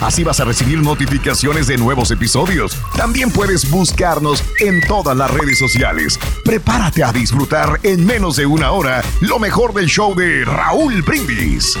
Así 0.00 0.24
vas 0.24 0.40
a 0.40 0.44
recibir 0.44 0.78
notificaciones 0.78 1.66
de 1.66 1.76
nuevos 1.76 2.10
episodios. 2.10 2.74
También 2.96 3.30
puedes 3.30 3.70
buscarnos 3.70 4.42
en 4.60 4.80
todas 4.88 5.14
las 5.16 5.30
redes 5.30 5.58
sociales. 5.58 6.18
Prepárate 6.44 7.04
a 7.04 7.12
disfrutar 7.12 7.78
en 7.82 8.04
menos 8.06 8.36
de 8.36 8.46
una 8.46 8.70
hora 8.72 9.02
lo 9.20 9.38
mejor 9.38 9.74
del 9.74 9.86
show 9.86 10.14
de 10.14 10.44
Raúl 10.44 11.02
Brindis. 11.02 11.76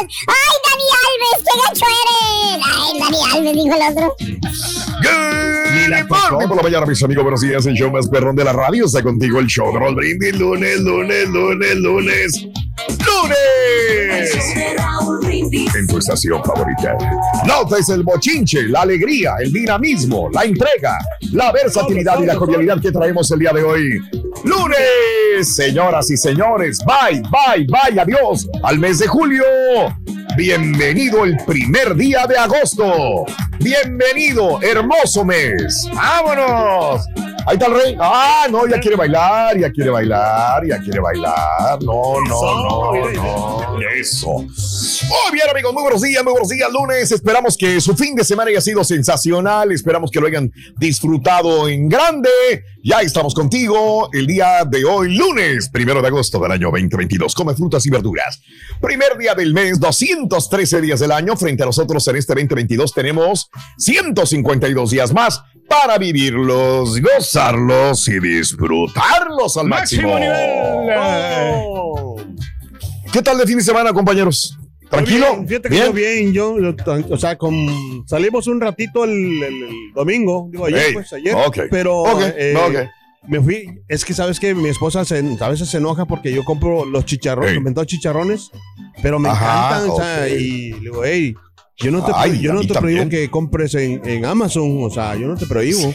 ¡Ay, 0.00 0.56
Dani 0.64 0.84
Alves! 1.02 1.42
¡Qué 1.44 1.54
gacho 1.66 1.86
eres! 1.86 2.62
¡Ay, 2.64 3.00
Dani 3.00 3.18
Alves! 3.32 3.54
Dijo 3.64 3.74
el 3.76 3.82
otro. 3.92 4.14
Good 6.08 6.30
morning 6.30 6.48
por 6.48 6.56
la 6.56 6.62
mañana, 6.62 6.86
mis 6.86 7.02
amigos. 7.02 7.24
Buenos 7.24 7.40
días. 7.40 7.66
El 7.66 7.74
show 7.74 7.90
más 7.90 8.08
perrón 8.08 8.36
de 8.36 8.44
la 8.44 8.52
radio 8.52 8.86
está 8.86 9.02
contigo. 9.02 9.40
El 9.40 9.46
show 9.46 9.72
de 9.72 9.78
Raúl 9.80 9.96
Brindis. 9.96 10.38
Lunes, 10.38 10.78
lunes, 10.80 11.28
lunes, 11.28 11.74
lunes. 11.76 12.46
¡Lunes! 13.04 14.30
En 15.50 15.86
tu 15.86 15.96
estación 15.96 16.44
favorita. 16.44 16.96
Notes 17.46 17.88
el 17.88 18.02
bochinche, 18.02 18.68
la 18.68 18.82
alegría, 18.82 19.36
el 19.40 19.50
dinamismo, 19.50 20.28
la 20.30 20.44
entrega, 20.44 20.98
la 21.32 21.52
versatilidad 21.52 22.20
y 22.20 22.26
la 22.26 22.34
jovialidad 22.34 22.80
que 22.80 22.92
traemos 22.92 23.30
el 23.30 23.38
día 23.38 23.52
de 23.52 23.62
hoy. 23.62 23.98
¡Lunes! 24.44 25.54
Señoras 25.54 26.10
y 26.10 26.16
señores, 26.16 26.80
bye, 26.84 27.22
bye, 27.22 27.66
bye, 27.66 28.00
adiós 28.00 28.46
al 28.62 28.78
mes 28.78 28.98
de 28.98 29.06
julio. 29.06 29.44
Bienvenido 30.36 31.24
el 31.24 31.36
primer 31.46 31.94
día 31.96 32.26
de 32.26 32.36
agosto. 32.36 33.24
Bienvenido, 33.58 34.60
hermoso 34.60 35.24
mes. 35.24 35.88
¡Vámonos! 35.94 37.06
Ahí 37.48 37.54
está 37.54 37.66
el 37.66 37.82
rey. 37.82 37.96
Ah, 37.98 38.46
no, 38.50 38.66
ya 38.66 38.78
quiere 38.78 38.94
bailar, 38.94 39.58
ya 39.58 39.72
quiere 39.72 39.88
bailar, 39.88 40.66
ya 40.66 40.78
quiere 40.80 41.00
bailar. 41.00 41.82
No, 41.82 42.20
no, 42.28 42.92
no, 42.92 43.10
no. 43.10 43.80
Eso. 43.98 44.32
Muy 44.32 45.32
bien, 45.32 45.48
amigos, 45.50 45.72
muy 45.72 45.82
buenos 45.82 46.02
días, 46.02 46.22
muy 46.22 46.32
buenos 46.32 46.50
días, 46.50 46.70
lunes. 46.70 47.10
Esperamos 47.10 47.56
que 47.56 47.80
su 47.80 47.96
fin 47.96 48.14
de 48.14 48.24
semana 48.24 48.50
haya 48.50 48.60
sido 48.60 48.84
sensacional. 48.84 49.72
Esperamos 49.72 50.10
que 50.10 50.20
lo 50.20 50.26
hayan 50.26 50.52
disfrutado 50.76 51.70
en 51.70 51.88
grande. 51.88 52.28
Ya 52.84 53.00
estamos 53.00 53.32
contigo 53.32 54.10
el 54.12 54.26
día 54.26 54.66
de 54.68 54.84
hoy, 54.84 55.16
lunes, 55.16 55.70
primero 55.70 56.02
de 56.02 56.08
agosto 56.08 56.38
del 56.40 56.52
año 56.52 56.70
2022. 56.70 57.34
Come 57.34 57.54
frutas 57.54 57.86
y 57.86 57.90
verduras. 57.90 58.42
Primer 58.78 59.16
día 59.16 59.34
del 59.34 59.54
mes, 59.54 59.80
213 59.80 60.82
días 60.82 61.00
del 61.00 61.12
año. 61.12 61.34
Frente 61.34 61.62
a 61.62 61.66
nosotros 61.66 62.06
en 62.08 62.16
este 62.16 62.34
2022 62.34 62.92
tenemos 62.92 63.48
152 63.78 64.90
días 64.90 65.14
más 65.14 65.42
para 65.68 65.98
vivirlos, 65.98 67.00
gozarlos 67.00 68.08
y 68.08 68.18
disfrutarlos 68.20 69.56
al 69.56 69.66
máximo. 69.68 70.08
Máximo 70.14 70.18
nivel. 70.18 71.64
Oh. 71.66 72.16
¿Qué 73.12 73.22
tal 73.22 73.38
de 73.38 73.46
fin 73.46 73.58
de 73.58 73.64
semana, 73.64 73.92
compañeros? 73.92 74.56
¿Tranquilo? 74.90 75.26
Bien, 75.36 75.48
fíjate 75.48 75.68
que 75.68 75.76
yo 75.76 75.92
bien, 75.92 76.32
yo, 76.32 76.58
yo, 76.58 76.74
o 77.10 77.16
sea, 77.18 77.36
con, 77.36 78.04
salimos 78.06 78.46
un 78.46 78.58
ratito 78.60 79.04
el, 79.04 79.10
el- 79.42 79.62
el 79.64 79.92
domingo, 79.94 80.48
digo 80.50 80.64
ayer, 80.64 80.80
Hey, 80.86 80.90
pues 80.94 81.12
ayer, 81.12 81.34
ok, 81.34 81.58
pero 81.70 81.98
ok, 81.98 82.22
eh, 82.36 82.54
ok. 82.56 83.28
me 83.28 83.38
fui, 83.40 83.68
es 83.86 84.02
que 84.02 84.14
sabes 84.14 84.40
que 84.40 84.54
mi 84.54 84.70
esposa 84.70 85.04
se- 85.04 85.36
a 85.40 85.48
veces 85.50 85.68
se 85.68 85.76
enoja 85.76 86.06
porque 86.06 86.32
yo 86.32 86.42
compro 86.42 86.86
los 86.86 87.04
chicharrones, 87.04 87.60
Hey. 87.62 87.84
chicharrones, 87.86 88.50
pero 89.02 89.18
me 89.18 89.28
Ajá, 89.28 89.66
encantan, 89.76 89.90
o 89.90 89.96
sea, 89.96 90.26
y 90.28 90.72
digo, 90.80 91.04
hey, 91.04 91.34
yo 91.80 91.90
no 91.92 92.04
te, 92.04 92.12
Ay, 92.14 92.40
yo 92.40 92.52
no 92.52 92.60
te 92.62 92.74
prohíbo 92.74 93.08
que 93.08 93.28
compres 93.30 93.74
en, 93.74 94.00
en 94.04 94.24
Amazon, 94.24 94.78
o 94.82 94.90
sea, 94.90 95.14
yo 95.16 95.28
no 95.28 95.36
te 95.36 95.46
prohíbo. 95.46 95.94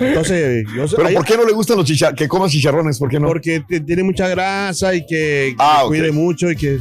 Entonces, 0.00 0.64
yo 0.74 0.84
¿Pero 0.96 1.10
por 1.14 1.24
qué 1.24 1.36
no 1.36 1.44
le 1.46 1.52
gustan 1.52 1.76
los 1.76 1.86
chicharrones? 1.86 2.18
Que 2.18 2.28
comas 2.28 2.50
chicharrones, 2.52 2.98
¿por 2.98 3.08
qué 3.08 3.18
no? 3.18 3.26
Porque 3.26 3.62
te- 3.66 3.80
tiene 3.80 4.02
mucha 4.02 4.28
grasa 4.28 4.94
y 4.94 5.00
que, 5.06 5.54
que 5.54 5.56
Ah, 5.58 5.84
cuide 5.86 6.12
mucho 6.12 6.50
y 6.50 6.56
que... 6.56 6.78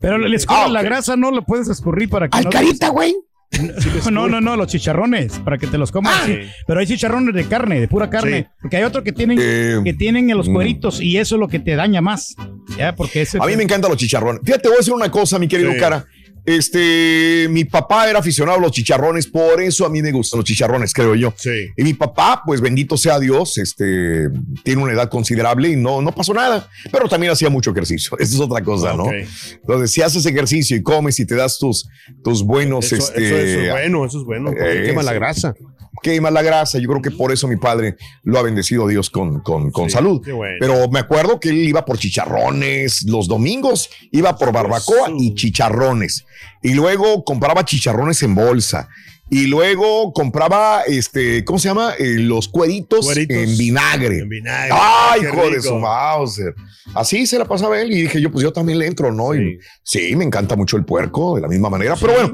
Pero 0.00 0.18
le 0.18 0.34
escurres 0.34 0.62
Ah, 0.66 0.68
la 0.68 0.82
grasa, 0.82 1.14
no 1.16 1.30
lo 1.30 1.42
puedes 1.44 1.68
escurrir 1.68 2.08
para 2.08 2.28
que 2.28 2.38
¡Ay, 2.38 2.44
no. 2.44 2.50
carita, 2.50 2.88
güey! 2.88 3.14
No, 4.12 4.28
no, 4.28 4.40
no, 4.40 4.56
los 4.56 4.68
chicharrones, 4.68 5.38
para 5.40 5.58
que 5.58 5.66
te 5.66 5.76
los 5.76 5.90
comas. 5.92 6.14
Ah. 6.16 6.22
sí. 6.26 6.34
Pero 6.66 6.80
hay 6.80 6.86
chicharrones 6.86 7.34
de 7.34 7.44
carne, 7.46 7.80
de 7.80 7.88
pura 7.88 8.08
carne. 8.08 8.42
Sí. 8.42 8.46
Porque 8.62 8.76
hay 8.78 8.84
otro 8.84 9.02
que 9.02 9.12
tienen, 9.12 9.38
Eh, 9.40 9.80
que 9.84 9.92
tienen 9.92 10.30
en 10.30 10.36
los 10.36 10.48
mm. 10.48 10.52
cueritos 10.54 11.00
y 11.00 11.18
eso 11.18 11.34
es 11.34 11.40
lo 11.40 11.48
que 11.48 11.58
te 11.58 11.74
daña 11.74 12.00
más. 12.00 12.34
Ya, 12.78 12.94
porque 12.94 13.22
ese. 13.22 13.38
A 13.40 13.46
mí 13.46 13.56
me 13.56 13.64
encantan 13.64 13.90
los 13.90 13.98
chicharrones. 13.98 14.40
Fíjate, 14.44 14.68
voy 14.68 14.76
a 14.76 14.78
decir 14.78 14.94
una 14.94 15.10
cosa, 15.10 15.38
mi 15.38 15.48
querido 15.48 15.72
Sí. 15.72 15.78
cara. 15.78 16.04
Este, 16.44 17.46
mi 17.50 17.64
papá 17.64 18.08
era 18.08 18.18
aficionado 18.18 18.58
a 18.58 18.60
los 18.60 18.72
chicharrones, 18.72 19.26
por 19.26 19.60
eso 19.62 19.84
a 19.86 19.88
mí 19.90 20.02
me 20.02 20.12
gustan 20.12 20.38
los 20.38 20.44
chicharrones, 20.46 20.92
creo 20.92 21.14
yo. 21.14 21.32
Sí. 21.36 21.68
Y 21.76 21.82
mi 21.84 21.94
papá, 21.94 22.42
pues 22.44 22.60
bendito 22.60 22.96
sea 22.96 23.18
Dios, 23.18 23.58
este, 23.58 24.28
tiene 24.64 24.82
una 24.82 24.92
edad 24.92 25.08
considerable 25.08 25.68
y 25.70 25.76
no, 25.76 26.02
no 26.02 26.12
pasó 26.12 26.34
nada, 26.34 26.68
pero 26.90 27.08
también 27.08 27.32
hacía 27.32 27.50
mucho 27.50 27.70
ejercicio. 27.70 28.16
Esa 28.18 28.34
es 28.34 28.40
otra 28.40 28.62
cosa, 28.62 28.94
¿no? 28.94 29.06
Entonces, 29.12 29.90
si 29.92 30.02
haces 30.02 30.24
ejercicio 30.26 30.76
y 30.76 30.82
comes 30.82 31.18
y 31.20 31.26
te 31.26 31.34
das 31.34 31.58
tus, 31.58 31.88
tus 32.24 32.42
buenos, 32.42 32.84
Eso, 32.92 32.96
este, 32.96 33.26
eso- 33.26 33.36
eso 33.36 33.60
es 33.60 33.70
bueno, 33.70 34.06
eso 34.06 34.18
es 34.20 34.24
bueno. 34.24 34.50
Eh, 34.52 34.82
quema 34.86 35.02
la 35.02 35.12
grasa. 35.12 35.54
Quema 36.02 36.30
la 36.30 36.42
grasa. 36.42 36.78
Yo 36.78 36.88
creo 36.88 37.02
que 37.02 37.10
por 37.10 37.32
eso 37.32 37.46
mi 37.48 37.56
padre 37.56 37.96
lo 38.22 38.38
ha 38.38 38.42
bendecido 38.42 38.86
Dios 38.88 39.10
con, 39.10 39.40
con, 39.40 39.70
con 39.70 39.88
Sí, 39.88 39.94
salud. 39.94 40.20
bueno. 40.34 40.56
Pero 40.60 40.88
me 40.90 41.00
acuerdo 41.00 41.38
que 41.40 41.50
él 41.50 41.58
iba 41.68 41.84
por 41.84 41.98
chicharrones 41.98 43.02
los 43.06 43.28
domingos, 43.28 43.90
iba 44.12 44.36
por 44.36 44.52
barbacoa 44.52 45.10
y 45.18 45.34
chicharrones. 45.34 46.24
Y 46.62 46.74
luego 46.74 47.24
compraba 47.24 47.64
chicharrones 47.64 48.22
en 48.22 48.34
bolsa. 48.34 48.88
Y 49.32 49.46
luego 49.46 50.12
compraba, 50.12 50.82
este, 50.88 51.44
¿cómo 51.44 51.60
se 51.60 51.68
llama? 51.68 51.92
Eh, 51.96 52.16
los 52.18 52.48
cueritos, 52.48 53.06
Cueritos 53.06 53.36
en 53.36 53.56
vinagre. 53.56 54.18
En 54.18 54.28
vinagre. 54.28 54.70
Ay, 54.76 55.20
hijo 55.22 55.48
de 55.50 55.62
su 55.62 55.76
Mauser. 55.76 56.52
Así 56.94 57.24
se 57.28 57.38
la 57.38 57.44
pasaba 57.44 57.80
él 57.80 57.92
y 57.92 58.02
dije 58.02 58.20
yo, 58.20 58.32
pues 58.32 58.42
yo 58.42 58.52
también 58.52 58.80
le 58.80 58.86
entro, 58.86 59.12
¿no? 59.12 59.32
Y 59.32 59.60
Sí. 59.84 60.08
sí, 60.08 60.16
me 60.16 60.24
encanta 60.24 60.56
mucho 60.56 60.76
el 60.76 60.84
puerco 60.84 61.36
de 61.36 61.42
la 61.42 61.46
misma 61.46 61.70
manera. 61.70 61.94
Pero 61.94 62.12
bueno, 62.14 62.32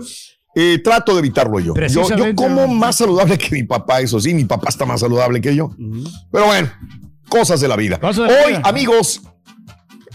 eh, 0.58 0.81
trato 0.82 1.12
de 1.12 1.19
evitarlo 1.19 1.61
yo. 1.61 1.75
Yo, 1.87 2.35
como 2.35 2.67
más 2.67 2.97
saludable 2.97 3.37
que 3.37 3.50
mi 3.55 3.62
papá, 3.62 4.00
eso 4.00 4.19
sí, 4.19 4.32
mi 4.32 4.47
papá 4.47 4.70
está 4.70 4.87
más 4.87 5.00
saludable 5.00 5.38
que 5.43 5.55
yo. 5.55 5.70
Pero 6.32 6.47
bueno, 6.47 6.73
cosas 7.29 7.61
de 7.61 7.69
la 7.69 7.76
vida. 7.76 8.00
Cosas 8.00 8.26
de 8.29 8.35
la 8.35 8.41
Hoy, 8.47 8.53
vida. 8.53 8.62
amigos, 8.64 9.20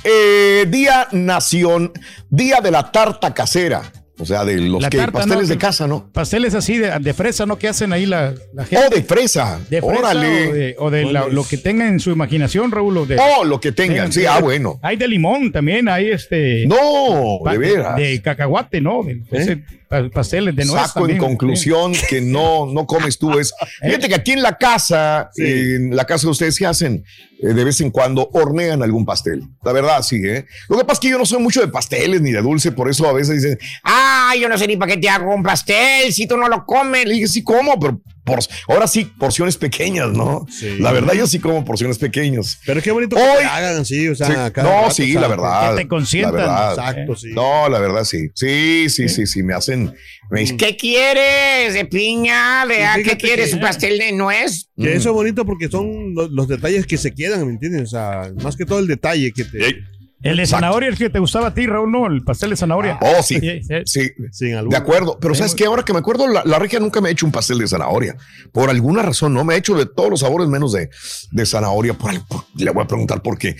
eh, 0.03 0.65
Día 0.67 1.07
Nación, 1.11 1.91
Día 2.31 2.59
de 2.59 2.71
la 2.71 2.91
Tarta 2.91 3.35
Casera. 3.35 3.83
O 4.21 4.25
sea, 4.25 4.45
de 4.45 4.57
los 4.57 4.81
La 4.81 4.89
que 4.89 4.97
tarta, 4.97 5.13
pasteles 5.19 5.47
¿no? 5.47 5.53
de 5.55 5.57
casa, 5.57 5.87
¿no? 5.87 6.09
Pasteles 6.13 6.53
así 6.53 6.77
de, 6.77 6.91
de 6.99 7.13
fresa, 7.13 7.45
¿no? 7.45 7.57
Que 7.57 7.67
hacen 7.67 7.91
ahí 7.91 8.05
la, 8.05 8.33
la 8.53 8.65
gente. 8.65 8.85
O 8.85 8.89
de 8.95 9.01
fresa. 9.03 9.59
de 9.69 9.81
fresa 9.81 9.97
Órale. 9.99 10.47
o 10.47 10.53
de, 10.53 10.75
o 10.77 10.89
de 10.91 11.05
la- 11.11 11.27
lo 11.27 11.43
que 11.43 11.57
tengan 11.57 11.87
en 11.89 11.99
su 11.99 12.11
imaginación, 12.11 12.71
Raúl. 12.71 12.97
o 12.97 13.05
de, 13.05 13.17
Oh, 13.19 13.43
lo 13.43 13.59
que 13.59 13.71
tengan. 13.71 14.11
Sí, 14.13 14.25
ah, 14.25 14.39
bueno. 14.39 14.79
Hay 14.83 14.95
de 14.97 15.07
limón 15.07 15.51
también, 15.51 15.89
hay 15.89 16.09
este. 16.11 16.65
No, 16.67 17.39
pa- 17.43 17.53
de 17.53 17.57
veras. 17.57 17.95
De 17.97 18.21
cacahuate, 18.21 18.79
¿no? 18.79 19.01
De- 19.03 19.63
pa- 19.89 20.07
pasteles 20.09 20.55
de 20.55 20.65
nuez 20.65 20.81
Saco 20.83 20.99
también. 21.01 21.17
en 21.17 21.23
conclusión 21.25 21.93
que 22.09 22.21
no, 22.21 22.65
no 22.67 22.85
comes 22.85 23.17
tú 23.17 23.39
es. 23.39 23.53
Fíjate 23.81 24.07
que 24.07 24.15
aquí 24.15 24.31
en 24.33 24.41
la 24.43 24.57
casa, 24.57 25.31
en 25.35 25.95
la 25.95 26.05
casa 26.05 26.27
de 26.27 26.31
ustedes, 26.31 26.57
¿qué 26.59 26.65
hacen? 26.67 27.03
Eh, 27.41 27.53
de 27.53 27.63
vez 27.63 27.81
en 27.81 27.89
cuando 27.89 28.29
hornean 28.33 28.83
algún 28.83 29.03
pastel. 29.03 29.43
La 29.63 29.71
verdad, 29.71 30.03
sí, 30.03 30.21
¿eh? 30.23 30.45
Lo 30.69 30.77
que 30.77 30.85
pasa 30.85 30.93
es 30.93 30.99
que 30.99 31.09
yo 31.09 31.17
no 31.17 31.25
soy 31.25 31.41
mucho 31.41 31.59
de 31.59 31.69
pasteles 31.69 32.21
ni 32.21 32.31
de 32.31 32.41
dulce, 32.41 32.71
por 32.71 32.87
eso 32.87 33.07
a 33.07 33.13
veces 33.13 33.41
dicen, 33.41 33.57
ah, 33.83 34.33
yo 34.39 34.47
no 34.47 34.57
sé 34.59 34.67
ni 34.67 34.77
para 34.77 34.93
qué 34.93 35.01
te 35.01 35.09
hago 35.09 35.33
un 35.33 35.41
pastel 35.41 36.13
si 36.13 36.27
tú 36.27 36.37
no 36.37 36.47
lo 36.47 36.65
comes. 36.65 37.05
Le 37.05 37.15
dije, 37.15 37.27
sí, 37.27 37.43
como, 37.43 37.79
pero 37.79 37.99
por, 38.23 38.39
ahora 38.67 38.87
sí, 38.87 39.05
porciones 39.05 39.57
pequeñas, 39.57 40.11
¿no? 40.11 40.45
Sí. 40.49 40.77
La 40.79 40.91
verdad, 40.91 41.13
yo 41.13 41.27
sí 41.27 41.39
como 41.39 41.65
porciones 41.65 41.97
pequeñas. 41.97 42.59
Pero 42.65 42.81
qué 42.81 42.91
bonito 42.91 43.15
que 43.15 43.21
te 43.21 43.45
hagan 43.45 43.77
así, 43.77 44.07
o 44.07 44.15
sea, 44.15 44.27
Sí, 44.27 44.33
cada 44.53 44.63
no, 44.63 44.81
rato, 44.83 44.93
sí, 44.93 45.03
o 45.03 45.11
sea, 45.13 45.21
la 45.21 45.27
verdad. 45.27 45.75
que 45.75 45.81
te 45.81 45.87
consientan. 45.87 46.35
La 46.35 46.41
verdad. 46.41 46.71
Exacto, 46.71 47.15
sí. 47.15 47.29
No, 47.33 47.69
la 47.69 47.79
verdad 47.79 48.03
sí. 48.03 48.29
Sí, 48.35 48.89
sí, 48.89 49.09
sí, 49.09 49.25
sí. 49.25 49.43
Me 49.43 49.53
hacen. 49.53 49.93
Me 50.29 50.41
dicen, 50.41 50.57
¿qué 50.57 50.77
quieres? 50.77 51.73
¿De 51.73 51.85
piña? 51.85 52.65
¿De 52.65 52.83
ah, 52.83 52.97
qué 53.03 53.17
quieres? 53.17 53.53
¿Un 53.53 53.59
pastel 53.59 53.97
de 53.97 54.11
nuez? 54.13 54.69
Que 54.77 54.93
eso 54.93 55.09
es 55.09 55.15
bonito 55.15 55.45
porque 55.45 55.67
son 55.67 56.13
los, 56.15 56.31
los 56.31 56.47
detalles 56.47 56.85
que 56.85 56.97
se 56.97 57.13
quedan, 57.13 57.45
¿me 57.45 57.51
entiendes? 57.51 57.83
O 57.83 57.87
sea, 57.87 58.31
más 58.41 58.55
que 58.55 58.65
todo 58.65 58.79
el 58.79 58.87
detalle 58.87 59.31
que 59.33 59.43
te... 59.43 59.77
El 60.23 60.37
de 60.37 60.43
Exacto. 60.43 60.65
zanahoria, 60.65 60.89
el 60.89 60.97
que 60.97 61.09
te 61.09 61.17
gustaba 61.17 61.47
a 61.47 61.53
ti, 61.53 61.65
Raúl, 61.65 61.91
¿no? 61.91 62.05
El 62.05 62.23
pastel 62.23 62.51
de 62.51 62.55
zanahoria. 62.55 62.99
Oh, 63.01 63.23
sí. 63.23 63.39
Sí. 63.85 64.11
De 64.49 64.77
acuerdo, 64.77 65.17
pero 65.19 65.33
¿sabes 65.33 65.55
qué? 65.55 65.65
Ahora 65.65 65.83
que 65.83 65.93
me 65.93 65.99
acuerdo, 65.99 66.27
la, 66.27 66.43
la 66.45 66.59
regia 66.59 66.79
nunca 66.79 67.01
me 67.01 67.09
ha 67.09 67.11
hecho 67.11 67.25
un 67.25 67.31
pastel 67.31 67.57
de 67.57 67.67
zanahoria. 67.67 68.15
Por 68.51 68.69
alguna 68.69 69.01
razón, 69.01 69.33
no 69.33 69.43
me 69.43 69.55
ha 69.55 69.57
hecho 69.57 69.75
de 69.75 69.87
todos 69.87 70.11
los 70.11 70.19
sabores 70.19 70.47
menos 70.47 70.73
de, 70.73 70.89
de 71.31 71.45
zanahoria. 71.45 71.95
Por, 71.95 72.11
le 72.55 72.71
voy 72.71 72.83
a 72.83 72.87
preguntar 72.87 73.21
por 73.23 73.37
qué. 73.37 73.55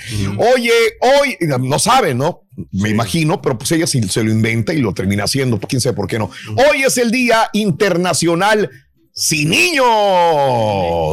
Oye, 0.54 0.72
hoy, 1.00 1.38
no 1.62 1.80
sabe, 1.80 2.14
¿no? 2.14 2.44
Me 2.72 2.90
imagino, 2.90 3.42
pero 3.42 3.58
pues 3.58 3.72
ella 3.72 3.88
sí 3.88 4.02
se 4.04 4.24
lo 4.24 4.30
inventa 4.32 4.72
y 4.74 4.82
lo 4.82 4.94
termina 4.94 5.24
haciendo. 5.24 5.60
Quién 5.60 5.82
sabe 5.82 5.96
por 5.96 6.08
qué 6.08 6.20
no. 6.20 6.30
Hoy 6.70 6.84
es 6.86 6.98
el 6.98 7.10
Día 7.10 7.50
Internacional 7.54 8.70
Sin 9.14 9.50
Niños. 9.50 9.86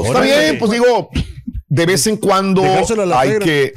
Está 0.07 0.11
Órale. 0.19 0.27
bien, 0.41 0.59
pues 0.59 0.73
digo, 0.73 1.09
de 1.69 1.87
vez 1.87 2.07
en 2.07 2.17
cuando 2.17 2.63
hay 3.15 3.39
que 3.39 3.75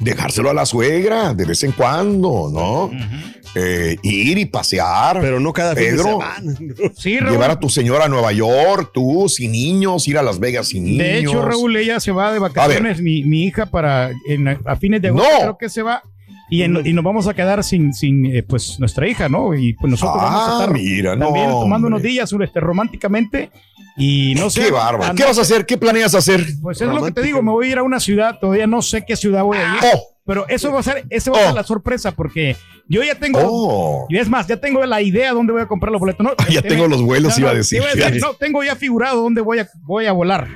dejárselo 0.00 0.50
a 0.50 0.54
la 0.54 0.66
suegra, 0.66 1.34
de 1.34 1.44
vez 1.44 1.62
en 1.64 1.72
cuando, 1.72 2.50
¿no? 2.52 2.90
Eh, 3.54 3.96
ir 4.02 4.36
y 4.38 4.44
pasear. 4.44 5.18
Pero 5.20 5.40
no 5.40 5.52
cada 5.52 5.74
fin 5.74 5.84
de 5.84 5.90
Pedro, 5.92 6.04
semana. 6.04 6.54
Sí, 6.96 7.18
Raúl. 7.18 7.32
Llevar 7.32 7.50
a 7.52 7.58
tu 7.60 7.68
señora 7.70 8.04
a 8.04 8.08
Nueva 8.08 8.32
York, 8.32 8.90
tú 8.92 9.28
sin 9.28 9.52
niños, 9.52 10.06
ir 10.08 10.18
a 10.18 10.22
Las 10.22 10.38
Vegas 10.38 10.68
sin 10.68 10.84
niños. 10.84 10.98
De 10.98 11.18
hecho, 11.20 11.42
Raúl, 11.42 11.76
ella 11.76 11.98
se 12.00 12.12
va 12.12 12.32
de 12.32 12.38
vacaciones, 12.38 13.00
mi, 13.00 13.24
mi 13.24 13.44
hija, 13.44 13.66
para 13.66 14.10
en- 14.28 14.48
a 14.48 14.76
fines 14.76 15.00
de 15.00 15.08
agosto, 15.08 15.28
No. 15.32 15.38
creo 15.40 15.58
que 15.58 15.68
se 15.70 15.82
va. 15.82 16.02
Y, 16.48 16.62
en- 16.62 16.86
y 16.86 16.92
nos 16.92 17.02
vamos 17.04 17.26
a 17.26 17.34
quedar 17.34 17.62
sin, 17.64 17.92
sin 17.92 18.26
eh, 18.26 18.42
pues, 18.42 18.78
nuestra 18.78 19.08
hija, 19.08 19.28
¿no? 19.28 19.54
Y 19.54 19.72
pues 19.74 19.90
nosotros 19.90 20.16
vamos 20.22 20.40
a 20.40 20.46
Ah, 20.46 20.60
estar 20.60 20.72
mira, 20.74 21.16
no. 21.16 21.24
también 21.26 21.50
tomando 21.50 21.88
unos 21.88 22.02
días 22.02 22.32
este, 22.32 22.60
románticamente. 22.60 23.50
Y 23.98 24.34
no 24.36 24.50
sé. 24.50 24.66
Qué 24.66 24.70
bárbaro. 24.70 25.14
¿Qué 25.14 25.24
vas 25.24 25.38
a 25.38 25.40
hacer? 25.40 25.64
¿Qué 25.66 25.78
planeas 25.78 26.14
hacer? 26.14 26.44
Pues 26.62 26.80
es 26.80 26.86
lo 26.88 27.02
que 27.04 27.12
te 27.12 27.22
digo, 27.22 27.42
me 27.42 27.50
voy 27.50 27.68
a 27.68 27.70
ir 27.72 27.78
a 27.78 27.82
una 27.82 27.98
ciudad, 27.98 28.38
todavía 28.38 28.66
no 28.66 28.82
sé 28.82 29.04
qué 29.06 29.16
ciudad 29.16 29.42
voy 29.42 29.56
a 29.56 29.62
ir. 29.62 29.80
Oh, 29.94 30.02
Pero 30.26 30.46
eso 30.48 30.70
va 30.70 30.80
a 30.80 30.82
ser, 30.82 31.04
eso 31.08 31.32
va 31.32 31.38
a 31.38 31.42
ser 31.42 31.52
Oh. 31.52 31.54
la 31.54 31.62
sorpresa, 31.64 32.10
porque 32.12 32.56
yo 32.88 33.02
ya 33.02 33.14
tengo, 33.14 33.38
oh. 33.42 34.06
y 34.10 34.18
es 34.18 34.28
más, 34.28 34.46
ya 34.48 34.58
tengo 34.58 34.84
la 34.84 35.00
idea 35.00 35.28
de 35.30 35.34
dónde 35.34 35.52
voy 35.54 35.62
a 35.62 35.66
comprar 35.66 35.92
los 35.92 36.00
boletos. 36.00 36.24
No, 36.24 36.32
Ya 36.50 36.60
tiene- 36.60 36.68
tengo 36.76 36.88
los 36.88 37.00
vuelos, 37.02 37.34
no, 37.38 37.40
iba 37.40 37.50
a 37.50 37.52
no, 37.54 37.58
decir. 37.58 37.82
iba 37.96 38.10
no, 38.10 38.34
tengo 38.34 38.62
ya 38.62 38.76
figurado 38.76 39.22
dónde 39.22 39.40
voy 39.40 39.60
a, 39.60 39.68
voy 39.82 40.04
a 40.06 40.12
volar. 40.12 40.46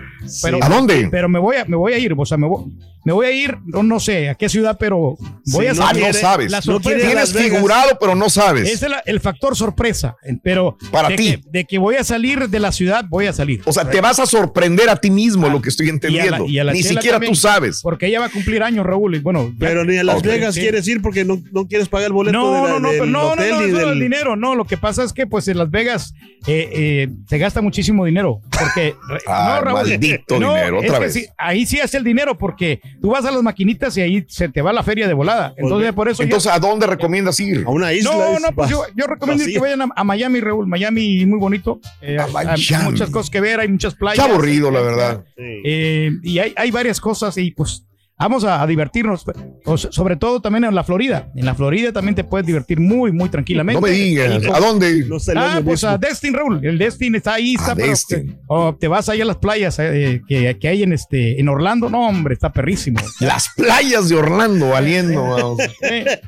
Pero, 0.42 0.58
¿A 0.62 0.68
dónde? 0.68 1.08
Pero 1.10 1.28
me 1.30 1.38
voy 1.38 1.56
a, 1.56 1.64
me 1.64 1.76
voy 1.76 1.94
a 1.94 1.98
ir, 1.98 2.14
o 2.14 2.26
sea, 2.26 2.36
me 2.36 2.46
voy, 2.46 2.64
me 3.04 3.12
voy 3.12 3.26
a 3.26 3.32
ir, 3.32 3.56
no, 3.64 3.82
no 3.82 3.98
sé 4.00 4.28
a 4.28 4.34
qué 4.34 4.48
ciudad, 4.48 4.76
pero 4.78 5.16
voy 5.46 5.66
a 5.66 5.72
no 5.74 5.82
Ah, 5.82 5.86
salir. 5.86 6.02
no 6.02 6.08
quiere- 6.10 6.18
sabes. 6.20 6.50
la 6.50 6.58
no 6.58 6.62
sorpresa. 6.62 7.06
Tienes 7.06 7.32
figurado, 7.32 7.96
pero 8.00 8.14
no 8.14 8.28
sabes. 8.30 8.64
Ese 8.68 8.86
es 8.86 8.90
la- 8.90 9.02
el 9.06 9.20
factor 9.20 9.56
sorpresa, 9.56 10.16
pero 10.42 10.76
Para 10.90 11.08
de 11.08 11.16
ti. 11.16 11.24
Que, 11.36 11.40
de 11.50 11.64
que 11.64 11.78
voy 11.78 11.96
a 11.96 12.04
salir 12.04 12.48
de 12.48 12.60
la 12.60 12.72
ciudad, 12.72 13.04
voy 13.08 13.26
a 13.26 13.32
salir. 13.32 13.62
O 13.64 13.72
sea, 13.72 13.88
te 13.88 14.00
vas 14.00 14.18
a 14.18 14.26
sorprender 14.26 14.88
a 14.90 14.96
ti 14.96 15.10
mismo, 15.10 15.48
lo 15.48 15.60
que 15.62 15.68
estoy 15.70 15.88
entendiendo. 15.88 16.46
y 16.46 16.58
a 16.58 16.64
la 16.64 16.72
Ni 16.72 16.82
Chela 16.82 17.00
siquiera 17.00 17.14
también. 17.16 17.32
tú 17.32 17.36
sabes. 17.36 17.80
Porque 17.82 18.06
ella 18.06 18.20
va 18.20 18.26
a 18.26 18.30
cumplir 18.30 18.62
años, 18.62 18.84
Raúl, 18.86 19.14
y 19.16 19.18
bueno. 19.20 19.48
ya- 19.52 19.56
Pero 19.58 19.84
ni 19.84 19.96
a 19.96 20.04
Las 20.04 20.18
Ok. 20.18 20.24
Vegas 20.26 20.54
Sí. 20.54 20.60
quieres 20.60 20.86
ir 20.88 21.00
porque 21.02 21.24
no, 21.24 21.40
no 21.52 21.66
quieres 21.66 21.88
pagar 21.88 22.08
el 22.08 22.12
boleto 22.12 22.36
No, 22.38 22.46
de 22.54 22.62
la- 22.62 22.68
no, 22.68 22.80
no, 22.80 22.88
del 22.88 22.98
pero 23.00 23.10
no, 23.10 23.22
no, 23.22 23.28
hotel 23.32 23.50
no, 23.50 23.60
ni 23.62 23.72
no 23.72 23.78
es 23.80 23.86
del... 23.86 24.00
dinero, 24.00 24.36
no, 24.36 24.54
lo 24.54 24.64
que 24.66 24.76
pasa 24.76 25.02
es 25.04 25.12
que 25.12 25.26
pues 25.26 25.46
en 25.48 25.58
Las 25.58 25.70
Vegas 25.70 26.14
eh, 26.46 26.68
eh, 26.72 27.08
se 27.28 27.38
gasta 27.38 27.60
muchísimo 27.60 28.04
dinero, 28.04 28.40
porque 28.50 28.94
Ah, 29.26 29.56
no, 29.60 29.64
Raúl, 29.66 29.88
maldito 29.88 30.38
no, 30.40 30.54
dinero, 30.54 30.78
otra 30.80 30.98
vez. 30.98 31.12
sí, 31.12 31.26
ahí 31.38 31.66
sí 31.66 31.80
hace 31.80 31.96
el 31.98 32.04
dinero, 32.04 32.36
porque 32.38 32.80
tú 33.00 33.10
vas 33.10 33.24
a 33.24 33.30
las 33.30 33.42
maquinitas 33.42 33.96
y 33.96 34.00
ahí 34.00 34.24
se 34.28 34.48
te 34.48 34.62
va 34.62 34.72
la 34.72 34.82
feria 34.82 35.06
de 35.08 35.14
volada, 35.14 35.54
entonces 35.56 35.92
por 35.92 36.08
eso 36.08 36.22
Entonces, 36.22 36.50
¿a 36.52 36.58
dónde 36.58 36.86
recomiendas 36.86 37.38
ir? 37.40 37.64
A 37.66 37.70
una 37.70 37.92
isla. 37.92 38.12
no, 38.12 38.24
es 38.36 38.40
no, 38.42 38.48
pues 38.54 38.70
yo, 38.70 38.82
yo 38.96 39.06
recomiendo 39.06 39.44
que 39.44 39.58
vayan 39.58 39.82
a, 39.82 39.88
a 39.94 40.04
Miami, 40.04 40.40
Raúl. 40.40 40.66
Miami 40.66 41.26
muy 41.26 41.38
bonito. 41.38 41.80
Eh, 42.00 42.18
A 42.18 42.26
hay- 42.38 42.62
muchas 42.84 43.10
cosas 43.10 43.30
que 43.30 43.40
ver, 43.40 43.60
hay 43.60 43.68
muchas 43.68 43.94
playas. 43.94 44.24
Qué 44.24 44.30
aburrido, 44.32 44.70
la 44.70 44.80
verdad. 44.80 45.24
Sí. 45.36 45.42
Eh, 45.64 46.10
y 46.22 46.38
hay, 46.38 46.52
hay 46.56 46.70
varias 46.70 47.00
cosas 47.00 47.36
y 47.38 47.50
pues 47.50 47.84
vamos 48.20 48.44
a, 48.44 48.62
a 48.62 48.66
divertirnos. 48.66 49.24
O 49.64 49.76
sobre 49.76 50.16
todo 50.16 50.40
también 50.40 50.64
en 50.64 50.74
la 50.74 50.84
Florida. 50.84 51.28
En 51.34 51.44
la 51.46 51.54
Florida 51.54 51.92
también 51.92 52.14
te 52.14 52.22
puedes 52.24 52.46
divertir 52.46 52.78
muy, 52.78 53.10
muy 53.12 53.28
tranquilamente. 53.28 53.80
No 53.80 53.86
me 53.86 53.92
digas. 53.92 54.42
¿A 54.52 54.60
dónde? 54.60 55.04
Ah, 55.36 55.60
pues 55.64 55.82
a. 55.84 55.98
Destin, 55.98 56.34
Raúl. 56.34 56.64
El 56.64 56.78
Destin 56.78 57.14
está 57.14 57.34
ahí, 57.34 57.54
está, 57.54 57.74
pero 57.74 57.92
te- 58.08 58.26
o 58.46 58.74
te 58.76 58.88
vas 58.88 59.08
ahí 59.08 59.20
a 59.20 59.24
las 59.24 59.36
playas 59.38 59.78
eh, 59.80 60.20
que, 60.28 60.56
que 60.58 60.68
hay 60.68 60.82
en 60.82 60.92
este 60.92 61.40
en 61.40 61.48
Orlando. 61.48 61.88
No, 61.90 62.06
hombre, 62.08 62.34
está 62.34 62.52
perrísimo. 62.52 63.00
Las 63.20 63.48
playas 63.56 64.08
de 64.08 64.16
Orlando 64.16 64.68
valiendo. 64.70 65.56
Eh, 65.82 66.20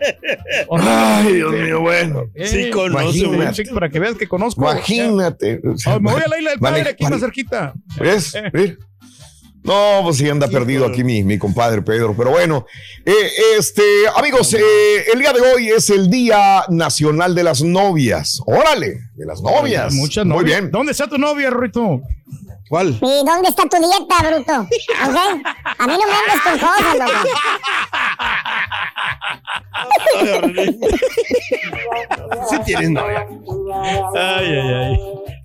Ay, 0.71 1.35
Dios 1.35 1.53
mío, 1.53 1.81
bueno. 1.81 2.25
eh, 2.35 2.47
Sí, 2.47 2.71
sí, 3.65 3.71
para 3.73 3.89
que 3.89 3.99
veas 4.01 4.15
que 4.15 4.27
conozco. 4.29 4.63
Imagínate. 4.63 5.61
Oh, 5.87 6.01
me 6.01 6.13
voy 6.13 6.23
a 6.25 6.29
la 6.29 6.39
isla 6.39 6.51
del 6.51 6.59
Vale, 6.59 6.79
padre, 6.79 6.91
aquí 6.91 7.05
vale. 7.05 7.15
más 7.17 7.21
cerquita. 7.23 7.75
¿Ves? 8.01 8.35
Eh. 8.35 8.51
¿Ves? 8.53 8.79
No, 9.65 10.01
pues 10.03 10.17
sí 10.17 10.29
anda 10.29 10.49
perdido 10.49 10.87
aquí 10.87 11.05
mi, 11.05 11.23
mi 11.23 11.39
compadre 11.39 11.83
Pedro. 11.83 12.15
Pero 12.17 12.31
bueno, 12.31 12.67
eh, 13.07 13.31
este, 13.59 13.83
amigos, 14.17 14.53
eh, 14.55 15.05
el 15.13 15.21
día 15.21 15.33
de 15.33 15.41
hoy 15.41 15.69
es 15.69 15.89
el 15.91 16.11
Día 16.11 16.65
Nacional 16.69 17.33
de 17.35 17.45
las 17.45 17.63
Novias. 17.63 18.41
Órale, 18.47 18.99
de 19.15 19.25
las 19.27 19.41
novias. 19.41 19.95
Muchas 19.95 20.27
Muy 20.27 20.39
novias. 20.39 20.61
bien. 20.61 20.71
¿Dónde 20.73 20.91
está 20.93 21.07
tu 21.07 21.17
novia, 21.17 21.49
Rito? 21.51 22.01
¿Cuál? 22.69 22.99
¿Y 23.01 23.25
dónde 23.25 23.49
está 23.51 23.63
tu 23.69 23.77
dieta, 23.77 24.17
bruto? 24.31 24.61
¿Ok? 24.63 25.17
A 25.79 25.87
mí 25.87 25.93
no 25.93 26.07
me 26.07 26.15
andes 26.15 26.41
con 26.43 26.59
cosas, 26.59 26.97
loco. 26.99 27.13
Sí 32.51 32.57
tienes 32.65 32.91
novia. 32.91 33.27
Ay, 34.15 34.47
ay, 34.47 34.75
ay. 34.75 34.99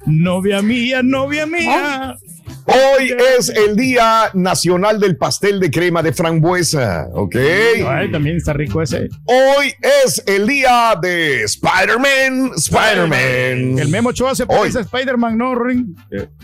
Novia 0.05 0.61
mía, 0.61 1.01
novia 1.03 1.45
mía. 1.45 2.15
Hoy 2.67 3.15
es 3.37 3.47
el 3.49 3.77
Día 3.77 4.29
Nacional 4.33 4.99
del 4.99 5.15
Pastel 5.15 5.59
de 5.59 5.71
Crema 5.71 6.03
de 6.03 6.11
Frambuesa. 6.11 7.07
¿Ok? 7.13 7.35
Ay, 7.87 8.11
también 8.11 8.37
está 8.37 8.51
rico 8.51 8.81
ese. 8.81 9.07
Hoy 9.25 9.73
es 10.03 10.21
el 10.25 10.45
día 10.45 10.93
de 11.01 11.43
Spider-Man. 11.43 12.51
Spider-Man. 12.57 13.79
El 13.79 13.87
Memo 13.87 14.09
Ochoa 14.09 14.35
se 14.35 14.45
parece 14.45 14.79
a 14.79 14.81
Spider-Man, 14.81 15.37
¿no, 15.37 15.55
Ring? 15.55 15.95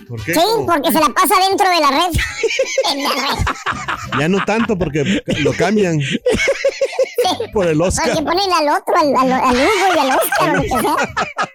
¿Por 0.08 0.24
qué? 0.24 0.34
Sí, 0.34 0.42
porque 0.66 0.92
se 0.94 1.00
la 1.00 1.10
pasa 1.10 1.36
dentro 1.50 1.70
de 1.70 1.80
la 1.82 1.92
red. 1.92 2.20
En 2.94 3.04
la 3.04 3.10
red. 3.10 4.20
Ya 4.20 4.30
no 4.30 4.44
tanto 4.46 4.78
porque 4.78 5.24
lo 5.40 5.54
cambian 5.54 6.00
por 7.52 7.68
el 7.68 7.82
Oscar. 7.82 8.10
Porque 8.10 8.24
ponen 8.24 8.52
al 8.52 8.70
otro, 8.70 8.96
al, 8.98 9.16
al, 9.16 9.32
al 9.32 9.56
Hugo 9.56 9.96
y 9.96 10.00
al 10.00 10.18
Oscar, 10.18 10.50
o 10.50 10.56
lo 10.56 10.62
que 10.62 10.70
sea. 10.70 11.50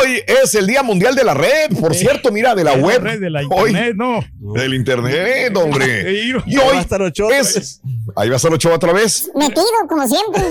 Hoy 0.00 0.22
es 0.26 0.54
el 0.54 0.66
Día 0.66 0.82
Mundial 0.82 1.14
de 1.14 1.24
la 1.24 1.34
Red. 1.34 1.78
Por 1.80 1.94
cierto, 1.94 2.30
mira, 2.32 2.54
de 2.54 2.64
la 2.64 2.76
De 2.76 2.82
web. 2.82 3.02
red, 3.02 3.20
de 3.20 3.30
la 3.30 3.40
Hoy. 3.50 3.70
internet, 3.70 3.94
no. 3.96 4.20
Del 4.54 4.74
internet, 4.74 5.56
hombre. 5.56 6.12
Y 6.12 6.30
Ahí 6.30 6.32
va 6.32 6.62
a 6.62 6.66
hoy 6.72 6.78
estar 6.78 7.02
es. 7.02 7.80
Ahí 8.16 8.28
va 8.28 8.34
a 8.34 8.36
estar 8.36 8.52
Ochoa 8.52 8.74
otra 8.74 8.92
vez. 8.92 9.30
Metido, 9.34 9.64
como 9.88 10.06
siempre. 10.06 10.42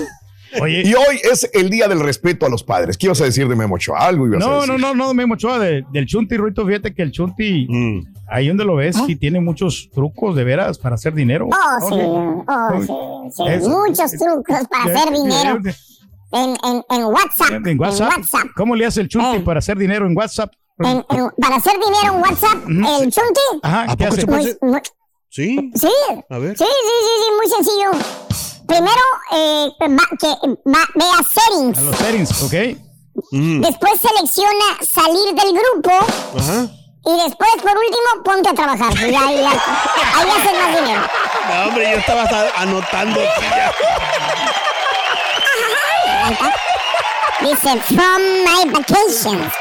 Oye, 0.62 0.82
Y 0.82 0.94
hoy 0.94 1.20
es 1.30 1.48
el 1.52 1.68
día 1.68 1.88
del 1.88 2.00
respeto 2.00 2.46
a 2.46 2.48
los 2.48 2.62
padres. 2.62 2.96
¿Qué 2.96 3.06
ibas 3.06 3.20
a 3.20 3.24
decir 3.24 3.46
de 3.48 3.54
Memo 3.54 3.74
Ochoa? 3.74 3.98
Algo 3.98 4.26
ibas 4.26 4.42
a 4.42 4.46
no, 4.48 4.54
decir. 4.62 4.72
no, 4.72 4.78
no, 4.78 4.94
no, 4.94 5.12
Memo 5.14 5.34
Ochoa, 5.34 5.58
de- 5.58 5.84
del 5.92 6.06
Chunti, 6.06 6.38
Rito, 6.38 6.66
fíjate 6.66 6.94
que 6.94 7.02
el 7.02 7.12
Chunti, 7.12 7.66
Mm. 7.68 8.14
ahí 8.30 8.48
donde 8.48 8.64
lo 8.64 8.76
ves, 8.76 8.96
sí 9.06 9.14
tiene 9.16 9.40
muchos 9.40 9.90
trucos 9.92 10.34
de 10.34 10.44
veras 10.44 10.78
para 10.78 10.94
hacer 10.94 11.12
dinero. 11.12 11.48
Oh, 11.52 11.88
sí. 11.88 11.94
Oh, 12.00 12.80
sí. 12.80 12.86
sí. 13.36 13.42
Eso. 13.46 13.68
Muchos 13.68 14.10
trucos 14.12 14.66
para 14.70 14.84
hacer 14.84 15.12
dinero. 15.12 15.60
En, 16.32 16.56
en, 16.62 16.84
en 16.90 17.04
WhatsApp. 17.04 17.50
¿En 17.66 17.80
WhatsApp? 17.80 18.12
¿Cómo 18.56 18.74
le 18.76 18.84
hace 18.86 19.00
el 19.00 19.08
Chunti 19.08 19.36
Eh. 19.38 19.40
para 19.40 19.58
hacer 19.60 19.78
dinero 19.78 20.06
en 20.06 20.16
WhatsApp? 20.16 20.52
En- 20.80 21.04
en- 21.08 21.30
para 21.40 21.56
hacer 21.56 21.72
dinero 21.74 22.14
en 22.14 22.20
WhatsApp, 22.20 22.58
el 22.68 23.10
chunti. 23.12 23.40
Ajá, 23.64 23.82
¿A 23.82 23.96
¿qué 23.96 24.04
poco 24.04 24.08
hace? 24.12 24.20
se 24.20 24.26
Muy- 24.28 24.56
muy- 24.60 24.80
Sí. 25.30 25.70
sí. 25.74 25.90
A 26.30 26.38
ver. 26.38 26.56
Sí, 26.56 26.64
sí, 26.64 26.94
sí, 27.02 27.12
sí, 27.24 27.32
muy 27.36 27.48
sencillo. 27.48 27.90
Primero, 28.66 29.02
eh, 29.32 29.68
va- 29.80 30.16
que, 30.20 30.28
va- 30.70 30.88
ve 30.94 31.04
a 31.04 31.18
A 31.18 31.24
settings. 31.24 31.82
los 31.82 31.96
settings, 31.96 32.42
¿ok? 32.42 32.78
Mm, 33.32 33.60
Después 33.62 33.92
selecciona 34.00 34.64
salir 34.82 35.34
del 35.34 35.52
grupo. 35.52 35.90
Ajá. 36.38 36.68
Y 37.04 37.22
después, 37.24 37.50
por 37.62 37.72
último, 37.72 38.22
ponte 38.24 38.48
a 38.50 38.54
trabajar. 38.54 38.92
Y 38.92 39.10
ya, 39.10 39.32
ya- 39.32 39.50
ahí 40.14 40.28
haces 40.30 40.52
más 40.60 40.76
dinero. 40.80 41.00
No, 41.48 41.68
hombre, 41.68 41.90
yo 41.90 41.98
estaba 41.98 42.28
anotando 42.56 43.18
Dice, 47.40 47.80
from 47.94 48.22
my 48.44 48.64
vacations. 48.72 49.52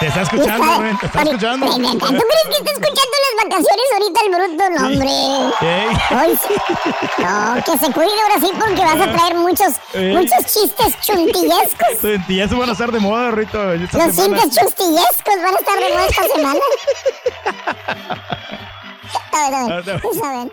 Te 0.00 0.06
está 0.06 0.22
escuchando, 0.22 0.76
güey. 0.76 0.96
Te 0.98 1.06
está 1.06 1.22
escuchando. 1.22 1.66
¿Tú 1.66 1.76
crees 1.76 1.96
que 1.98 2.56
está 2.56 2.72
escuchando 2.72 3.16
las 3.24 3.34
vacaciones 3.44 3.86
ahorita 3.92 4.20
el 4.24 4.30
bruto? 4.34 4.64
No, 4.70 4.80
hombre. 4.86 5.10
Sí. 5.60 5.76
No, 7.18 7.32
que 7.64 7.78
se 7.78 7.92
cuide 7.92 8.14
ahora 8.22 8.38
sí 8.40 8.50
porque 8.58 8.82
vas 8.82 9.00
a 9.00 9.12
traer 9.12 9.34
muchos, 9.36 9.72
muchos 9.94 10.44
chistes 10.52 11.00
chuntillescos. 11.02 12.04
Eso 12.28 12.58
van 12.58 12.70
a 12.70 12.72
estar 12.72 12.90
de 12.90 12.98
moda, 13.00 13.30
Rito. 13.30 13.62
Los 13.62 13.90
chistes 13.90 14.50
chustillescos 14.58 15.36
van 15.42 15.54
a 15.54 15.58
estar 15.58 15.78
de 15.78 15.88
moda 15.90 16.06
esta 16.06 16.26
semana. 16.34 16.60
A 19.32 19.50
ver, 19.50 19.54
a 19.54 19.66
ver. 19.66 20.00
A 20.24 20.44
ver. 20.44 20.52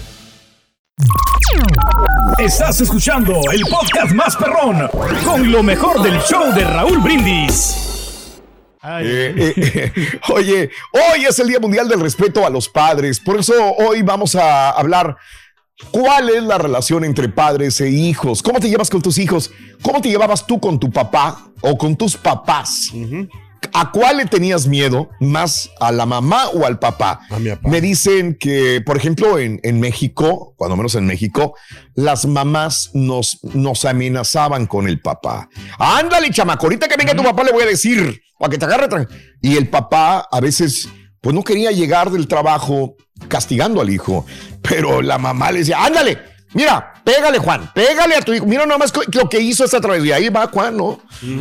Estás 2.37 2.81
escuchando 2.81 3.41
el 3.51 3.61
podcast 3.61 4.13
más 4.13 4.35
perrón 4.35 4.89
con 5.23 5.51
lo 5.51 5.63
mejor 5.63 6.01
del 6.01 6.19
show 6.21 6.53
de 6.53 6.63
Raúl 6.63 6.99
Brindis. 6.99 7.91
Eh, 8.83 9.33
eh, 9.37 9.53
eh, 9.57 10.19
oye, 10.33 10.71
hoy 10.91 11.25
es 11.25 11.37
el 11.39 11.47
Día 11.47 11.59
Mundial 11.59 11.87
del 11.87 11.99
Respeto 11.99 12.45
a 12.45 12.49
los 12.49 12.67
Padres. 12.67 13.19
Por 13.19 13.39
eso 13.39 13.53
hoy 13.75 14.01
vamos 14.01 14.35
a 14.35 14.71
hablar 14.71 15.17
cuál 15.91 16.29
es 16.29 16.43
la 16.43 16.57
relación 16.57 17.03
entre 17.03 17.29
padres 17.29 17.79
e 17.81 17.89
hijos. 17.89 18.41
¿Cómo 18.41 18.59
te 18.59 18.69
llevas 18.69 18.89
con 18.89 19.01
tus 19.01 19.17
hijos? 19.17 19.51
¿Cómo 19.81 20.01
te 20.01 20.09
llevabas 20.09 20.45
tú 20.47 20.59
con 20.59 20.79
tu 20.79 20.89
papá 20.89 21.47
o 21.61 21.77
con 21.77 21.95
tus 21.95 22.17
papás? 22.17 22.91
¿A 23.73 23.91
cuál 23.91 24.17
le 24.17 24.25
tenías 24.25 24.67
miedo? 24.67 25.09
¿Más 25.19 25.69
a 25.79 25.91
la 25.91 26.05
mamá 26.05 26.49
o 26.49 26.65
al 26.65 26.79
papá? 26.79 27.21
A 27.29 27.37
mi 27.37 27.51
papá. 27.51 27.69
Me 27.69 27.79
dicen 27.79 28.35
que, 28.39 28.81
por 28.83 28.97
ejemplo, 28.97 29.37
en, 29.37 29.59
en 29.63 29.79
México, 29.79 30.55
cuando 30.57 30.75
menos 30.75 30.95
en 30.95 31.05
México, 31.05 31.55
las 31.93 32.25
mamás 32.25 32.89
nos, 32.93 33.39
nos 33.53 33.85
amenazaban 33.85 34.65
con 34.65 34.87
el 34.87 34.99
papá. 34.99 35.47
Ándale, 35.77 36.31
chamaco, 36.31 36.65
ahorita 36.65 36.87
que 36.87 36.97
venga 36.97 37.15
tu 37.15 37.23
papá 37.23 37.43
le 37.43 37.51
voy 37.51 37.63
a 37.63 37.67
decir, 37.67 38.21
para 38.39 38.49
que 38.49 38.57
te 38.57 38.65
agarre. 38.65 38.89
tran-". 38.89 39.07
Y 39.41 39.55
el 39.55 39.69
papá 39.69 40.27
a 40.31 40.39
veces, 40.39 40.89
pues 41.21 41.35
no 41.35 41.43
quería 41.43 41.71
llegar 41.71 42.09
del 42.09 42.27
trabajo 42.27 42.95
castigando 43.27 43.79
al 43.79 43.91
hijo, 43.91 44.25
pero 44.61 45.03
la 45.03 45.19
mamá 45.19 45.51
le 45.51 45.59
decía, 45.59 45.85
ándale, 45.85 46.17
mira, 46.53 46.93
pégale, 47.03 47.37
Juan, 47.39 47.71
pégale 47.73 48.15
a 48.15 48.21
tu 48.21 48.33
hijo. 48.33 48.45
Mira 48.45 48.65
nomás 48.65 48.93
lo 49.13 49.29
que 49.29 49.39
hizo 49.39 49.65
esta 49.65 49.81
través. 49.81 50.03
Y 50.05 50.11
ahí 50.11 50.29
va 50.29 50.47
Juan, 50.47 50.77
¿no? 50.77 50.99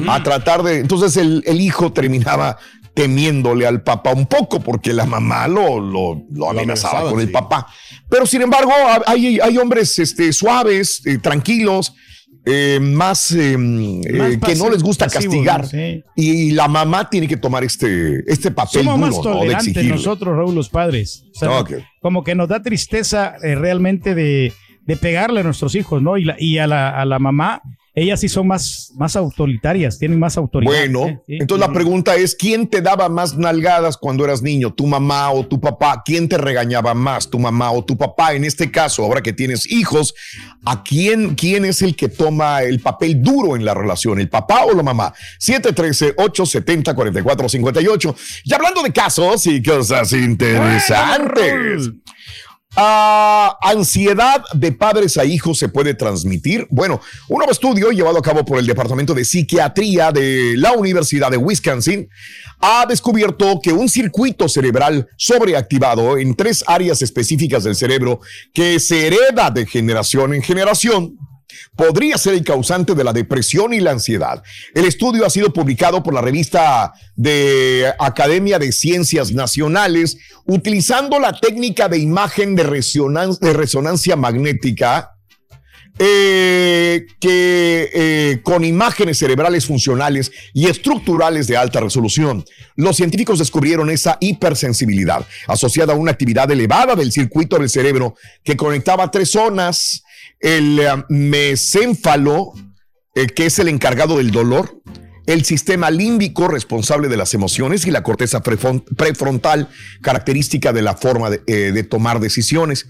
A 0.08 0.22
tratar 0.22 0.62
de. 0.62 0.78
Entonces 0.78 1.16
el, 1.16 1.42
el 1.46 1.60
hijo 1.60 1.92
terminaba 1.92 2.58
temiéndole 2.94 3.66
al 3.66 3.82
papá 3.82 4.12
un 4.12 4.26
poco 4.26 4.60
porque 4.60 4.92
la 4.92 5.06
mamá 5.06 5.46
lo, 5.48 5.80
lo, 5.80 6.22
lo 6.32 6.50
amenazaba 6.50 7.08
con 7.08 7.20
el 7.20 7.30
papá. 7.30 7.66
Pero 8.08 8.26
sin 8.26 8.42
embargo, 8.42 8.72
hay, 9.06 9.38
hay 9.40 9.58
hombres 9.58 9.98
este, 9.98 10.32
suaves, 10.32 11.00
eh, 11.06 11.18
tranquilos, 11.18 11.94
eh, 12.44 12.78
más, 12.80 13.32
eh, 13.32 13.54
eh, 13.54 14.38
que 14.44 14.54
no 14.56 14.70
les 14.70 14.82
gusta 14.82 15.08
castigar. 15.08 15.66
Y 16.16 16.52
la 16.52 16.68
mamá 16.68 17.08
tiene 17.08 17.28
que 17.28 17.36
tomar 17.36 17.64
este, 17.64 18.24
este 18.30 18.50
papel 18.50 18.84
Somos 18.84 18.98
más 18.98 19.14
duro, 19.14 19.34
¿no? 19.34 19.44
De 19.44 19.84
nosotros, 19.84 20.36
Raúl, 20.36 20.54
los 20.54 20.68
padres. 20.68 21.24
O 21.34 21.38
sea, 21.38 21.60
Ok. 21.60 21.72
Como 22.00 22.24
que 22.24 22.34
nos 22.34 22.48
da 22.48 22.62
tristeza 22.62 23.34
realmente 23.42 24.14
de, 24.14 24.54
de 24.90 24.96
pegarle 24.96 25.40
a 25.40 25.44
nuestros 25.44 25.74
hijos, 25.76 26.02
¿no? 26.02 26.16
Y, 26.18 26.24
la- 26.24 26.36
y 26.38 26.58
a, 26.58 26.66
la, 26.66 26.90
a 26.90 27.04
la 27.04 27.18
mamá, 27.20 27.62
ellas 27.94 28.20
sí 28.20 28.28
son 28.28 28.46
más, 28.48 28.92
más 28.96 29.14
autoritarias, 29.14 29.98
tienen 29.98 30.18
más 30.18 30.36
autoridad. 30.36 30.72
Bueno, 30.72 31.06
¿eh? 31.06 31.20
Sí. 31.28 31.36
entonces 31.40 31.66
la 31.66 31.72
pregunta 31.72 32.16
es, 32.16 32.34
¿quién 32.34 32.66
te 32.68 32.80
daba 32.80 33.08
más 33.08 33.36
nalgadas 33.36 33.96
cuando 33.96 34.24
eras 34.24 34.42
niño? 34.42 34.72
¿Tu 34.72 34.86
mamá 34.86 35.30
o 35.32 35.46
tu 35.46 35.60
papá? 35.60 36.02
¿Quién 36.04 36.28
te 36.28 36.38
regañaba 36.38 36.94
más? 36.94 37.28
¿Tu 37.30 37.38
mamá 37.38 37.70
o 37.72 37.84
tu 37.84 37.96
papá? 37.96 38.32
En 38.34 38.44
este 38.44 38.70
caso, 38.70 39.04
ahora 39.04 39.22
que 39.22 39.32
tienes 39.32 39.70
hijos, 39.70 40.14
¿a 40.64 40.82
quién, 40.82 41.34
quién 41.36 41.64
es 41.64 41.82
el 41.82 41.94
que 41.94 42.08
toma 42.08 42.62
el 42.62 42.80
papel 42.80 43.22
duro 43.22 43.54
en 43.56 43.64
la 43.64 43.74
relación? 43.74 44.18
¿El 44.20 44.28
papá 44.28 44.64
o 44.64 44.74
la 44.74 44.82
mamá? 44.82 45.12
713-870-4458. 45.40 48.16
Y 48.44 48.54
hablando 48.54 48.82
de 48.82 48.92
casos 48.92 49.46
y 49.46 49.62
cosas 49.62 50.12
interesantes. 50.12 51.90
Ah, 52.76 53.58
ansiedad 53.62 54.44
de 54.54 54.70
padres 54.70 55.18
a 55.18 55.24
hijos 55.24 55.58
se 55.58 55.68
puede 55.68 55.94
transmitir. 55.94 56.68
Bueno, 56.70 57.00
un 57.28 57.38
nuevo 57.38 57.50
estudio 57.50 57.90
llevado 57.90 58.18
a 58.18 58.22
cabo 58.22 58.44
por 58.44 58.58
el 58.58 58.66
Departamento 58.66 59.12
de 59.12 59.24
Psiquiatría 59.24 60.12
de 60.12 60.54
la 60.56 60.72
Universidad 60.72 61.30
de 61.32 61.36
Wisconsin 61.36 62.08
ha 62.60 62.86
descubierto 62.86 63.60
que 63.60 63.72
un 63.72 63.88
circuito 63.88 64.48
cerebral 64.48 65.08
sobreactivado 65.16 66.16
en 66.16 66.36
tres 66.36 66.62
áreas 66.66 67.02
específicas 67.02 67.64
del 67.64 67.74
cerebro 67.74 68.20
que 68.54 68.78
se 68.78 69.08
hereda 69.08 69.50
de 69.50 69.66
generación 69.66 70.32
en 70.32 70.42
generación 70.42 71.18
podría 71.76 72.18
ser 72.18 72.34
el 72.34 72.44
causante 72.44 72.94
de 72.94 73.04
la 73.04 73.12
depresión 73.12 73.72
y 73.72 73.80
la 73.80 73.92
ansiedad. 73.92 74.42
El 74.74 74.84
estudio 74.84 75.26
ha 75.26 75.30
sido 75.30 75.52
publicado 75.52 76.02
por 76.02 76.14
la 76.14 76.20
revista 76.20 76.92
de 77.16 77.92
Academia 77.98 78.58
de 78.58 78.72
Ciencias 78.72 79.32
Nacionales 79.32 80.18
utilizando 80.46 81.18
la 81.18 81.32
técnica 81.32 81.88
de 81.88 81.98
imagen 81.98 82.56
de 82.56 82.64
resonancia, 82.64 84.16
magnética 84.16 85.10
eh, 86.02 87.06
que 87.20 87.90
eh, 87.92 88.40
con 88.42 88.64
imágenes 88.64 89.18
cerebrales 89.18 89.66
funcionales 89.66 90.32
y 90.54 90.66
estructurales 90.66 91.46
de 91.46 91.58
alta 91.58 91.80
resolución. 91.80 92.42
Los 92.74 92.96
científicos 92.96 93.38
descubrieron 93.38 93.90
esa 93.90 94.16
hipersensibilidad 94.18 95.26
asociada 95.46 95.92
a 95.92 95.96
una 95.96 96.12
actividad 96.12 96.50
elevada 96.50 96.94
del 96.94 97.12
circuito 97.12 97.58
del 97.58 97.68
cerebro 97.68 98.14
que 98.42 98.56
conectaba 98.56 99.10
tres 99.10 99.30
zonas, 99.30 100.02
el 100.40 100.78
eh, 100.80 100.88
mesénfalo, 101.08 102.52
eh, 103.14 103.26
que 103.26 103.46
es 103.46 103.58
el 103.58 103.68
encargado 103.68 104.18
del 104.18 104.30
dolor, 104.30 104.80
el 105.26 105.44
sistema 105.44 105.90
límbico 105.90 106.48
responsable 106.48 107.08
de 107.08 107.16
las 107.16 107.34
emociones 107.34 107.86
y 107.86 107.90
la 107.90 108.02
corteza 108.02 108.42
prefron- 108.42 108.84
prefrontal, 108.96 109.68
característica 110.02 110.72
de 110.72 110.82
la 110.82 110.96
forma 110.96 111.30
de, 111.30 111.42
eh, 111.46 111.72
de 111.72 111.82
tomar 111.84 112.18
decisiones. 112.20 112.86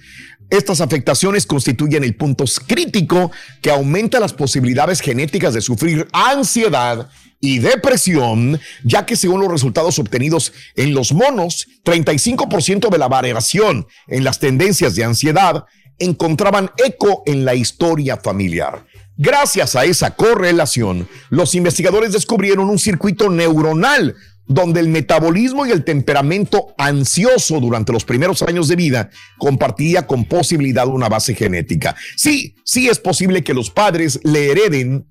Estas 0.48 0.80
afectaciones 0.80 1.46
constituyen 1.46 2.02
el 2.02 2.16
punto 2.16 2.44
crítico 2.66 3.30
que 3.62 3.70
aumenta 3.70 4.18
las 4.20 4.32
posibilidades 4.32 5.00
genéticas 5.00 5.54
de 5.54 5.60
sufrir 5.60 6.08
ansiedad 6.12 7.08
y 7.40 7.58
depresión, 7.60 8.60
ya 8.84 9.06
que 9.06 9.16
según 9.16 9.40
los 9.40 9.50
resultados 9.50 9.98
obtenidos 9.98 10.52
en 10.76 10.92
los 10.94 11.12
monos, 11.12 11.66
35% 11.84 12.88
de 12.90 12.98
la 12.98 13.08
variación 13.08 13.86
en 14.08 14.24
las 14.24 14.40
tendencias 14.40 14.94
de 14.94 15.04
ansiedad 15.04 15.64
encontraban 16.00 16.70
eco 16.84 17.22
en 17.26 17.44
la 17.44 17.54
historia 17.54 18.16
familiar. 18.16 18.84
Gracias 19.16 19.76
a 19.76 19.84
esa 19.84 20.16
correlación, 20.16 21.06
los 21.28 21.54
investigadores 21.54 22.12
descubrieron 22.12 22.68
un 22.70 22.78
circuito 22.78 23.28
neuronal 23.30 24.16
donde 24.46 24.80
el 24.80 24.88
metabolismo 24.88 25.64
y 25.66 25.70
el 25.70 25.84
temperamento 25.84 26.74
ansioso 26.76 27.60
durante 27.60 27.92
los 27.92 28.04
primeros 28.04 28.42
años 28.42 28.66
de 28.66 28.74
vida 28.76 29.10
compartía 29.38 30.06
con 30.08 30.24
posibilidad 30.24 30.88
una 30.88 31.08
base 31.08 31.34
genética. 31.36 31.94
Sí, 32.16 32.56
sí 32.64 32.88
es 32.88 32.98
posible 32.98 33.44
que 33.44 33.54
los 33.54 33.70
padres 33.70 34.18
le 34.24 34.50
hereden 34.50 35.06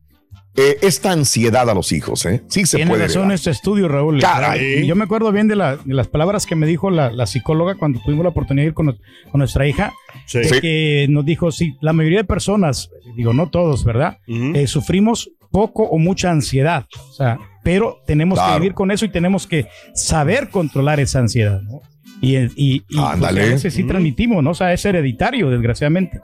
eh, 0.55 0.77
esta 0.81 1.11
ansiedad 1.13 1.69
a 1.69 1.73
los 1.73 1.91
hijos, 1.93 2.25
¿eh? 2.25 2.43
Sí 2.49 2.65
se 2.65 2.77
Tiene 2.77 2.89
puede. 2.91 3.03
razón 3.03 3.21
heredar. 3.21 3.35
este 3.35 3.51
estudio, 3.51 3.87
Raúl. 3.87 4.19
Caray. 4.19 4.85
Yo 4.85 4.95
me 4.95 5.05
acuerdo 5.05 5.31
bien 5.31 5.47
de, 5.47 5.55
la- 5.55 5.77
de 5.77 5.93
las 5.93 6.07
palabras 6.07 6.45
que 6.45 6.55
me 6.55 6.65
dijo 6.67 6.89
la, 6.89 7.11
la 7.11 7.27
psicóloga 7.27 7.75
cuando 7.75 8.01
tuvimos 8.03 8.23
la 8.23 8.31
oportunidad 8.31 8.63
de 8.63 8.67
ir 8.69 8.73
con 8.73 8.97
nuestra 9.35 9.67
hija, 9.67 9.93
Sí. 10.29 10.61
que 10.61 11.07
nos 11.09 11.25
dijo, 11.25 11.51
sí, 11.51 11.75
la 11.81 11.93
mayoría 11.93 12.19
de 12.19 12.23
personas, 12.25 12.89
digo, 13.15 13.33
no 13.33 13.49
todos, 13.49 13.83
¿verdad? 13.83 14.17
Eh, 14.27 14.67
sufrimos 14.67 15.31
poco 15.51 15.83
o 15.83 15.97
mucha 15.97 16.29
ansiedad, 16.29 16.85
o 17.09 17.11
sea, 17.13 17.39
pero 17.63 18.01
tenemos 18.05 18.37
Claro. 18.37 18.53
que 18.53 18.59
vivir 18.59 18.73
con 18.75 18.91
eso 18.91 19.05
y 19.05 19.09
tenemos 19.09 19.47
que 19.47 19.67
saber 19.95 20.49
controlar 20.49 20.99
esa 20.99 21.19
ansiedad, 21.19 21.61
¿no? 21.61 21.81
Y, 22.21 22.35
y, 22.37 22.49
y, 22.55 22.83
pues, 22.89 23.23
a 23.23 23.31
veces 23.31 23.73
sí 23.73 23.83
transmitimos, 23.83 24.43
¿no? 24.43 24.51
O 24.51 24.53
sea, 24.53 24.73
es 24.73 24.83
hereditario, 24.83 25.49
desgraciadamente. 25.49 26.19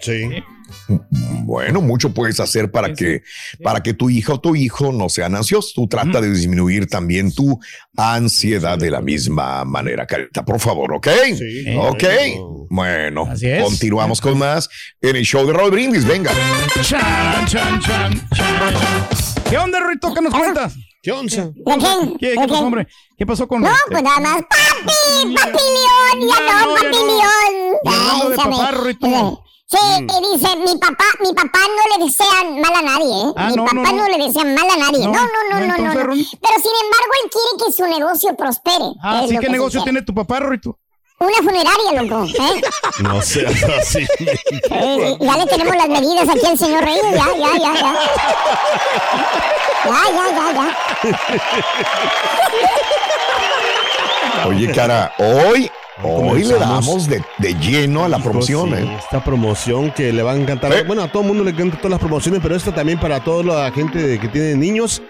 Sí. 0.00 0.28
Bueno, 1.44 1.80
mucho 1.80 2.12
puedes 2.12 2.40
hacer 2.40 2.70
para 2.70 2.92
que 2.92 3.22
para 3.62 3.82
que 3.82 3.94
tu 3.94 4.10
hija 4.10 4.34
o 4.34 4.40
tu 4.40 4.54
hijo 4.54 4.92
no 4.92 5.08
sean 5.08 5.34
ansiosos. 5.34 5.72
Tú 5.74 5.88
trata 5.88 6.20
de 6.20 6.30
disminuir 6.30 6.86
también 6.86 7.32
tu 7.32 7.58
ansiedad 7.96 8.78
de 8.78 8.90
la 8.90 9.00
misma 9.00 9.64
manera, 9.64 10.06
Carita, 10.06 10.44
por 10.44 10.60
favor, 10.60 10.92
¿ok? 10.94 11.08
Ok. 11.78 12.04
Bueno, 12.70 13.32
es. 13.32 13.62
continuamos 13.62 14.20
con 14.20 14.38
más 14.38 14.68
en 15.00 15.16
el 15.16 15.24
show 15.24 15.46
de 15.46 15.52
Raúl 15.54 15.70
Brindis. 15.70 16.04
Venga. 16.04 16.32
Chan, 16.82 17.46
chan. 17.46 18.28
¿Qué 19.48 19.56
onda, 19.56 19.78
Rito? 19.88 20.12
¿Qué 20.12 20.20
nos 20.20 20.34
cuentas? 20.34 20.76
¿Qué 21.02 21.12
onda? 21.12 21.52
¿Qué, 22.18 22.34
qué 22.34 22.46
pasó, 22.48 22.64
hombre? 22.64 22.86
¿Qué 23.16 23.26
pasó 23.26 23.46
con 23.48 23.62
No, 23.62 23.70
pues 23.90 24.02
nada 24.02 24.20
más. 24.20 24.36
¡Papi! 24.42 25.34
¡Papi 25.34 25.52
León! 25.52 26.28
¡Ya 26.28 26.64
no, 26.64 26.74
Papi 26.74 26.86
León! 26.96 27.72
De 27.84 27.90
Ay, 27.90 28.36
papá. 28.36 28.70
Rito. 28.72 29.44
Sí, 29.70 29.76
y 30.00 30.32
dice, 30.32 30.56
mi 30.56 30.78
papá, 30.78 31.04
mi 31.20 31.32
papá 31.34 31.58
no 31.68 31.98
le 31.98 32.04
desean 32.06 32.58
mal 32.58 32.74
a 32.74 32.82
nadie, 32.82 33.06
¿eh? 33.06 33.32
Ah, 33.36 33.50
mi 33.50 33.56
no, 33.56 33.64
papá 33.66 33.74
no, 33.74 33.82
no, 33.82 33.96
no. 33.98 34.08
le 34.16 34.26
desean 34.26 34.54
mal 34.54 34.64
a 34.70 34.76
nadie. 34.78 35.04
No, 35.06 35.12
No, 35.12 35.26
no, 35.50 35.60
no, 35.60 35.76
no. 35.76 35.92
Pero 35.94 36.14
sin 36.14 36.14
embargo, 36.14 37.12
él 37.22 37.30
quiere 37.30 37.64
que 37.66 37.72
su 37.72 37.86
negocio 37.86 38.34
prospere. 38.34 38.94
Ah, 39.02 39.24
sí, 39.28 39.34
¿qué 39.34 39.40
que 39.46 39.52
negocio 39.52 39.82
tiene 39.82 40.00
tu 40.02 40.14
papá, 40.14 40.40
Rito? 40.40 40.78
Una 41.20 41.38
funeraria, 41.38 42.02
loco. 42.02 42.24
¿eh? 42.26 42.60
No 43.02 43.20
seas 43.22 43.62
así. 43.80 44.06
Eh, 44.20 45.16
ya 45.20 45.36
le 45.36 45.46
tenemos 45.46 45.74
las 45.76 45.88
medidas 45.88 46.28
aquí 46.28 46.46
al 46.46 46.58
señor 46.58 46.84
Reyes, 46.84 47.02
ya, 47.12 47.26
ya, 47.36 47.58
ya, 47.58 47.74
ya. 47.74 47.94
Ya, 49.84 50.02
ya, 50.14 50.24
ya, 50.36 50.52
ya. 50.54 50.68
Oye, 54.46 54.70
cara, 54.72 55.12
hoy, 55.18 55.68
hoy 56.04 56.44
le 56.44 56.54
damos 56.54 57.08
de, 57.08 57.22
de 57.38 57.54
lleno 57.54 58.04
a 58.04 58.08
la 58.08 58.18
promoción, 58.18 58.68
Sí, 58.70 58.74
¿eh? 58.76 58.96
Esta 59.00 59.22
promoción 59.24 59.90
que 59.90 60.12
le 60.12 60.22
va 60.22 60.32
a 60.32 60.36
encantar. 60.36 60.72
Eh. 60.72 60.84
Bueno, 60.84 61.02
a 61.02 61.08
todo 61.10 61.22
el 61.22 61.28
mundo 61.28 61.42
le 61.44 61.50
encantan 61.50 61.78
todas 61.78 61.90
las 61.90 62.00
promociones, 62.00 62.40
pero 62.42 62.54
esta 62.54 62.72
también 62.72 63.00
para 63.00 63.20
toda 63.20 63.42
la 63.42 63.70
gente 63.72 64.18
que 64.20 64.28
tiene 64.28 64.54
niños. 64.54 65.02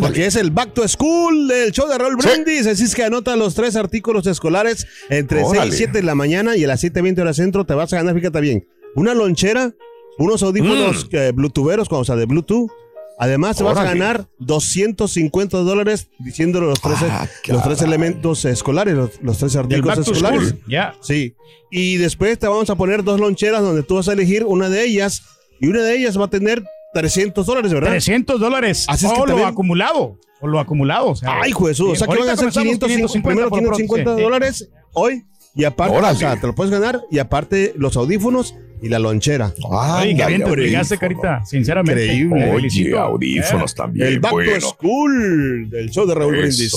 Porque 0.00 0.26
es 0.26 0.36
el 0.36 0.50
Back 0.50 0.74
to 0.74 0.86
School 0.88 1.48
del 1.48 1.70
show 1.72 1.88
de 1.88 1.98
Raúl 1.98 2.16
Sí. 2.20 2.28
Brindis. 2.28 2.66
Así 2.66 2.84
es 2.84 2.94
que 2.94 3.04
anota 3.04 3.36
los 3.36 3.54
tres 3.54 3.76
artículos 3.76 4.26
escolares 4.26 4.86
entre 5.10 5.42
Órale. 5.42 5.70
6 5.70 5.74
y 5.74 5.76
7 5.76 5.92
de 5.98 6.02
la 6.04 6.14
mañana 6.14 6.56
y 6.56 6.64
a 6.64 6.68
las 6.68 6.82
7.20 6.82 7.20
horas 7.20 7.36
centro. 7.36 7.64
Te 7.64 7.74
vas 7.74 7.92
a 7.92 7.96
ganar, 7.96 8.14
fíjate 8.14 8.40
bien, 8.40 8.66
una 8.94 9.14
lonchera, 9.14 9.74
unos 10.18 10.42
audífonos 10.42 11.06
eh, 11.12 11.32
bluetootheros, 11.34 11.88
o 11.90 12.04
sea, 12.04 12.16
de 12.16 12.26
Bluetooth. 12.26 12.70
Además, 13.18 13.56
te 13.56 13.62
vas 13.64 13.78
a 13.78 13.82
Mm. 13.82 13.86
Ganar 13.86 14.28
250 14.40 15.58
dólares 15.58 16.08
diciendo 16.18 16.60
los 16.60 16.80
tres, 16.80 16.98
Ah, 17.02 17.26
los 17.48 17.62
tres 17.62 17.80
elementos 17.82 18.44
escolares, 18.44 18.94
los, 18.94 19.10
los 19.22 19.38
tres 19.38 19.56
artículos 19.56 19.98
escolares. 20.06 20.54
Ya. 20.68 20.94
Sí. 21.00 21.34
Y 21.70 21.96
después 21.96 22.38
te 22.38 22.46
vamos 22.46 22.68
a 22.68 22.74
poner 22.74 23.04
dos 23.04 23.18
loncheras 23.18 23.62
donde 23.62 23.82
tú 23.82 23.94
vas 23.94 24.08
a 24.08 24.12
elegir 24.12 24.44
una 24.44 24.68
de 24.68 24.84
ellas 24.84 25.22
y 25.60 25.68
una 25.68 25.82
de 25.82 25.96
ellas 25.96 26.18
va 26.20 26.26
a 26.26 26.30
tener 26.30 26.62
300 27.00 27.46
dólares, 27.46 27.72
¿verdad? 27.72 27.90
300 27.90 28.40
dólares. 28.40 28.86
Así 28.88 29.06
es 29.06 29.12
que 29.12 29.18
o 29.20 29.26
lo 29.26 29.32
también- 29.32 29.48
acumulado. 29.48 30.18
O 30.40 30.46
lo 30.46 30.60
acumulado. 30.60 31.08
O 31.08 31.16
sea, 31.16 31.40
Ay, 31.42 31.52
Jesús. 31.52 31.90
O 31.92 31.94
sea, 31.96 32.06
que 32.06 32.18
van 32.18 32.28
a 32.28 32.36
ser 32.36 32.50
comenzamos 32.52 32.78
550, 32.78 33.28
primero 33.28 33.48
por 33.50 33.60
proxy, 33.62 33.82
550 33.84 34.16
sí. 34.16 34.22
dólares 34.22 34.68
hoy. 34.92 35.24
Y 35.54 35.64
aparte, 35.64 35.96
Órale. 35.96 36.14
o 36.14 36.18
sea, 36.18 36.38
te 36.38 36.46
lo 36.46 36.54
puedes 36.54 36.70
ganar. 36.70 37.00
Y 37.10 37.18
aparte, 37.18 37.72
los 37.78 37.96
audífonos 37.96 38.54
y 38.82 38.90
la 38.90 38.98
lonchera. 38.98 39.54
Oye, 39.64 40.14
qué 40.14 40.26
bien 40.26 40.42
te 40.44 40.50
audífono. 40.50 41.00
Carita. 41.00 41.42
Sinceramente. 41.46 42.04
Increíble. 42.04 42.44
Oye, 42.44 42.54
felicito. 42.68 43.00
audífonos 43.00 43.72
Eh. 43.72 43.74
también. 43.74 44.06
El 44.08 44.20
Back 44.20 44.32
bueno. 44.32 44.52
to 44.60 44.60
School 44.60 45.70
del 45.70 45.90
show 45.90 46.06
de 46.06 46.14
Raúl 46.14 46.36
Brindis. 46.36 46.74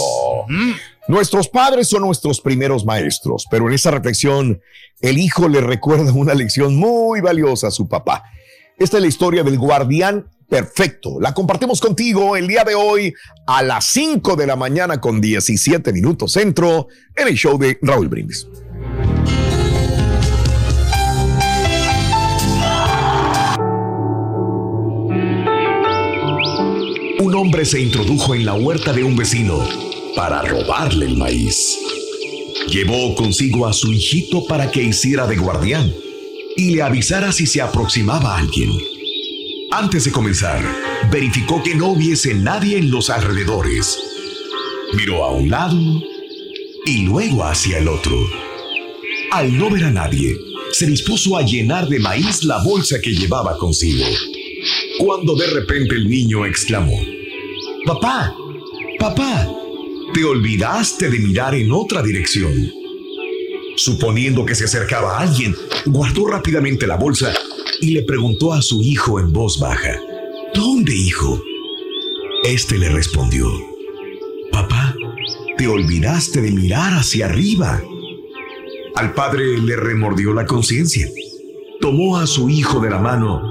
Mm. 0.47 0.71
Nuestros 1.09 1.49
padres 1.49 1.89
son 1.89 2.03
nuestros 2.03 2.39
primeros 2.39 2.85
maestros, 2.85 3.45
pero 3.51 3.67
en 3.67 3.73
esa 3.73 3.91
reflexión, 3.91 4.61
el 5.01 5.17
hijo 5.17 5.49
le 5.49 5.59
recuerda 5.59 6.13
una 6.13 6.33
lección 6.33 6.77
muy 6.77 7.19
valiosa 7.19 7.67
a 7.67 7.71
su 7.71 7.89
papá. 7.89 8.23
Esta 8.79 8.95
es 8.95 9.01
la 9.01 9.09
historia 9.09 9.43
del 9.43 9.57
guardián 9.57 10.25
perfecto. 10.47 11.19
La 11.19 11.33
compartimos 11.33 11.81
contigo 11.81 12.37
el 12.37 12.47
día 12.47 12.63
de 12.63 12.75
hoy 12.75 13.13
a 13.45 13.61
las 13.61 13.83
5 13.87 14.37
de 14.37 14.47
la 14.47 14.55
mañana 14.55 15.01
con 15.01 15.19
17 15.19 15.91
minutos 15.91 16.31
centro 16.31 16.87
en 17.13 17.27
el 17.27 17.35
show 17.35 17.57
de 17.57 17.77
Raúl 17.81 18.07
Brindis. 18.07 18.47
Un 27.19 27.35
hombre 27.35 27.65
se 27.65 27.81
introdujo 27.81 28.33
en 28.33 28.45
la 28.45 28.53
huerta 28.53 28.93
de 28.93 29.03
un 29.03 29.17
vecino 29.17 29.59
para 30.15 30.41
robarle 30.43 31.05
el 31.05 31.17
maíz. 31.17 31.77
Llevó 32.69 33.13
consigo 33.15 33.67
a 33.67 33.73
su 33.73 33.91
hijito 33.91 34.45
para 34.47 34.71
que 34.71 34.81
hiciera 34.81 35.27
de 35.27 35.35
guardián 35.35 35.91
y 36.59 36.71
le 36.71 36.81
avisara 36.81 37.31
si 37.31 37.47
se 37.47 37.61
aproximaba 37.61 38.37
alguien. 38.37 38.69
Antes 39.71 40.03
de 40.03 40.11
comenzar, 40.11 40.61
verificó 41.09 41.63
que 41.63 41.73
no 41.73 41.87
hubiese 41.87 42.33
nadie 42.33 42.77
en 42.77 42.91
los 42.91 43.09
alrededores. 43.09 43.97
Miró 44.93 45.23
a 45.23 45.31
un 45.31 45.49
lado 45.49 45.79
y 46.85 47.03
luego 47.03 47.45
hacia 47.45 47.77
el 47.77 47.87
otro. 47.87 48.17
Al 49.31 49.57
no 49.57 49.69
ver 49.69 49.85
a 49.85 49.91
nadie, 49.91 50.35
se 50.73 50.85
dispuso 50.85 51.37
a 51.37 51.43
llenar 51.43 51.87
de 51.87 51.99
maíz 51.99 52.43
la 52.43 52.61
bolsa 52.61 52.99
que 52.99 53.11
llevaba 53.11 53.57
consigo. 53.57 54.05
Cuando 54.97 55.35
de 55.35 55.47
repente 55.47 55.95
el 55.95 56.09
niño 56.09 56.45
exclamó, 56.45 56.99
Papá, 57.85 58.35
papá, 58.99 59.49
te 60.13 60.25
olvidaste 60.25 61.09
de 61.09 61.19
mirar 61.19 61.55
en 61.55 61.71
otra 61.71 62.03
dirección. 62.03 62.78
Suponiendo 63.79 64.45
que 64.45 64.55
se 64.55 64.65
acercaba 64.65 65.19
alguien, 65.19 65.55
guardó 65.85 66.27
rápidamente 66.27 66.85
la 66.85 66.97
bolsa 66.97 67.31
y 67.79 67.91
le 67.91 68.03
preguntó 68.03 68.51
a 68.51 68.61
su 68.61 68.81
hijo 68.83 69.21
en 69.21 69.31
voz 69.31 69.57
baja, 69.57 69.97
¿Dónde, 70.53 70.93
hijo? 70.93 71.41
Este 72.43 72.77
le 72.77 72.89
respondió, 72.89 73.47
Papá, 74.51 74.93
te 75.57 75.65
olvidaste 75.69 76.41
de 76.41 76.51
mirar 76.51 76.91
hacia 76.91 77.27
arriba. 77.27 77.81
Al 78.95 79.13
padre 79.13 79.57
le 79.57 79.77
remordió 79.77 80.33
la 80.33 80.45
conciencia. 80.45 81.07
Tomó 81.79 82.17
a 82.17 82.27
su 82.27 82.49
hijo 82.49 82.81
de 82.81 82.89
la 82.89 82.99
mano 82.99 83.41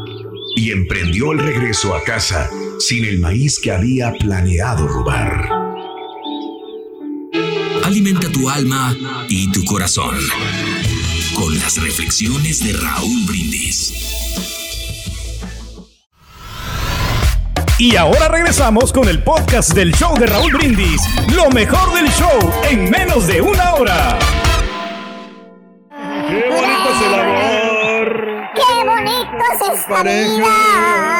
y 0.57 0.73
emprendió 0.73 1.33
el 1.33 1.39
regreso 1.39 1.95
a 1.95 2.05
casa 2.05 2.51
sin 2.79 3.07
el 3.07 3.19
maíz 3.19 3.59
que 3.59 3.73
había 3.73 4.13
planeado 4.13 4.87
robar. 4.89 5.68
Alimenta 7.89 8.31
tu 8.31 8.51
alma 8.51 8.95
y 9.31 9.51
tu 9.51 9.65
corazón 9.65 10.15
con 11.35 11.59
las 11.59 11.79
reflexiones 11.79 12.63
de 12.63 12.75
Raúl 12.75 13.25
Brindis. 13.25 13.95
Y 17.79 17.97
ahora 17.97 18.29
regresamos 18.29 18.93
con 18.93 19.09
el 19.09 19.23
podcast 19.23 19.73
del 19.73 19.95
show 19.95 20.15
de 20.19 20.27
Raúl 20.27 20.53
Brindis, 20.53 21.01
lo 21.35 21.49
mejor 21.49 21.95
del 21.95 22.11
show 22.11 22.39
en 22.69 22.91
menos 22.91 23.27
de 23.27 23.41
una 23.41 23.77
hora. 23.77 24.19
¡Qué 25.89 26.45
bonito 26.47 26.91
es 26.93 27.03
el 27.07 27.15
amor! 27.15 28.51
¡Qué 28.55 28.85
bonito 28.85 29.45
es 29.55 29.81
esta 29.81 30.03
vida! 30.03 31.18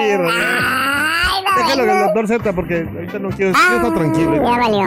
Sí, 0.00 0.16
René. 0.16 0.32
Déjalo 1.56 1.84
que 1.84 1.92
el 1.92 1.98
doctor 2.04 2.28
Z 2.28 2.52
porque 2.52 2.88
ahorita 2.94 3.18
no 3.18 3.28
quiero. 3.30 3.52
Ah, 3.56 3.68
yo 3.72 3.76
está 3.88 3.94
tranquilo. 3.94 4.34
Ya 4.36 4.58
valió, 4.58 4.78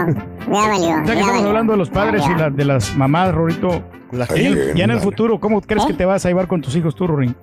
ya 0.51 0.67
valió. 0.67 0.87
Ya 0.87 1.03
que 1.03 1.11
estamos 1.11 1.27
valió. 1.33 1.47
hablando 1.47 1.71
de 1.73 1.77
los 1.77 1.89
padres 1.89 2.23
y 2.25 2.29
Ya. 2.29 2.37
la- 2.37 2.49
de 2.49 2.65
las 2.65 2.95
mamás, 2.95 3.33
Rorito. 3.33 3.83
La 4.11 4.27
Ya 4.27 4.35
en, 4.35 4.41
gente. 4.55 4.73
ya 4.75 4.83
en 4.85 4.91
el 4.91 4.99
futuro, 4.99 5.39
¿cómo 5.39 5.59
crees 5.61 5.85
que 5.85 5.93
te 5.93 6.05
vas 6.05 6.23
a 6.25 6.29
llevar 6.29 6.47
con 6.47 6.61
tus 6.61 6.75
hijos 6.75 6.95
tú, 6.95 7.07
Rorín? 7.07 7.35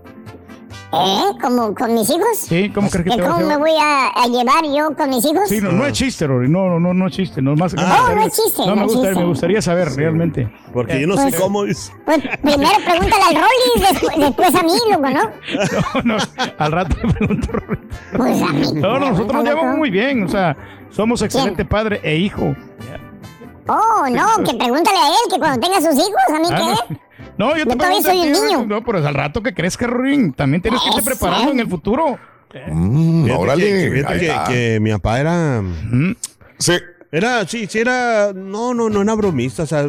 ¿Eh? 0.93 1.23
¿Como 1.41 1.75
con 1.75 1.95
mis 1.95 2.09
hijos? 2.11 2.27
Sí, 2.37 2.71
¿cómo 2.71 2.89
crees 2.91 3.05
que 3.05 3.11
¿Que 3.11 3.17
te 3.17 3.23
vas 3.23 3.31
a 3.31 3.35
¿Cómo 3.35 3.47
me 3.47 3.55
llevar? 3.55 3.69
voy 3.69 3.79
a, 3.81 4.09
a 4.09 4.27
llevar 4.27 4.65
yo 4.65 4.97
con 4.97 5.11
mis 5.11 5.25
hijos? 5.25 5.49
Sí, 5.49 5.61
no, 5.61 5.71
no 5.73 5.87
es 5.87 5.93
chiste, 5.93 6.27
Rorín. 6.27 6.51
No, 6.53 6.69
no, 6.69 6.81
no, 6.81 6.93
no 6.95 7.07
es 7.07 7.13
chiste. 7.15 7.41
No, 7.41 7.55
más, 7.55 7.75
Ah, 7.79 8.11
no 8.15 8.23
es 8.23 8.33
chiste, 8.35 8.63
No, 8.67 8.71
no 8.71 8.77
me, 8.77 8.83
es 8.87 8.93
gusta- 8.93 9.09
chiste. 9.09 9.21
me 9.21 9.27
gustaría 9.29 9.63
saber 9.63 9.89
realmente. 9.95 10.53
Porque 10.73 11.01
yo 11.01 11.07
no 11.07 11.17
sé 11.17 11.23
Pues- 11.31 11.41
cómo 11.41 11.65
es. 11.65 11.93
Pues 12.05 12.19
primero 12.43 12.71
pregúntale 12.85 13.23
al 13.29 13.35
Rolly, 13.37 13.89
después, 13.93 14.19
después 14.19 14.55
a 14.55 14.63
mí, 14.63 14.73
loco, 14.91 15.11
¿no? 15.11 16.03
No, 16.05 16.17
no, 16.17 16.23
al 16.59 16.73
rato 16.73 16.97
le 17.07 17.13
pregunto, 17.15 17.53
Rorín. 17.53 17.89
Pues 18.17 18.43
a 18.43 18.47
mí. 18.53 18.73
No, 18.81 18.99
no, 18.99 19.11
nosotros 19.11 19.33
nos 19.35 19.45
llevamos 19.45 19.77
muy 19.79 19.91
bien. 19.91 20.25
O 20.25 20.29
sea, 20.29 20.57
somos 20.91 21.23
excelente 21.23 21.65
padre 21.65 22.01
e 22.03 22.17
hijo. 22.17 22.55
Oh, 23.69 24.05
no, 24.11 24.43
que 24.45 24.57
pregúntale 24.57 24.99
a 24.99 25.09
él, 25.09 25.33
que 25.33 25.39
cuando 25.39 25.61
tenga 25.65 25.81
sus 25.81 25.95
hijos, 25.95 26.21
¿a 26.35 26.39
mí 26.41 26.49
Ah, 26.51 26.75
qué? 26.89 27.01
No, 27.41 27.51
yo 27.57 27.65
Yo 27.65 27.67
te 27.67 27.77
todavía 27.77 28.03
pregunto 28.03 28.11
soy 28.11 28.19
a 28.19 28.33
ti, 28.35 28.39
un 28.39 28.47
niño. 28.47 28.67
No, 28.67 28.85
pero 28.85 28.99
al 29.07 29.15
rato 29.15 29.43
que 29.43 29.55
crezca, 29.55 29.87
Rorín, 29.87 30.33
también 30.35 30.61
tienes 30.63 30.81
que 30.83 30.89
irte 30.91 31.03
preparando 31.03 31.53
en 31.53 31.61
el 31.61 31.69
futuro. 31.69 32.19
Mm, 32.71 33.25
Fíjate 33.25 33.43
órale. 33.43 33.65
que- 33.65 34.05
que, 34.19 34.35
que 34.49 34.79
mi 34.81 34.91
papá 34.91 35.21
era. 35.21 35.63
Sí. 36.59 36.73
Era, 37.13 37.47
sí, 37.47 37.67
sí, 37.69 37.79
era. 37.79 38.33
No, 38.35 38.75
no, 38.75 38.89
no 38.91 39.03
era 39.03 39.15
bromista, 39.15 39.63
o 39.63 39.67
sea. 39.67 39.85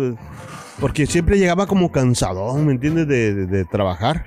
Porque 0.79 1.05
siempre 1.05 1.37
llegaba 1.37 1.67
como 1.67 1.91
cansado, 1.91 2.55
¿me 2.55 2.71
entiendes? 2.71 3.07
De, 3.07 3.33
de- 3.35 3.45
de 3.45 3.65
trabajar. 3.65 4.25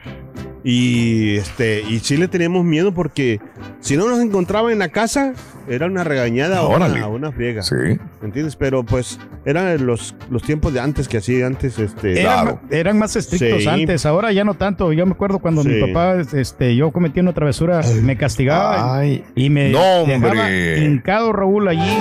Y 0.66 1.36
este, 1.36 1.82
y 1.82 1.98
sí 1.98 2.16
le 2.16 2.26
teníamos 2.26 2.64
miedo 2.64 2.94
porque 2.94 3.38
si 3.80 3.98
no 3.98 4.08
nos 4.08 4.18
encontraba 4.20 4.72
en 4.72 4.78
la 4.78 4.88
casa, 4.88 5.34
era 5.68 5.84
una 5.86 6.04
regañada 6.04 6.62
o 6.62 6.74
una, 6.74 7.06
una 7.06 7.32
friega. 7.32 7.62
Sí. 7.62 7.74
¿Me 7.74 7.98
entiendes? 8.22 8.56
Pero 8.56 8.82
pues 8.82 9.18
eran 9.44 9.84
los, 9.84 10.14
los 10.30 10.42
tiempos 10.42 10.72
de 10.72 10.80
antes 10.80 11.06
que 11.06 11.18
así 11.18 11.42
antes, 11.42 11.78
este. 11.78 12.18
Eran, 12.22 12.42
Claro. 12.44 12.60
eran 12.70 12.98
más 12.98 13.14
estrictos 13.14 13.62
Sí. 13.62 13.68
antes, 13.68 14.06
ahora 14.06 14.32
ya 14.32 14.42
no 14.44 14.54
tanto. 14.54 14.90
Yo 14.94 15.04
me 15.04 15.12
acuerdo 15.12 15.38
cuando 15.38 15.62
mi 15.64 15.78
papá, 15.82 16.16
este, 16.32 16.74
yo 16.74 16.90
cometí 16.92 17.20
una 17.20 17.34
travesura, 17.34 17.82
me 18.02 18.16
castigaba 18.16 18.96
Ay. 19.00 19.22
y 19.34 19.50
me 19.50 19.68
No, 19.68 20.06
dejaba 20.06 20.50
hincado 20.50 21.32
Raúl 21.34 21.68
allí. 21.68 21.92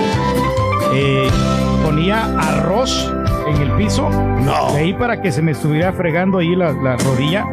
eh, 0.94 1.28
ponía 1.84 2.24
arroz 2.38 3.12
en 3.46 3.60
el 3.60 3.72
piso, 3.72 4.08
No. 4.08 4.72
de 4.72 4.78
ahí 4.78 4.94
para 4.94 5.20
que 5.20 5.30
se 5.32 5.42
me 5.42 5.52
estuviera 5.52 5.92
fregando 5.92 6.38
ahí 6.38 6.56
la, 6.56 6.72
la 6.72 6.96
rodilla 6.96 7.44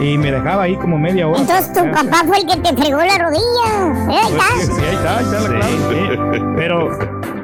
y 0.00 0.18
me 0.18 0.32
dejaba 0.32 0.64
ahí 0.64 0.76
como 0.76 0.98
media 0.98 1.28
hora. 1.28 1.40
Entonces 1.40 1.72
tu 1.72 1.84
Ya, 1.84 1.92
papá 1.92 2.22
fue 2.26 2.38
el 2.38 2.46
que 2.46 2.56
te 2.56 2.76
fregó 2.76 2.98
la 2.98 3.18
rodilla. 3.18 4.10
¿Eh? 4.10 4.20
Ahí 4.22 4.32
pues, 4.36 4.62
está. 4.62 4.74
sí, 4.76 4.82
ahí 4.88 4.94
está, 4.96 5.18
ahí 5.18 5.24
está 5.24 5.40
la 5.40 5.48
clave, 5.48 6.38
sí. 6.38 6.42
Pero, 6.56 6.98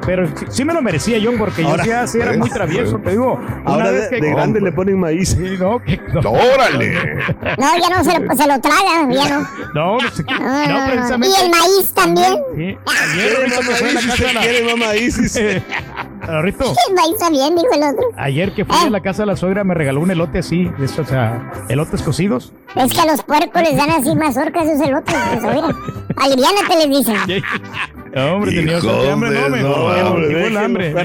pero 0.05 0.27
sí, 0.27 0.45
sí 0.49 0.65
me 0.65 0.73
lo 0.73 0.81
merecía 0.81 1.17
yo 1.17 1.37
porque 1.37 1.63
Ahora- 1.63 1.83
yo 1.85 2.07
sí, 2.07 2.13
sí 2.13 2.19
era 2.19 2.33
muy 2.37 2.49
travieso, 2.49 2.97
te 2.99 3.11
digo. 3.11 3.33
Una 3.33 3.61
Ahora 3.65 3.91
vez 3.91 4.09
de, 4.09 4.19
que 4.19 4.25
de 4.25 4.31
grande 4.31 4.61
le 4.61 4.71
ponen 4.71 4.99
maíz. 4.99 5.29
Sí, 5.29 5.55
no, 5.59 5.79
que- 5.83 5.99
no. 6.13 6.31
¡Órale! 6.31 7.15
No, 7.57 7.77
ya 7.77 7.97
no 7.97 8.03
se 8.03 8.19
lo, 8.19 8.35
se 8.35 8.47
lo 8.47 8.59
traga, 8.61 9.07
ya 9.11 9.29
no. 9.29 9.47
No, 9.73 9.97
pues, 9.99 10.23
No, 10.25 10.39
no, 10.39 10.67
no, 10.67 10.79
no. 10.85 10.91
precisamente. 10.91 11.27
Y 11.37 11.43
el 11.45 11.51
maíz 11.51 11.93
también. 11.93 12.33
Sí. 12.55 12.77
Ayer, 12.85 13.35
¿Quiere 13.35 13.47
mamá 13.55 13.67
maíz? 13.69 13.93
casa 13.93 13.99
de 13.99 14.07
¿Usted 14.13 14.33
la- 14.33 14.41
quiere 14.41 14.75
maíz? 14.75 15.17
También, 16.25 17.55
dijo 17.55 17.67
el 17.73 17.83
otro. 17.83 18.07
ayer 18.17 18.53
que 18.53 18.65
fui 18.65 18.75
a 18.75 18.89
la 18.89 19.01
casa 19.01 19.23
de 19.23 19.27
la 19.27 19.35
suegra 19.35 19.63
me 19.63 19.73
regaló 19.73 20.01
un 20.01 20.11
elote 20.11 20.39
así, 20.39 20.65
de 20.77 20.85
esos, 20.85 20.99
o 20.99 21.05
sea, 21.05 21.51
elotes 21.69 22.01
cocidos. 22.01 22.53
Es 22.75 22.93
que 22.93 23.01
a 23.01 23.05
los 23.05 23.23
puercos 23.23 23.61
les 23.61 23.75
dan 23.75 23.89
así 23.89 24.15
mazorcas 24.15 24.67
esos 24.67 24.87
elotes. 24.87 25.15
Pues, 25.41 25.75
aliviánate, 26.17 26.87
les 26.87 26.97
dicen. 26.97 27.43
Hombre, 28.17 28.51
tenía 28.51 28.77
hambre, 28.77 29.29
no, 29.29 29.43
de 29.43 29.49
me, 29.49 29.61
no, 29.61 30.17
el 30.17 30.57
hambre. 30.57 30.95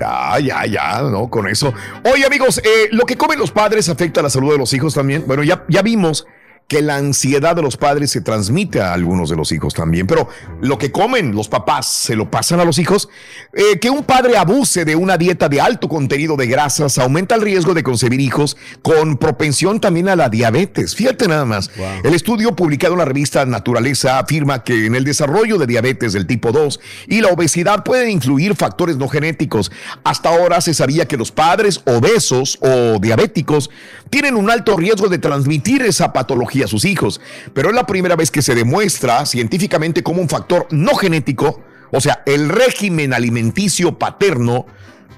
Ya, 0.00 0.38
ya, 0.42 0.66
ya, 0.66 1.02
¿no? 1.02 1.28
Con 1.28 1.48
eso. 1.48 1.74
Oye, 2.04 2.24
amigos, 2.24 2.58
eh, 2.58 2.88
lo 2.92 3.04
que 3.04 3.16
comen 3.16 3.38
los 3.38 3.50
padres 3.50 3.88
afecta 3.88 4.20
a 4.20 4.22
la 4.22 4.30
salud 4.30 4.52
de 4.52 4.58
los 4.58 4.72
hijos 4.72 4.94
también. 4.94 5.24
Bueno, 5.26 5.42
ya, 5.42 5.64
ya 5.68 5.82
vimos 5.82 6.26
que 6.68 6.80
la 6.80 6.96
ansiedad 6.96 7.54
de 7.54 7.62
los 7.62 7.76
padres 7.76 8.10
se 8.10 8.22
transmite 8.22 8.80
a 8.80 8.94
algunos 8.94 9.28
de 9.28 9.36
los 9.36 9.52
hijos 9.52 9.74
también, 9.74 10.06
pero 10.06 10.28
lo 10.62 10.78
que 10.78 10.90
comen 10.90 11.34
los 11.34 11.48
papás 11.48 11.86
se 11.86 12.16
lo 12.16 12.30
pasan 12.30 12.58
a 12.58 12.64
los 12.64 12.78
hijos. 12.78 13.08
Eh, 13.52 13.78
que 13.78 13.90
un 13.90 14.02
padre 14.02 14.38
abuse 14.38 14.84
de 14.84 14.96
una 14.96 15.18
dieta 15.18 15.48
de 15.48 15.60
alto 15.60 15.88
contenido 15.88 16.36
de 16.36 16.46
grasas 16.46 16.96
aumenta 16.98 17.34
el 17.34 17.42
riesgo 17.42 17.74
de 17.74 17.82
concebir 17.82 18.20
hijos 18.20 18.56
con 18.82 19.18
propensión 19.18 19.78
también 19.78 20.08
a 20.08 20.16
la 20.16 20.30
diabetes. 20.30 20.94
Fíjate 20.94 21.28
nada 21.28 21.44
más. 21.44 21.70
El 22.02 22.14
estudio 22.14 22.56
publicado 22.56 22.94
en 22.94 23.00
la 23.00 23.04
revista 23.04 23.44
Naturaleza 23.44 24.18
afirma 24.18 24.64
que 24.64 24.86
en 24.86 24.94
el 24.94 25.04
desarrollo 25.04 25.58
de 25.58 25.66
diabetes 25.66 26.14
del 26.14 26.26
tipo 26.26 26.50
2 26.50 26.80
y 27.08 27.20
la 27.20 27.28
obesidad 27.28 27.84
pueden 27.84 28.10
influir 28.10 28.56
factores 28.56 28.96
no 28.96 29.08
genéticos. 29.08 29.70
Hasta 30.02 30.30
ahora 30.30 30.60
se 30.62 30.72
sabía 30.72 31.06
que 31.06 31.18
los 31.18 31.30
padres 31.30 31.82
obesos 31.84 32.58
o 32.62 32.98
diabéticos 32.98 33.70
tienen 34.08 34.36
un 34.36 34.50
alto 34.50 34.76
riesgo 34.76 35.08
de 35.08 35.18
transmitir 35.18 35.82
esa 35.82 36.12
patología 36.12 36.53
a 36.62 36.68
sus 36.68 36.84
hijos, 36.84 37.20
pero 37.52 37.70
es 37.70 37.74
la 37.74 37.86
primera 37.86 38.16
vez 38.16 38.30
que 38.30 38.42
se 38.42 38.54
demuestra 38.54 39.26
científicamente 39.26 40.02
como 40.02 40.20
un 40.20 40.28
factor 40.28 40.66
no 40.70 40.94
genético, 40.94 41.62
o 41.90 42.00
sea, 42.00 42.22
el 42.26 42.48
régimen 42.48 43.12
alimenticio 43.12 43.98
paterno 43.98 44.66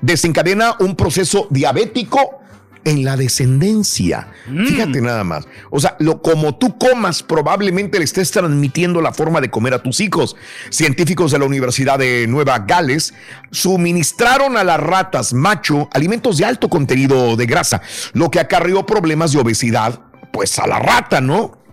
desencadena 0.00 0.76
un 0.78 0.96
proceso 0.96 1.46
diabético 1.50 2.40
en 2.86 3.04
la 3.04 3.16
descendencia. 3.16 4.28
Fíjate 4.46 5.00
nada 5.00 5.24
más. 5.24 5.48
O 5.70 5.80
sea, 5.80 5.96
lo 5.98 6.22
como 6.22 6.56
tú 6.56 6.78
comas, 6.78 7.24
probablemente 7.24 7.98
le 7.98 8.04
estés 8.04 8.30
transmitiendo 8.30 9.02
la 9.02 9.12
forma 9.12 9.40
de 9.40 9.50
comer 9.50 9.74
a 9.74 9.82
tus 9.82 10.00
hijos. 10.00 10.36
Científicos 10.70 11.32
de 11.32 11.40
la 11.40 11.46
Universidad 11.46 11.98
de 11.98 12.26
Nueva 12.28 12.60
Gales 12.60 13.12
suministraron 13.50 14.56
a 14.56 14.62
las 14.62 14.78
ratas 14.78 15.32
macho 15.32 15.88
alimentos 15.92 16.38
de 16.38 16.44
alto 16.44 16.68
contenido 16.68 17.34
de 17.34 17.46
grasa, 17.46 17.82
lo 18.12 18.30
que 18.30 18.38
acarreó 18.38 18.86
problemas 18.86 19.32
de 19.32 19.40
obesidad, 19.40 20.00
pues 20.32 20.58
a 20.58 20.66
la 20.66 20.78
rata, 20.78 21.20
¿no? 21.20 21.66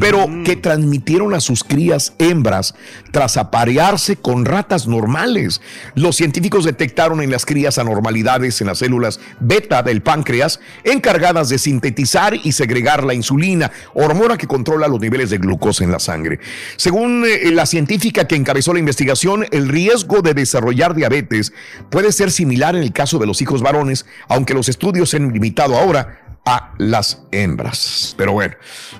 pero 0.00 0.28
que 0.44 0.56
transmitieron 0.56 1.34
a 1.34 1.40
sus 1.40 1.64
crías 1.64 2.14
hembras 2.18 2.74
tras 3.10 3.36
aparearse 3.36 4.16
con 4.16 4.44
ratas 4.44 4.86
normales. 4.86 5.60
Los 5.94 6.16
científicos 6.16 6.64
detectaron 6.64 7.22
en 7.22 7.30
las 7.30 7.44
crías 7.44 7.78
anormalidades 7.78 8.60
en 8.60 8.68
las 8.68 8.78
células 8.78 9.20
beta 9.40 9.82
del 9.82 10.02
páncreas, 10.02 10.60
encargadas 10.84 11.48
de 11.48 11.58
sintetizar 11.58 12.34
y 12.42 12.52
segregar 12.52 13.04
la 13.04 13.14
insulina, 13.14 13.70
hormona 13.94 14.38
que 14.38 14.46
controla 14.46 14.88
los 14.88 15.00
niveles 15.00 15.30
de 15.30 15.38
glucosa 15.38 15.84
en 15.84 15.92
la 15.92 15.98
sangre. 15.98 16.40
Según 16.76 17.24
eh, 17.26 17.50
la 17.50 17.66
científica 17.66 18.26
que 18.26 18.36
encabezó 18.36 18.72
la 18.72 18.78
investigación, 18.78 19.46
el 19.50 19.68
riesgo 19.68 20.22
de 20.22 20.34
desarrollar 20.34 20.94
diabetes 20.94 21.52
puede 21.90 22.12
ser 22.12 22.30
similar 22.30 22.76
en 22.76 22.82
el 22.82 22.92
caso 22.92 23.18
de 23.18 23.26
los 23.26 23.42
hijos 23.42 23.62
varones, 23.62 24.06
aunque 24.28 24.54
los 24.54 24.68
estudios 24.68 25.10
se 25.10 25.18
han 25.18 25.32
limitado 25.32 25.76
ahora 25.76 26.21
a 26.44 26.72
las 26.78 27.24
hembras. 27.30 28.14
Pero 28.16 28.32
bueno, 28.32 28.54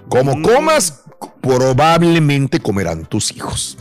como 0.08 0.40
comas, 0.42 1.04
probablemente 1.40 2.60
comerán 2.60 3.04
tus 3.06 3.34
hijos. 3.36 3.78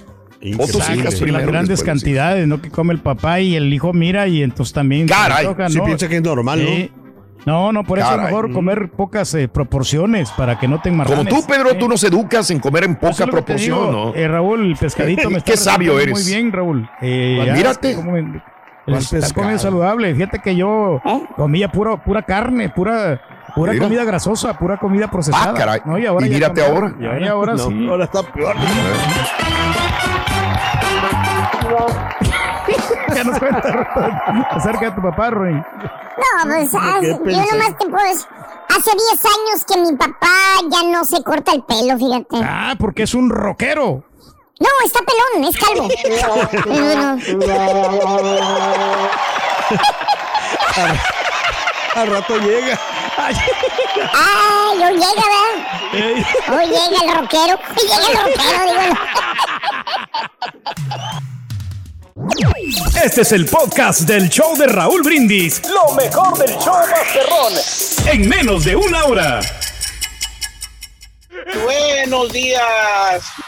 O 0.57 0.65
tus 0.65 0.89
hijas 0.89 1.13
sí, 1.13 1.21
primero, 1.21 1.43
las 1.45 1.47
grandes 1.47 1.83
cantidades, 1.83 2.47
¿no? 2.47 2.61
Que 2.61 2.71
come 2.71 2.93
el 2.93 2.99
papá 2.99 3.39
y 3.41 3.55
el 3.55 3.71
hijo 3.71 3.93
mira 3.93 4.27
y 4.27 4.41
entonces 4.41 4.73
también. 4.73 5.07
Caray, 5.07 5.47
sí 5.69 5.77
¿no? 5.77 5.85
piensa 5.85 6.07
que 6.09 6.15
es 6.17 6.21
normal, 6.23 6.63
¿no? 6.63 6.69
Sí. 6.69 6.91
No, 7.45 7.71
no, 7.71 7.83
por 7.83 7.97
eso 7.97 8.07
es 8.07 8.15
Caray. 8.15 8.25
mejor 8.27 8.51
comer 8.51 8.91
pocas 8.91 9.33
eh, 9.33 9.47
proporciones 9.47 10.29
para 10.31 10.59
que 10.59 10.67
no 10.67 10.79
te 10.81 10.89
Como 10.89 11.03
enmarranes. 11.03 11.33
tú, 11.33 11.45
Pedro, 11.47 11.75
tú 11.75 11.87
nos 11.87 12.03
educas 12.03 12.49
en 12.51 12.59
comer 12.59 12.83
en 12.85 12.91
Eso 12.91 12.99
poca 12.99 13.27
proporción, 13.27 13.79
digo. 13.79 13.91
¿no? 13.91 14.15
Eh, 14.15 14.27
Raúl, 14.27 14.65
el 14.71 14.75
pescadito 14.75 15.29
me 15.29 15.37
está 15.39 15.51
Qué 15.51 15.57
sabio 15.57 15.99
eres. 15.99 16.13
Muy 16.13 16.23
bien, 16.23 16.51
Raúl. 16.51 16.89
Eh, 17.01 17.33
Pues 17.37 17.47
ya, 17.47 17.53
mírate. 17.53 17.95
como 17.95 18.11
comiendo 19.33 19.59
saludable. 19.59 20.13
Fíjate 20.13 20.39
que 20.39 20.55
yo 20.55 21.01
¿Eh? 21.03 21.21
comía 21.35 21.71
pura, 21.71 22.03
pura 22.03 22.21
carne, 22.23 22.69
pura, 22.69 23.21
pura 23.55 23.73
Mira. 23.73 23.83
comida 23.85 24.03
grasosa, 24.05 24.53
pura 24.53 24.77
comida 24.77 25.09
procesada. 25.09 25.51
Ah, 25.51 25.53
caray. 25.53 25.81
No, 25.85 25.97
Y 25.97 26.03
ya 26.03 26.11
mírate 26.13 26.61
cambió. 26.61 26.65
ahora. 26.65 26.93
Ya, 26.99 27.19
y 27.19 27.27
ahora 27.27 27.53
No, 27.53 27.67
sí. 27.67 27.87
Ahora 27.89 28.03
está 28.05 28.23
peor. 28.23 28.55
Ya 33.15 33.23
nos 33.25 33.39
cuenta 33.39 33.59
acerca 34.51 34.85
de 34.85 34.91
tu 34.91 35.01
papá, 35.01 35.29
Roy. 35.31 35.53
No, 35.53 35.63
pues 36.45 36.71
¿Qué 36.71 37.07
yo 37.33 37.41
nomás 37.51 37.77
te 37.77 37.85
puedo 37.89 38.05
decir. 38.05 38.25
Hace 38.69 38.91
10 38.91 39.25
años 39.25 39.65
que 39.67 39.77
mi 39.81 39.97
papá 39.97 40.27
ya 40.69 40.83
no 40.89 41.03
se 41.03 41.21
corta 41.23 41.51
el 41.51 41.63
pelo, 41.63 41.97
fíjate. 41.97 42.37
Ah, 42.41 42.73
porque 42.79 43.03
es 43.03 43.13
un 43.13 43.29
rockero. 43.29 44.03
No, 44.59 44.67
está 44.85 44.99
pelón, 45.01 45.43
es 45.49 45.57
calvo. 45.57 45.89
No, 46.67 47.15
no. 47.15 47.21
Al 51.95 52.07
rato 52.07 52.37
llega. 52.37 52.79
Ay, 53.17 53.35
hoy 54.77 54.93
llega, 54.93 55.07
¿verdad? 55.15 55.55
Hoy 56.53 56.65
llega 56.67 57.03
el 57.03 57.09
rockero. 57.19 57.59
Hoy 57.69 57.83
llega 57.83 58.07
el 58.07 58.17
rockero, 58.17 58.61
digo. 58.81 58.95
Este 63.03 63.21
es 63.21 63.31
el 63.31 63.45
podcast 63.45 64.01
del 64.01 64.29
show 64.29 64.55
de 64.55 64.67
Raúl 64.67 65.01
Brindis. 65.01 65.61
Lo 65.67 65.93
mejor 65.95 66.37
del 66.37 66.55
show 66.59 66.75
Masterrón. 66.89 67.53
En 68.05 68.29
menos 68.29 68.63
de 68.63 68.75
una 68.75 69.03
hora. 69.05 69.41
Buenos 71.63 72.31
días, 72.33 72.61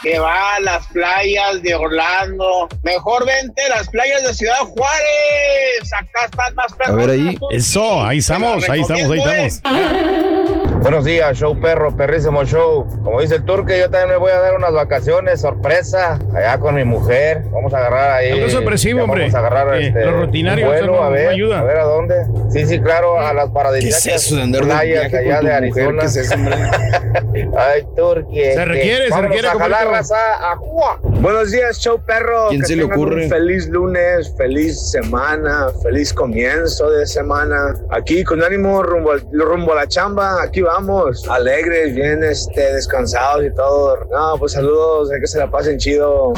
que 0.02 0.18
va 0.18 0.56
a 0.56 0.60
las 0.60 0.86
playas 0.88 1.62
de 1.62 1.74
Orlando. 1.74 2.68
Mejor 2.82 3.26
vente 3.26 3.62
a 3.62 3.68
las 3.76 3.88
playas 3.88 4.22
de 4.22 4.34
Ciudad 4.34 4.60
Juárez. 4.60 5.92
Acá 5.92 6.24
están 6.24 6.54
más 6.54 6.74
A 6.86 6.92
ver 6.92 7.10
ahí. 7.10 7.38
Eso, 7.50 8.02
ahí 8.02 8.18
estamos, 8.18 8.68
ahí 8.68 8.80
estamos, 8.80 9.10
ahí 9.10 9.46
estamos. 9.46 10.53
Buenos 10.84 11.06
días, 11.06 11.38
show 11.38 11.58
perro, 11.58 11.96
perrísimo 11.96 12.44
show. 12.44 12.86
Como 13.02 13.18
dice 13.22 13.36
el 13.36 13.44
turque, 13.46 13.78
yo 13.78 13.88
también 13.88 14.10
me 14.10 14.16
voy 14.18 14.30
a 14.32 14.38
dar 14.38 14.54
unas 14.54 14.70
vacaciones, 14.74 15.40
sorpresa, 15.40 16.18
allá 16.34 16.58
con 16.58 16.74
mi 16.74 16.84
mujer. 16.84 17.42
Vamos 17.50 17.72
a 17.72 17.78
agarrar 17.78 18.10
ahí. 18.18 18.32
Algo 18.32 18.50
sorpresivo, 18.50 18.98
ya 18.98 19.04
hombre. 19.04 19.20
Vamos 19.22 19.34
a 19.34 19.38
agarrar 19.38 19.74
Eh, 19.76 19.86
este, 19.86 20.04
lo 20.04 20.20
rutinario, 20.20 20.66
vuelo, 20.66 21.02
a 21.02 21.08
ver, 21.08 21.28
ayuda. 21.30 21.60
a 21.60 21.64
ver 21.64 21.78
a 21.78 21.84
dónde. 21.84 22.26
Sí, 22.50 22.66
sí, 22.66 22.80
claro, 22.80 23.18
a 23.18 23.32
las 23.32 23.48
paradisíacas 23.48 24.02
¿Qué 24.04 24.10
es 24.14 24.24
eso 24.26 24.36
de 24.36 24.42
andar 24.42 24.60
de 24.60 24.66
playas 24.66 25.10
viaje 25.10 25.16
allá 25.32 25.36
con 25.38 25.46
de 25.46 25.56
tu 25.60 25.66
mujer? 25.68 25.84
Arizona. 25.86 26.00
¿Qué 26.02 26.06
es 26.06 26.16
eso, 26.16 26.34
hombre? 26.34 26.54
Ay, 27.56 27.82
turque. 27.96 28.48
este, 28.50 28.64
requiere, 28.66 29.08
se 29.08 29.20
requiere, 29.22 29.48
a 29.48 29.58
jalar, 29.58 29.86
raza, 29.88 30.52
a 30.52 30.56
Juá. 30.56 30.98
Buenos 31.02 31.50
días, 31.50 31.78
show 31.78 31.98
perro. 32.04 32.48
¿Quién 32.50 32.60
que 32.60 32.66
se 32.66 32.76
le 32.76 32.84
ocurre? 32.84 33.24
Un 33.24 33.30
feliz 33.30 33.68
lunes, 33.70 34.34
feliz 34.36 34.90
semana, 34.90 35.68
feliz 35.82 36.12
comienzo 36.12 36.90
de 36.90 37.06
semana. 37.06 37.74
Aquí 37.90 38.22
con 38.22 38.42
ánimo 38.42 38.82
rumbo, 38.82 39.12
al- 39.12 39.22
rumbo 39.32 39.72
a 39.72 39.76
la 39.76 39.86
chamba, 39.88 40.42
aquí 40.42 40.60
vamos. 40.74 41.28
Alegres, 41.28 41.94
bien 41.94 42.22
este, 42.24 42.74
descansados 42.74 43.44
y 43.44 43.54
todo. 43.54 43.96
No, 44.10 44.36
pues 44.38 44.52
saludos, 44.52 45.10
hay 45.12 45.20
que 45.20 45.26
se 45.26 45.38
la 45.38 45.50
pasen 45.50 45.78
chido. 45.78 46.32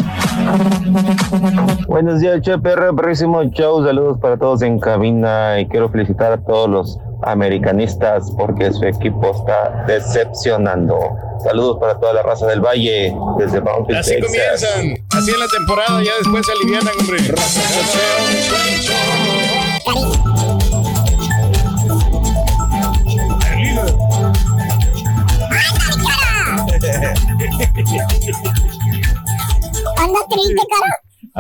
Buenos 1.89 2.21
días, 2.21 2.41
Che 2.43 2.59
Perro, 2.59 2.95
perrísimo 2.95 3.43
show. 3.45 3.85
Saludos 3.85 4.19
para 4.21 4.37
todos 4.37 4.63
en 4.63 4.79
cabina 4.79 5.59
y 5.61 5.67
quiero 5.69 5.89
felicitar 5.89 6.33
a 6.33 6.39
todos 6.39 6.69
los 6.69 6.99
americanistas 7.23 8.31
porque 8.37 8.73
su 8.73 8.85
equipo 8.85 9.35
está 9.35 9.85
decepcionando. 9.87 10.99
Saludos 11.43 11.79
para 11.81 11.99
toda 11.99 12.13
la 12.13 12.23
raza 12.23 12.47
del 12.47 12.61
Valle 12.61 13.15
desde 13.39 13.61
Mountain 13.61 13.99
Así 13.99 14.17
Texas. 14.17 14.27
comienzan. 14.31 15.07
Así 15.17 15.31
en 15.31 15.41
la 15.41 15.47
temporada, 15.49 16.03
ya 16.03 16.13
después 16.19 16.45
se 16.45 16.53
alivianan, 16.53 16.93
hombre. 17.01 17.19
Anda 17.19 18.66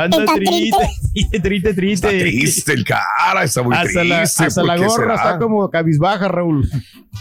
Anda 0.06 0.18
Está 0.18 0.34
triste, 0.34 0.76
triste, 1.12 1.40
triste, 1.40 1.74
triste. 1.74 2.08
Está 2.08 2.08
triste 2.08 2.72
el 2.72 2.84
cara, 2.84 3.44
está 3.44 3.62
muy 3.62 3.76
hasta 3.76 4.04
la, 4.04 4.22
triste. 4.22 4.44
hasta 4.44 4.60
¿por 4.60 4.68
la 4.68 4.76
gorra 4.76 4.96
será? 4.96 5.14
está 5.14 5.38
como 5.38 5.70
cabizbaja, 5.70 6.28
Raúl. 6.28 6.68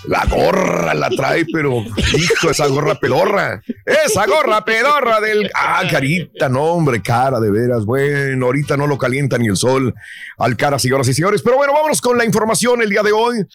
La 0.08 0.26
gorra 0.26 0.94
la 0.94 1.10
trae, 1.10 1.46
pero 1.52 1.84
hijo, 2.18 2.50
esa 2.50 2.68
gorra 2.68 2.96
pedorra. 2.96 3.62
Esa 3.86 4.26
gorra 4.28 4.64
pedorra 4.64 5.20
del. 5.20 5.50
Ah, 5.56 5.84
carita, 5.90 6.50
no, 6.50 6.64
hombre, 6.64 7.02
cara, 7.02 7.40
de 7.40 7.52
veras. 7.52 7.86
Bueno, 7.86 8.46
ahorita 8.46 8.78
no 8.78 8.88
lo 8.88 8.98
calienta 8.98 9.38
ni 9.38 9.48
el 9.48 9.58
sol 9.58 9.94
al 10.38 10.56
cara, 10.58 10.80
señoras 10.80 11.08
y 11.08 11.14
señores. 11.14 11.42
Pero 11.42 11.58
bueno, 11.58 11.74
vámonos 11.74 12.02
con 12.02 12.18
la 12.18 12.26
información 12.26 12.82
el 12.82 12.90
día 12.90 13.04
de 13.04 13.12
hoy. 13.12 13.46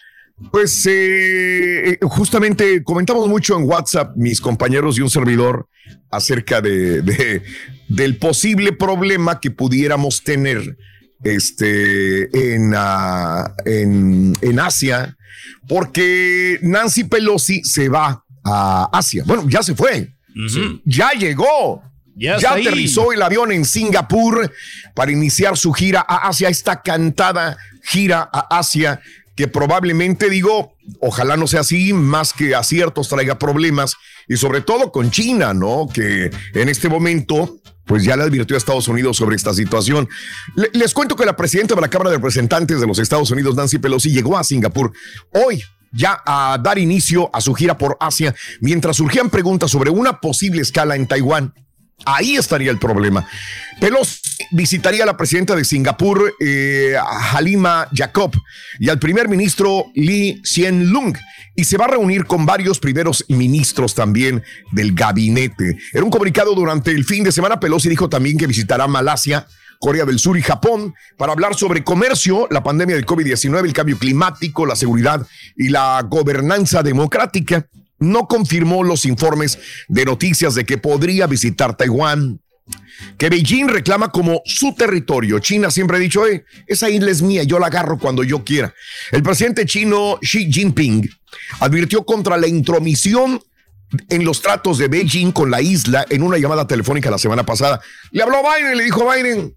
Pues 0.50 0.86
eh, 0.88 1.98
justamente 2.02 2.82
comentamos 2.82 3.28
mucho 3.28 3.56
en 3.58 3.64
WhatsApp, 3.68 4.16
mis 4.16 4.40
compañeros 4.40 4.98
y 4.98 5.02
un 5.02 5.10
servidor, 5.10 5.68
acerca 6.10 6.60
de, 6.60 7.02
de- 7.02 7.42
del 7.88 8.16
posible 8.16 8.72
problema 8.72 9.38
que 9.40 9.50
pudiéramos 9.50 10.22
tener 10.22 10.76
este, 11.22 12.54
en, 12.54 12.72
ah, 12.76 13.52
en, 13.64 14.32
en 14.40 14.60
Asia, 14.60 15.16
porque 15.68 16.58
Nancy 16.62 17.04
Pelosi 17.04 17.62
se 17.64 17.88
va 17.88 18.24
a 18.44 18.88
Asia. 18.92 19.24
Bueno, 19.26 19.46
ya 19.48 19.62
se 19.62 19.74
fue. 19.74 20.14
Ya 20.84 21.10
llegó. 21.12 21.82
Ya 22.16 22.32
Ya, 22.32 22.36
está 22.36 22.52
ahí. 22.54 22.66
aterrizó 22.66 23.12
el 23.12 23.22
avión 23.22 23.52
en 23.52 23.64
Singapur 23.64 24.52
para 24.94 25.10
iniciar 25.12 25.56
su 25.56 25.72
gira 25.72 26.04
a 26.06 26.28
Asia, 26.28 26.48
esta 26.48 26.82
cantada 26.82 27.56
gira 27.82 28.28
a 28.32 28.58
Asia 28.58 29.00
que 29.40 29.48
probablemente 29.48 30.28
digo, 30.28 30.74
ojalá 31.00 31.34
no 31.38 31.46
sea 31.46 31.60
así, 31.60 31.94
más 31.94 32.34
que 32.34 32.54
aciertos 32.54 33.08
traiga 33.08 33.38
problemas 33.38 33.94
y 34.28 34.36
sobre 34.36 34.60
todo 34.60 34.92
con 34.92 35.10
China, 35.10 35.54
¿no? 35.54 35.88
Que 35.90 36.30
en 36.52 36.68
este 36.68 36.90
momento 36.90 37.56
pues 37.86 38.04
ya 38.04 38.16
le 38.16 38.24
advirtió 38.24 38.54
a 38.54 38.58
Estados 38.58 38.86
Unidos 38.86 39.16
sobre 39.16 39.36
esta 39.36 39.54
situación. 39.54 40.10
Le- 40.56 40.68
les 40.74 40.92
cuento 40.92 41.16
que 41.16 41.24
la 41.24 41.36
presidenta 41.36 41.74
de 41.74 41.80
la 41.80 41.88
Cámara 41.88 42.10
de 42.10 42.16
Representantes 42.16 42.80
de 42.82 42.86
los 42.86 42.98
Estados 42.98 43.30
Unidos, 43.30 43.56
Nancy 43.56 43.78
Pelosi, 43.78 44.10
llegó 44.12 44.36
a 44.36 44.44
Singapur 44.44 44.92
hoy 45.32 45.62
ya 45.90 46.20
a 46.26 46.58
dar 46.62 46.78
inicio 46.78 47.30
a 47.32 47.40
su 47.40 47.54
gira 47.54 47.78
por 47.78 47.96
Asia, 47.98 48.34
mientras 48.60 48.96
surgían 48.96 49.30
preguntas 49.30 49.70
sobre 49.70 49.88
una 49.90 50.20
posible 50.20 50.60
escala 50.60 50.96
en 50.96 51.06
Taiwán. 51.08 51.54
Ahí 52.04 52.36
estaría 52.36 52.70
el 52.70 52.78
problema. 52.78 53.26
Pelosi 53.80 54.20
visitaría 54.50 55.04
a 55.04 55.06
la 55.06 55.16
presidenta 55.16 55.54
de 55.54 55.64
Singapur, 55.64 56.34
eh, 56.40 56.94
Halima 57.32 57.88
Jacob, 57.94 58.32
y 58.78 58.88
al 58.88 58.98
primer 58.98 59.28
ministro 59.28 59.86
Lee 59.94 60.40
Hsien 60.44 60.90
Lung, 60.90 61.16
y 61.56 61.64
se 61.64 61.76
va 61.76 61.86
a 61.86 61.88
reunir 61.88 62.24
con 62.24 62.46
varios 62.46 62.78
primeros 62.78 63.24
ministros 63.28 63.94
también 63.94 64.42
del 64.72 64.94
gabinete. 64.94 65.78
En 65.92 66.04
un 66.04 66.10
comunicado 66.10 66.54
durante 66.54 66.90
el 66.90 67.04
fin 67.04 67.24
de 67.24 67.32
semana, 67.32 67.60
Pelosi 67.60 67.88
dijo 67.88 68.08
también 68.08 68.38
que 68.38 68.46
visitará 68.46 68.86
Malasia, 68.86 69.46
Corea 69.78 70.04
del 70.04 70.18
Sur 70.18 70.36
y 70.36 70.42
Japón 70.42 70.94
para 71.16 71.32
hablar 71.32 71.54
sobre 71.54 71.82
comercio, 71.82 72.46
la 72.50 72.62
pandemia 72.62 72.96
del 72.96 73.06
COVID-19, 73.06 73.64
el 73.64 73.72
cambio 73.72 73.98
climático, 73.98 74.66
la 74.66 74.76
seguridad 74.76 75.26
y 75.56 75.70
la 75.70 76.02
gobernanza 76.06 76.82
democrática. 76.82 77.66
No 78.00 78.26
confirmó 78.26 78.82
los 78.82 79.04
informes 79.04 79.58
de 79.88 80.04
noticias 80.04 80.54
de 80.54 80.64
que 80.64 80.78
podría 80.78 81.26
visitar 81.26 81.76
Taiwán, 81.76 82.40
que 83.18 83.28
Beijing 83.28 83.68
reclama 83.68 84.10
como 84.10 84.42
su 84.44 84.74
territorio. 84.74 85.38
China 85.38 85.70
siempre 85.70 85.96
ha 85.96 86.00
dicho, 86.00 86.26
"Eh, 86.26 86.44
esa 86.66 86.88
isla 86.88 87.10
es 87.10 87.22
mía, 87.22 87.42
yo 87.42 87.58
la 87.58 87.66
agarro 87.66 87.98
cuando 87.98 88.24
yo 88.24 88.44
quiera. 88.44 88.74
El 89.10 89.22
presidente 89.22 89.66
chino 89.66 90.18
Xi 90.22 90.52
Jinping 90.52 91.08
advirtió 91.60 92.04
contra 92.04 92.36
la 92.36 92.46
intromisión 92.46 93.40
en 94.08 94.24
los 94.24 94.40
tratos 94.40 94.78
de 94.78 94.88
Beijing 94.88 95.32
con 95.32 95.50
la 95.50 95.60
isla 95.60 96.06
en 96.08 96.22
una 96.22 96.38
llamada 96.38 96.66
telefónica 96.66 97.10
la 97.10 97.18
semana 97.18 97.44
pasada. 97.44 97.80
Le 98.12 98.22
habló 98.22 98.38
Biden, 98.42 98.76
le 98.78 98.84
dijo 98.84 99.10
Biden, 99.10 99.54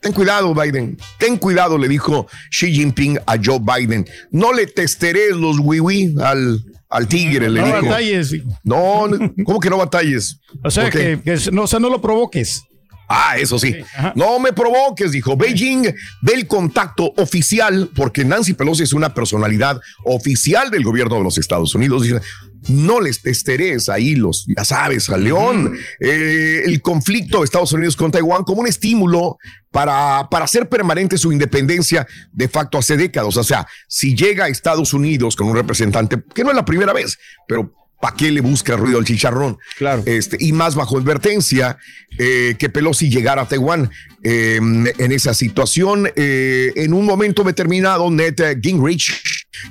ten 0.00 0.12
cuidado 0.12 0.54
Biden, 0.54 0.96
ten 1.18 1.36
cuidado, 1.36 1.76
le 1.76 1.88
dijo 1.88 2.26
Xi 2.50 2.72
Jinping 2.72 3.18
a 3.26 3.36
Joe 3.42 3.60
Biden. 3.60 4.08
No 4.30 4.52
le 4.52 4.66
testeres 4.66 5.32
los 5.36 5.58
wiwi 5.58 6.14
al, 6.22 6.64
al 6.90 7.06
tigre, 7.08 7.50
le 7.50 7.60
No 7.60 7.66
dijo. 7.66 7.82
batalles. 7.86 8.34
No, 8.64 9.06
¿cómo 9.44 9.60
que 9.60 9.70
no 9.70 9.76
batalles? 9.78 10.40
O 10.64 10.70
sea, 10.70 10.90
que 10.90 11.20
no, 11.52 11.62
o 11.62 11.66
sea, 11.66 11.78
no 11.78 11.88
lo 11.90 12.00
provoques. 12.00 12.62
Ah, 13.10 13.38
eso 13.38 13.58
sí. 13.58 13.74
No 14.14 14.38
me 14.38 14.52
provoques, 14.52 15.12
dijo. 15.12 15.34
Beijing 15.34 15.82
ve 16.20 16.34
el 16.34 16.46
contacto 16.46 17.10
oficial, 17.16 17.88
porque 17.96 18.22
Nancy 18.22 18.52
Pelosi 18.52 18.82
es 18.82 18.92
una 18.92 19.14
personalidad 19.14 19.80
oficial 20.04 20.70
del 20.70 20.82
gobierno 20.84 21.16
de 21.16 21.22
los 21.24 21.38
Estados 21.38 21.74
Unidos. 21.74 22.02
Dice, 22.02 22.20
no 22.68 23.00
les 23.00 23.22
testeres 23.22 23.88
ahí 23.88 24.14
los, 24.14 24.46
ya 24.56 24.64
sabes, 24.64 25.08
a 25.10 25.16
León. 25.16 25.76
Eh, 26.00 26.62
el 26.66 26.82
conflicto 26.82 27.38
de 27.38 27.44
Estados 27.44 27.72
Unidos 27.72 27.96
con 27.96 28.10
Taiwán 28.10 28.44
como 28.44 28.60
un 28.60 28.66
estímulo 28.66 29.38
para, 29.70 30.28
para 30.30 30.44
hacer 30.44 30.68
permanente 30.68 31.18
su 31.18 31.32
independencia 31.32 32.06
de 32.32 32.48
facto 32.48 32.78
hace 32.78 32.96
décadas. 32.96 33.36
O 33.36 33.44
sea, 33.44 33.66
si 33.86 34.14
llega 34.14 34.46
a 34.46 34.48
Estados 34.48 34.92
Unidos 34.92 35.36
con 35.36 35.48
un 35.48 35.56
representante, 35.56 36.22
que 36.34 36.44
no 36.44 36.50
es 36.50 36.56
la 36.56 36.64
primera 36.64 36.92
vez, 36.92 37.18
pero 37.46 37.74
¿Para 38.00 38.14
qué 38.14 38.30
le 38.30 38.40
busca 38.40 38.76
ruido 38.76 38.98
al 38.98 39.04
chicharrón? 39.04 39.58
Claro. 39.76 40.04
Este, 40.06 40.36
y 40.38 40.52
más 40.52 40.76
bajo 40.76 40.98
advertencia 40.98 41.78
eh, 42.16 42.54
que 42.56 42.68
Pelosi 42.68 43.10
llegara 43.10 43.42
a 43.42 43.48
Taiwán 43.48 43.90
eh, 44.22 44.60
en 44.60 45.12
esa 45.12 45.34
situación. 45.34 46.08
eh, 46.14 46.72
en 46.76 46.92
un 46.92 47.04
momento 47.04 47.42
determinado, 47.42 48.08
Ned 48.08 48.36
Gingrich 48.62 49.20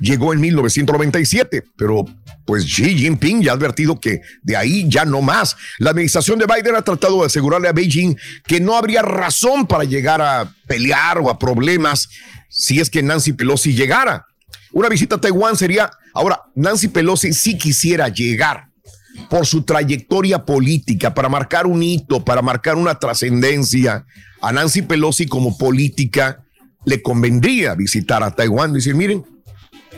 llegó 0.02 0.34
en 0.34 0.42
1997, 0.42 1.64
pero 1.78 2.06
pues 2.48 2.64
Xi 2.64 2.98
Jinping 2.98 3.44
ya 3.44 3.52
ha 3.52 3.56
advertido 3.56 4.00
que 4.00 4.22
de 4.42 4.56
ahí 4.56 4.88
ya 4.88 5.04
no 5.04 5.22
más. 5.22 5.58
La 5.80 5.90
administración 5.90 6.40
de 6.40 6.46
Biden 6.46 6.78
ha 6.78 6.82
tratado 6.82 7.20
de 7.20 7.26
asegurarle 7.26 7.68
a 7.68 7.74
Beijing 7.74 8.16
que 8.46 8.62
no 8.62 8.78
habría 8.78 9.02
razón 9.02 9.68
para 9.68 9.84
llegar 9.84 10.22
a 10.22 10.50
pelear 10.66 11.20
o 11.20 11.30
a 11.30 11.38
problemas 11.38 12.08
si 12.50 12.80
es 12.80 12.90
que 12.90 13.04
Nancy 13.04 13.34
Pelosi 13.34 13.74
llegara. 13.74 14.26
Una 14.72 14.88
visita 14.88 15.18
a 15.18 15.22
Taiwán 15.22 15.58
sería, 15.58 15.92
ahora, 16.14 16.44
Nancy 16.56 16.88
Pelosi 16.88 17.34
sí 17.34 17.58
quisiera 17.58 18.08
llegar 18.08 18.70
por 19.30 19.46
su 19.46 19.64
trayectoria 19.64 20.46
política, 20.46 21.14
para 21.14 21.28
marcar 21.28 21.68
un 21.68 21.84
hito, 21.84 22.24
para 22.24 22.42
marcar 22.42 22.76
una 22.76 22.96
trascendencia 22.98 24.06
a 24.42 24.54
Nancy 24.54 24.84
Pelosi 24.84 25.26
como 25.28 25.58
política. 25.58 26.44
le 26.86 27.02
convendría 27.02 27.76
visitar 27.76 28.24
a 28.24 28.32
Taiwán, 28.32 28.72
decir, 28.72 28.96
miren, 28.96 29.26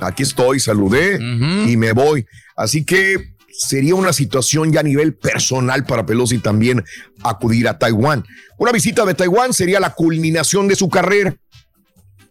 aquí 0.02 0.24
estoy, 0.24 0.60
saludé 0.60 1.20
y 1.68 1.78
me 1.78 1.92
voy. 1.94 2.26
Así 2.56 2.84
que 2.84 3.36
sería 3.52 3.96
una 3.96 4.14
situación 4.14 4.72
ya 4.72 4.80
a 4.80 4.84
nivel 4.84 5.14
personal 5.16 5.86
para 5.86 6.06
Pelosi 6.06 6.40
también 6.40 6.84
acudir 7.24 7.68
a 7.68 7.78
Taiwán. 7.78 8.26
Una 8.58 8.72
visita 8.72 9.06
de 9.06 9.14
Taiwán 9.14 9.54
sería 9.54 9.80
la 9.80 9.94
culminación 9.94 10.68
de 10.68 10.76
su 10.76 10.90
carrera. 10.90 11.36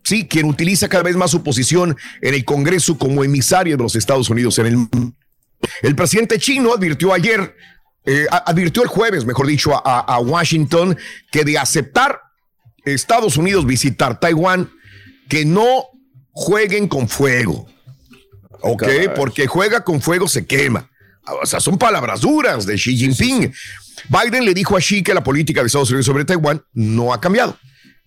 Sí, 0.04 0.26
quien 0.26 0.46
utiliza 0.46 0.88
cada 0.88 1.02
vez 1.02 1.16
más 1.16 1.30
su 1.30 1.42
posición 1.42 1.96
en 2.22 2.34
el 2.34 2.44
Congreso 2.44 2.96
como 2.96 3.24
emisario 3.24 3.76
de 3.76 3.82
los 3.82 3.94
Estados 3.94 4.30
Unidos 4.30 4.58
en 4.58 4.66
el 4.66 4.76
mundo. 4.76 5.12
El 5.82 5.94
presidente 5.94 6.38
chino 6.38 6.72
advirtió 6.72 7.12
ayer, 7.12 7.54
eh, 8.06 8.26
advirtió 8.30 8.82
el 8.82 8.88
jueves, 8.88 9.26
mejor 9.26 9.46
dicho, 9.46 9.74
a, 9.74 10.00
a 10.00 10.18
Washington 10.20 10.96
que 11.30 11.44
de 11.44 11.58
aceptar 11.58 12.20
Estados 12.84 13.36
Unidos 13.36 13.66
visitar 13.66 14.18
Taiwán, 14.18 14.70
que 15.28 15.44
no 15.44 15.84
jueguen 16.38 16.86
con 16.86 17.08
fuego. 17.08 17.66
Ok, 18.60 18.84
porque 19.16 19.48
juega 19.48 19.82
con 19.82 20.00
fuego 20.00 20.28
se 20.28 20.46
quema. 20.46 20.88
O 21.42 21.46
sea, 21.46 21.58
son 21.58 21.76
palabras 21.76 22.20
duras 22.20 22.64
de 22.64 22.76
Xi 22.76 22.96
Jinping. 22.96 23.52
Biden 24.08 24.44
le 24.44 24.54
dijo 24.54 24.76
a 24.76 24.80
Xi 24.80 25.02
que 25.02 25.14
la 25.14 25.24
política 25.24 25.60
de 25.60 25.66
Estados 25.66 25.90
Unidos 25.90 26.06
sobre 26.06 26.24
Taiwán 26.24 26.62
no 26.72 27.12
ha 27.12 27.20
cambiado. 27.20 27.58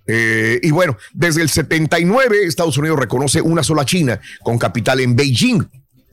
Eh, 0.08 0.62
y 0.64 0.72
bueno, 0.72 0.98
desde 1.14 1.42
el 1.42 1.50
79 1.50 2.46
Estados 2.46 2.78
Unidos 2.78 2.98
reconoce 2.98 3.42
una 3.42 3.64
sola 3.64 3.86
China 3.86 4.20
con 4.44 4.58
capital 4.58 5.02
en 5.02 5.16
Beijing. 5.18 5.64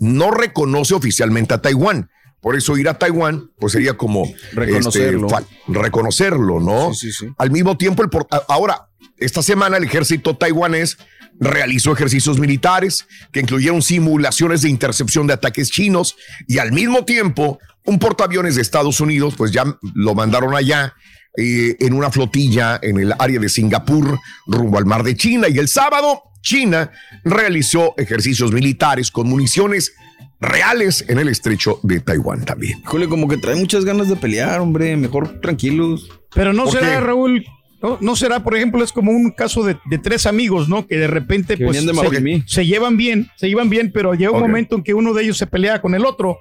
No 0.01 0.33
reconoce 0.33 0.95
oficialmente 0.95 1.55
a 1.55 1.63
Taiwán. 1.63 2.11
Por 2.41 2.57
eso 2.57 2.77
ir 2.77 2.89
a 2.89 2.99
Taiwán, 2.99 3.51
pues 3.59 3.73
sería 3.73 3.97
como 3.97 4.25
Reconocerlo. 4.53 5.29
este, 5.29 5.47
reconocerlo, 5.69 6.61
¿no? 6.61 6.91
Al 7.37 7.51
mismo 7.51 7.77
tiempo, 7.77 8.03
el 8.03 8.11
ahora, 8.49 8.89
esta 9.19 9.43
semana 9.43 9.77
el 9.77 9.85
ejército 9.85 10.37
taiwanés 10.37 10.99
realizó 11.41 11.93
ejercicios 11.93 12.39
militares 12.39 13.07
que 13.33 13.41
incluyeron 13.41 13.83
simulaciones 13.83 14.63
de 14.63 14.69
intercepción 14.69 15.27
de 15.27 15.35
ataques 15.35 15.71
chinos 15.71 16.17
y 16.47 16.59
al 16.59 16.73
mismo 16.73 17.05
tiempo 17.05 17.59
un 17.85 17.99
portaaviones 17.99 18.57
de 18.57 18.63
Estados 18.63 19.01
Unidos, 19.01 19.35
pues 19.37 19.51
ya 19.53 19.65
lo 19.95 20.15
mandaron 20.15 20.55
allá 20.55 20.95
eh, 21.37 21.77
en 21.81 21.95
una 21.95 22.11
flotilla 22.11 22.79
en 22.83 22.99
el 22.99 23.15
área 23.19 23.39
de 23.39 23.49
Singapur 23.49 24.19
rumbo 24.47 24.79
al 24.79 24.87
mar 24.87 25.03
de 25.03 25.17
China 25.17 25.49
y 25.49 25.59
el 25.59 25.69
sábado 25.69 26.23
China 26.43 26.91
realizó 27.25 27.95
ejercicios 27.97 28.53
militares 28.53 29.11
con 29.11 29.29
municiones 29.29 29.95
reales 30.41 31.05
en 31.09 31.19
el 31.19 31.29
estrecho 31.29 31.81
de 31.83 32.01
Taiwán 32.01 32.45
también. 32.45 32.79
Híjole, 32.81 33.09
como 33.09 33.29
que 33.29 33.37
trae 33.37 33.57
muchas 33.57 33.85
ganas 33.85 34.09
de 34.09 34.17
pelear, 34.17 34.61
hombre. 34.61 34.97
Mejor 34.97 35.41
tranquilos. 35.41 36.09
Pero 36.35 36.53
no 36.53 36.65
¿Por 36.65 36.75
será, 36.75 36.95
qué? 36.95 37.01
Raúl, 37.01 37.45
no, 37.81 37.99
no 38.01 38.17
será, 38.17 38.43
por 38.43 38.57
ejemplo, 38.57 38.83
es 38.83 38.93
como 38.93 39.13
un 39.13 39.31
caso 39.31 39.63
de, 39.63 39.77
de 39.87 39.99
tres 39.99 40.27
amigos, 40.27 40.69
¿no? 40.69 40.87
Que 40.87 40.99
de 40.99 41.07
repente 41.07 41.57
Que 41.57 41.65
pues, 41.65 41.85
de 41.85 41.95
se, 41.95 42.43
se 42.47 42.67
llevan 42.67 42.97
bien, 42.97 43.31
se 43.37 43.49
llevan 43.49 43.71
bien, 43.71 43.93
pero 43.93 44.15
llega 44.15 44.33
un 44.33 44.41
momento 44.41 44.77
en 44.77 44.83
que 44.83 44.95
uno 44.95 45.15
de 45.15 45.23
ellos 45.23 45.39
se 45.39 45.47
pelea 45.47 45.81
con 45.81 45.95
el 45.95 46.05
otro. 46.05 46.39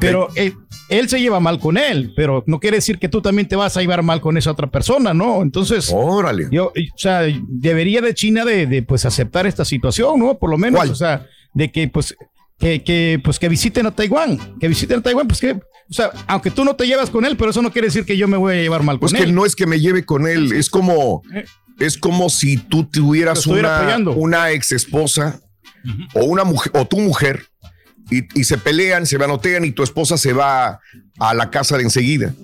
Pero 0.00 0.28
eh, 0.34 0.52
él 0.88 1.08
se 1.08 1.20
lleva 1.20 1.38
mal 1.38 1.60
con 1.60 1.78
él, 1.78 2.12
pero 2.16 2.42
no 2.46 2.58
quiere 2.58 2.78
decir 2.78 2.98
que 2.98 3.08
tú 3.08 3.22
también 3.22 3.46
te 3.46 3.54
vas 3.56 3.76
a 3.76 3.80
llevar 3.80 4.02
mal 4.02 4.20
con 4.20 4.36
esa 4.36 4.50
otra 4.50 4.66
persona, 4.66 5.14
¿no? 5.14 5.42
Entonces, 5.42 5.92
órale. 5.94 6.48
Yo, 6.50 6.66
o 6.66 6.98
sea, 6.98 7.22
debería 7.48 8.00
de 8.00 8.14
China 8.14 8.44
de, 8.44 8.66
de, 8.66 8.82
pues 8.82 9.04
aceptar 9.06 9.46
esta 9.46 9.64
situación, 9.64 10.18
¿no? 10.18 10.38
Por 10.38 10.50
lo 10.50 10.58
menos, 10.58 10.90
o 10.90 10.94
sea, 10.94 11.26
de 11.54 11.70
que 11.70 11.86
pues 11.88 12.16
que, 12.58 12.82
que, 12.82 13.20
pues 13.22 13.38
que 13.38 13.48
visiten 13.48 13.86
a 13.86 13.90
Taiwán, 13.90 14.38
que 14.58 14.68
visiten 14.68 15.00
a 15.00 15.02
Taiwán, 15.02 15.28
pues 15.28 15.40
que, 15.40 15.52
o 15.52 15.92
sea, 15.92 16.10
aunque 16.26 16.50
tú 16.50 16.64
no 16.64 16.74
te 16.74 16.86
llevas 16.86 17.10
con 17.10 17.24
él, 17.24 17.36
pero 17.36 17.50
eso 17.50 17.62
no 17.62 17.70
quiere 17.72 17.88
decir 17.88 18.04
que 18.04 18.16
yo 18.16 18.26
me 18.28 18.36
voy 18.36 18.54
a 18.56 18.62
llevar 18.62 18.82
mal 18.82 18.96
con 18.98 19.08
Pues 19.08 19.12
que 19.12 19.24
él. 19.28 19.34
no 19.34 19.44
es 19.46 19.54
que 19.54 19.66
me 19.66 19.78
lleve 19.80 20.04
con 20.04 20.26
él, 20.26 20.52
es 20.52 20.70
como, 20.70 21.22
es 21.78 21.98
como 21.98 22.28
si 22.30 22.56
tú 22.56 22.84
tuvieras 22.84 23.46
una, 23.46 23.78
apoyando. 23.78 24.12
una 24.12 24.50
ex 24.52 24.72
esposa 24.72 25.40
o 26.14 26.24
una 26.24 26.44
mujer 26.44 26.72
o 26.74 26.86
tu 26.86 26.98
mujer 26.98 27.44
y, 28.10 28.26
y 28.38 28.44
se 28.44 28.58
pelean, 28.58 29.06
se 29.06 29.18
manotean 29.18 29.64
y 29.64 29.72
tu 29.72 29.82
esposa 29.82 30.16
se 30.16 30.32
va 30.32 30.80
a 31.18 31.34
la 31.34 31.50
casa 31.50 31.76
de 31.76 31.84
enseguida. 31.84 32.34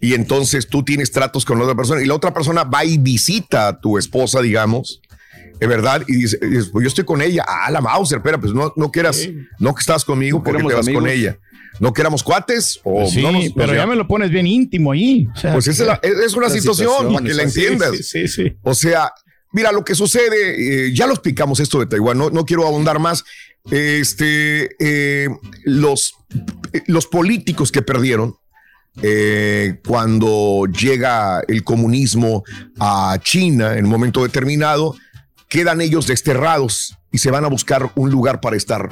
Y 0.00 0.14
entonces 0.14 0.68
tú 0.68 0.82
tienes 0.82 1.12
tratos 1.12 1.44
con 1.44 1.58
la 1.58 1.64
otra 1.64 1.76
persona 1.76 2.02
y 2.02 2.06
la 2.06 2.14
otra 2.14 2.34
persona 2.34 2.64
va 2.64 2.84
y 2.84 2.98
visita 2.98 3.68
a 3.68 3.80
tu 3.80 3.96
esposa, 3.96 4.42
digamos, 4.42 5.00
es 5.60 5.68
verdad, 5.68 6.02
y 6.08 6.16
dice, 6.16 6.38
y 6.42 6.46
dice, 6.46 6.70
pues 6.72 6.82
yo 6.84 6.88
estoy 6.88 7.04
con 7.04 7.22
ella. 7.22 7.44
Ah, 7.46 7.70
la 7.70 7.80
Mauser, 7.80 8.18
espera, 8.18 8.38
pues 8.38 8.52
no, 8.52 8.72
no 8.76 8.90
quieras, 8.90 9.28
no 9.58 9.74
que 9.74 9.80
estás 9.80 10.04
conmigo 10.04 10.42
porque 10.42 10.62
te 10.62 10.74
vas 10.74 10.88
con 10.88 11.06
ella. 11.08 11.38
No 11.80 11.92
que 11.92 12.02
éramos 12.02 12.22
cuates 12.22 12.80
o 12.84 13.00
Pues 13.00 13.10
sí, 13.10 13.22
no 13.22 13.32
nos- 13.32 13.52
pero 13.52 13.74
ya 13.74 13.84
me 13.86 13.96
lo 13.96 14.06
pones 14.06 14.30
bien 14.30 14.46
íntimo 14.46 14.92
ahí. 14.92 15.26
o 15.34 15.36
sea, 15.38 15.52
pues 15.54 15.66
esa 15.66 15.82
es, 15.82 15.88
la- 15.88 16.00
es- 16.02 16.26
es 16.26 16.34
una 16.34 16.48
situación, 16.48 17.12
para 17.12 17.26
que 17.26 17.34
la 17.34 17.42
entiendas. 17.42 17.96
Sí, 17.96 18.02
sí, 18.04 18.28
sí. 18.28 18.56
O 18.62 18.74
sea, 18.74 19.12
mira, 19.52 19.72
lo 19.72 19.84
que 19.84 19.94
sucede, 19.96 20.86
eh, 20.86 20.94
ya 20.94 21.06
lo 21.08 21.14
explicamos 21.14 21.58
esto 21.60 21.80
de 21.80 21.86
Taiwán, 21.86 22.16
no, 22.18 22.30
no 22.30 22.44
quiero 22.44 22.64
ahondar 22.66 22.98
más. 23.00 23.24
Este, 23.70 24.76
eh, 24.78 25.28
los, 25.64 26.14
los 26.86 27.06
políticos 27.06 27.72
que 27.72 27.82
perdieron 27.82 28.36
eh, 29.02 29.80
cuando 29.86 30.66
llega 30.66 31.42
el 31.48 31.64
comunismo 31.64 32.44
a 32.78 33.18
China 33.22 33.76
en 33.76 33.86
un 33.86 33.90
momento 33.90 34.22
determinado, 34.22 34.94
quedan 35.48 35.80
ellos 35.80 36.06
desterrados 36.06 36.96
y 37.12 37.18
se 37.18 37.30
van 37.30 37.44
a 37.44 37.48
buscar 37.48 37.90
un 37.94 38.10
lugar 38.10 38.40
para 38.40 38.56
estar 38.56 38.88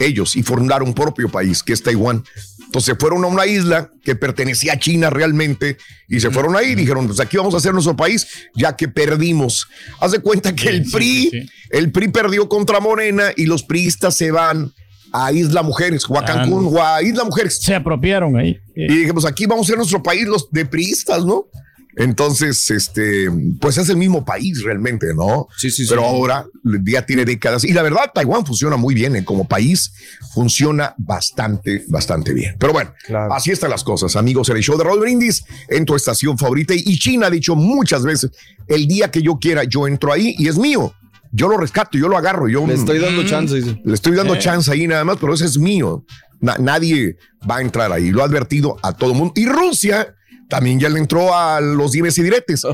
ellos 0.00 0.36
y 0.36 0.42
fundar 0.42 0.82
un 0.82 0.94
propio 0.94 1.28
país, 1.28 1.62
que 1.62 1.72
es 1.72 1.82
Taiwán. 1.82 2.24
Entonces 2.66 2.96
fueron 2.98 3.24
a 3.24 3.28
una 3.28 3.46
isla 3.46 3.90
que 4.02 4.16
pertenecía 4.16 4.72
a 4.72 4.78
China 4.78 5.08
realmente 5.08 5.76
y 6.08 6.18
se 6.18 6.30
fueron 6.30 6.56
ahí 6.56 6.70
y 6.70 6.74
dijeron, 6.74 7.06
pues 7.06 7.20
aquí 7.20 7.36
vamos 7.36 7.54
a 7.54 7.58
hacer 7.58 7.72
nuestro 7.72 7.96
país, 7.96 8.26
ya 8.54 8.74
que 8.74 8.88
perdimos. 8.88 9.68
Haz 10.00 10.12
de 10.12 10.18
cuenta 10.18 10.54
que 10.54 10.68
el 10.68 10.84
PRI, 10.90 11.48
el 11.70 11.92
PRI 11.92 12.08
perdió 12.08 12.48
contra 12.48 12.80
Morena 12.80 13.30
y 13.36 13.46
los 13.46 13.62
priistas 13.62 14.16
se 14.16 14.32
van 14.32 14.72
a 15.12 15.30
Isla 15.30 15.62
Mujeres, 15.62 16.04
o 16.08 16.18
a 16.18 16.24
Cancún, 16.24 16.76
o 16.76 16.82
a 16.82 17.00
Isla 17.00 17.22
Mujeres. 17.22 17.58
Se 17.60 17.76
apropiaron 17.76 18.36
ahí. 18.36 18.58
Y 18.74 18.92
dije, 18.92 19.12
pues 19.12 19.24
aquí 19.24 19.46
vamos 19.46 19.66
a 19.66 19.68
ser 19.68 19.76
nuestro 19.76 20.02
país, 20.02 20.26
los 20.26 20.50
de 20.50 20.66
priistas, 20.66 21.24
¿no? 21.24 21.46
Entonces, 21.96 22.70
este, 22.70 23.28
pues 23.60 23.78
es 23.78 23.88
el 23.88 23.96
mismo 23.96 24.24
país 24.24 24.62
realmente, 24.64 25.14
¿no? 25.14 25.46
Sí, 25.56 25.70
sí, 25.70 25.84
sí. 25.84 25.88
Pero 25.90 26.04
ahora 26.04 26.46
ya 26.84 27.06
tiene 27.06 27.24
décadas. 27.24 27.64
Y 27.64 27.72
la 27.72 27.82
verdad, 27.82 28.10
Taiwán 28.14 28.44
funciona 28.44 28.76
muy 28.76 28.94
bien, 28.94 29.14
¿eh? 29.16 29.24
como 29.24 29.46
país 29.46 29.92
funciona 30.34 30.94
bastante, 30.98 31.84
bastante 31.88 32.32
bien. 32.32 32.56
Pero 32.58 32.72
bueno, 32.72 32.92
así 33.30 33.50
están 33.52 33.70
las 33.70 33.84
cosas, 33.84 34.16
amigos. 34.16 34.48
En 34.48 34.56
el 34.56 34.62
show 34.62 34.76
de 34.76 34.84
Raúl 34.84 35.00
Brindis, 35.00 35.44
en 35.68 35.84
tu 35.84 35.94
estación 35.94 36.36
favorita. 36.36 36.74
Y 36.74 36.98
China 36.98 37.28
ha 37.28 37.30
dicho 37.30 37.54
muchas 37.54 38.02
veces, 38.04 38.30
el 38.66 38.86
día 38.86 39.10
que 39.10 39.22
yo 39.22 39.38
quiera, 39.38 39.64
yo 39.64 39.86
entro 39.86 40.12
ahí 40.12 40.34
y 40.38 40.48
es 40.48 40.58
mío. 40.58 40.92
Yo 41.30 41.48
lo 41.48 41.56
rescato, 41.56 41.98
yo 41.98 42.08
lo 42.08 42.16
agarro. 42.16 42.48
Yo 42.48 42.64
Le 42.66 42.74
estoy 42.74 42.98
dando 43.00 43.24
chance, 43.24 43.54
dice. 43.56 43.80
Le 43.84 43.94
estoy 43.94 44.14
dando 44.14 44.34
Eh. 44.34 44.38
chance 44.38 44.70
ahí 44.70 44.86
nada 44.86 45.04
más, 45.04 45.16
pero 45.20 45.34
ese 45.34 45.44
es 45.46 45.58
mío. 45.58 46.04
Na- 46.40 46.58
nadie 46.58 47.16
va 47.48 47.56
a 47.56 47.60
entrar 47.60 47.90
ahí. 47.92 48.10
Lo 48.10 48.22
ha 48.22 48.26
advertido 48.26 48.76
a 48.82 48.92
todo 48.92 49.10
el 49.12 49.16
mundo. 49.16 49.32
Y 49.36 49.46
Rusia 49.46 50.14
también 50.54 50.78
ya 50.78 50.88
le 50.88 51.00
entró 51.00 51.34
a 51.34 51.60
los 51.60 51.90
dimes 51.90 52.16
y 52.16 52.22
diretes. 52.22 52.64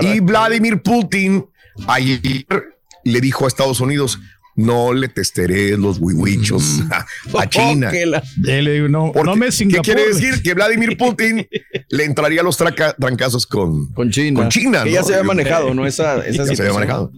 y 0.00 0.18
Vladimir 0.18 0.82
Putin 0.82 1.46
ayer 1.86 2.44
le 3.04 3.20
dijo 3.20 3.44
a 3.44 3.48
Estados 3.48 3.78
Unidos, 3.78 4.18
no 4.58 4.92
le 4.92 5.08
testaré 5.08 5.76
los 5.76 5.98
huihuichos 6.00 6.80
a, 6.90 7.06
a 7.40 7.48
China. 7.48 7.90
No, 8.88 9.12
Porque, 9.12 9.24
no 9.30 9.36
me 9.36 9.48
¿Qué 9.50 9.80
quiere 9.82 10.08
decir? 10.08 10.42
Que 10.42 10.54
Vladimir 10.54 10.96
Putin 10.98 11.46
le 11.88 12.04
entraría 12.04 12.40
a 12.40 12.44
los 12.44 12.56
traca- 12.58 12.94
trancazos 12.98 13.46
con, 13.46 13.86
con 13.92 14.10
China. 14.10 14.40
Con 14.40 14.48
China 14.48 14.82
Que 14.84 14.90
¿no? 14.90 14.94
ya 14.96 15.02
se 15.02 15.14
había 15.14 15.24
manejado, 15.24 15.74
¿no? 15.74 15.86
Esa, 15.86 16.26
esa 16.26 16.44
Ya 16.44 16.56
se 16.56 16.62
había 16.62 16.74
manejado. 16.74 17.12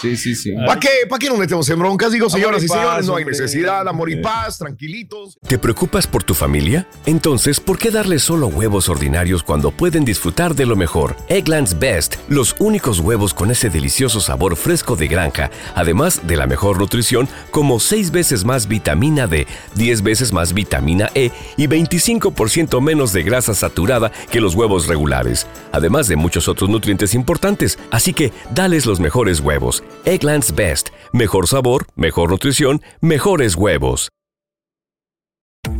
Sí, 0.00 0.16
sí, 0.16 0.34
sí. 0.34 0.52
¿Para 0.66 0.80
qué, 0.80 0.88
¿Para 1.08 1.18
qué 1.18 1.28
nos 1.28 1.38
metemos 1.38 1.68
en 1.68 1.78
broncas? 1.78 2.12
Digo, 2.12 2.28
señoras 2.30 2.62
y 2.62 2.68
señores, 2.68 3.06
no 3.06 3.16
hay 3.16 3.24
necesidad, 3.24 3.86
amor 3.88 4.10
y 4.10 4.16
paz, 4.16 4.58
tranquilitos. 4.58 5.38
¿Te 5.46 5.58
preocupas 5.58 6.06
por 6.06 6.22
tu 6.24 6.34
familia? 6.34 6.86
Entonces, 7.06 7.60
¿por 7.60 7.78
qué 7.78 7.90
darles 7.90 8.22
solo 8.22 8.46
huevos 8.48 8.88
ordinarios 8.88 9.42
cuando 9.42 9.70
pueden 9.70 10.04
disfrutar 10.04 10.54
de 10.54 10.66
lo 10.66 10.76
mejor? 10.76 11.16
Eggland's 11.28 11.78
Best, 11.78 12.16
los 12.28 12.56
únicos 12.58 13.00
huevos 13.00 13.34
con 13.34 13.50
ese 13.50 13.70
delicioso 13.70 14.20
sabor 14.20 14.56
fresco 14.56 14.96
de 14.96 15.08
granja, 15.08 15.50
además 15.74 16.26
de 16.26 16.36
la 16.36 16.46
mejor 16.46 16.78
nutrición, 16.80 17.28
como 17.50 17.78
6 17.78 18.10
veces 18.10 18.44
más 18.44 18.66
vitamina 18.66 19.26
D, 19.26 19.46
10 19.76 20.02
veces 20.02 20.32
más 20.32 20.52
vitamina 20.52 21.10
E 21.14 21.30
y 21.56 21.66
25% 21.66 22.80
menos 22.80 23.12
de 23.12 23.22
grasa 23.22 23.54
saturada 23.54 24.10
que 24.30 24.40
los 24.40 24.54
huevos 24.54 24.88
regulares, 24.88 25.46
además 25.72 26.08
de 26.08 26.16
muchos 26.16 26.48
otros 26.48 26.68
nutrientes 26.68 27.14
importantes. 27.14 27.78
Así 27.90 28.12
que, 28.12 28.32
dales 28.54 28.86
los 28.86 28.98
mejores 29.00 29.40
huevos. 29.40 29.84
Eggland's 30.04 30.54
Best, 30.54 30.88
mejor 31.12 31.46
sabor, 31.46 31.86
mejor 31.94 32.30
nutrición, 32.30 32.82
mejores 33.00 33.54
huevos. 33.54 34.10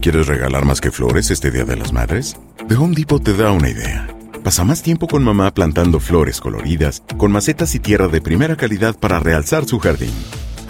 ¿Quieres 0.00 0.26
regalar 0.26 0.64
más 0.64 0.80
que 0.80 0.90
flores 0.90 1.30
este 1.30 1.50
Día 1.50 1.64
de 1.64 1.76
las 1.76 1.92
Madres? 1.92 2.36
The 2.68 2.74
Home 2.76 2.94
Depot 2.94 3.22
te 3.22 3.34
da 3.34 3.52
una 3.52 3.68
idea. 3.68 4.08
Pasa 4.42 4.64
más 4.64 4.82
tiempo 4.82 5.06
con 5.06 5.22
mamá 5.22 5.52
plantando 5.52 6.00
flores 6.00 6.40
coloridas, 6.40 7.02
con 7.18 7.30
macetas 7.30 7.74
y 7.74 7.80
tierra 7.80 8.08
de 8.08 8.22
primera 8.22 8.56
calidad 8.56 8.98
para 8.98 9.20
realzar 9.20 9.66
su 9.66 9.78
jardín. 9.78 10.14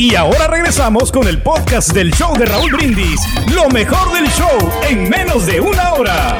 Y 0.00 0.14
ahora 0.14 0.46
regresamos 0.46 1.12
con 1.12 1.28
el 1.28 1.42
podcast 1.42 1.92
del 1.92 2.10
show 2.12 2.34
de 2.38 2.46
Raúl 2.46 2.72
Brindis. 2.72 3.20
Lo 3.54 3.68
mejor 3.68 4.10
del 4.14 4.26
show 4.28 4.48
en 4.88 5.10
menos 5.10 5.44
de 5.44 5.60
una 5.60 5.92
hora. 5.92 6.38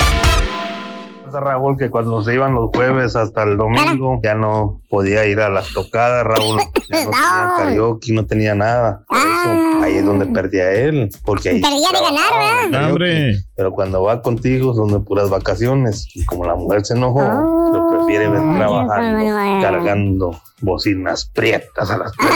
Raúl 1.30 1.76
que 1.76 1.90
cuando 1.90 2.22
se 2.24 2.32
iban 2.32 2.54
los 2.54 2.70
jueves 2.72 3.16
hasta 3.16 3.42
el 3.42 3.58
domingo 3.58 4.18
ya 4.24 4.34
no 4.34 4.80
podía 4.88 5.26
ir 5.26 5.40
a 5.40 5.50
las 5.50 5.74
tocadas, 5.74 6.24
Raúl. 6.24 6.58
Ya 6.88 7.04
no 7.04 7.10
tenía 7.10 7.52
karaoke, 7.58 8.12
no 8.14 8.24
tenía 8.24 8.54
nada. 8.54 9.04
Por 9.06 9.18
eso, 9.18 9.84
ahí 9.84 9.96
es 9.96 10.06
donde 10.06 10.24
perdía 10.24 10.72
él. 10.72 11.10
Porque 11.26 11.50
ahí 11.50 11.60
Perdía 11.60 11.88
de 11.92 12.00
ganar, 12.00 12.70
¿verdad? 12.70 12.88
Hombre. 12.88 13.34
Pero 13.54 13.72
cuando 13.72 14.02
va 14.02 14.22
contigo 14.22 14.74
son 14.74 14.88
de 14.90 15.00
puras 15.00 15.28
vacaciones. 15.28 16.08
Y 16.14 16.24
como 16.24 16.46
la 16.46 16.54
mujer 16.54 16.86
se 16.86 16.94
enojó, 16.94 17.20
Oh. 17.20 17.72
lo 17.74 17.90
prefiere 17.90 18.26
ver 18.30 18.40
trabajando, 18.56 19.60
cargando 19.60 20.40
bocinas 20.62 21.30
prietas 21.34 21.90
a 21.90 21.98
las 21.98 22.12
Tres 22.12 22.30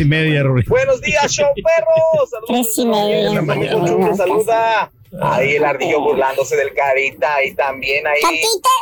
y 0.00 0.04
media, 0.04 0.42
Rory. 0.42 0.64
Buenos 0.68 1.00
días, 1.00 1.30
show 1.30 1.46
perros. 1.54 2.30
Saludos. 2.30 2.48
Tres 2.48 2.78
y 2.78 2.86
media. 2.86 4.16
Saluda. 4.16 4.92
Ahí 5.22 5.56
el 5.56 5.64
ardillo 5.64 6.00
burlándose 6.00 6.56
del 6.56 6.74
carita 6.74 7.42
y 7.42 7.54
también 7.54 8.06
ahí 8.06 8.20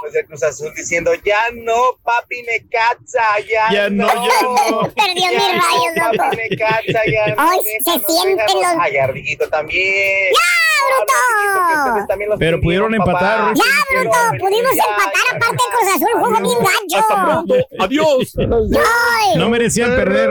pues 0.00 0.14
el 0.14 0.26
Cruz 0.26 0.42
Azul 0.42 0.72
diciendo 0.74 1.12
ya 1.24 1.40
no 1.54 1.98
papi 2.02 2.42
me 2.42 2.66
caza 2.68 3.22
ya, 3.48 3.72
Ya 3.72 3.90
no, 3.90 4.06
ya 4.06 4.42
no. 4.42 4.80
Perdió 4.94 5.30
mis 5.30 5.54
no, 5.54 5.62
rayos, 5.62 6.16
papi 6.16 6.36
me 6.36 6.56
caza 6.56 7.00
ya 7.10 7.34
no, 7.34 7.34
Ay, 7.38 7.58
se 7.84 8.12
sienten 8.12 8.56
los- 8.56 8.80
ay 8.80 8.96
ardillito 8.96 9.48
también. 9.48 10.32
¡Ya, 10.32 10.66
los 12.28 12.38
Pero 12.38 12.60
pudieron 12.60 12.94
empatar. 12.94 13.54
Ya, 13.54 13.64
bruto, 13.90 14.16
pudimos 14.38 14.72
empatar 14.72 15.36
aparte 15.36 15.64
Cruz 15.72 15.94
Azul, 15.94 16.20
juego 16.20 16.40
bien 16.40 16.58
gacho. 16.58 17.64
Adiós. 17.78 18.34
No 19.36 19.48
merecían 19.48 19.90
perder. 19.90 20.30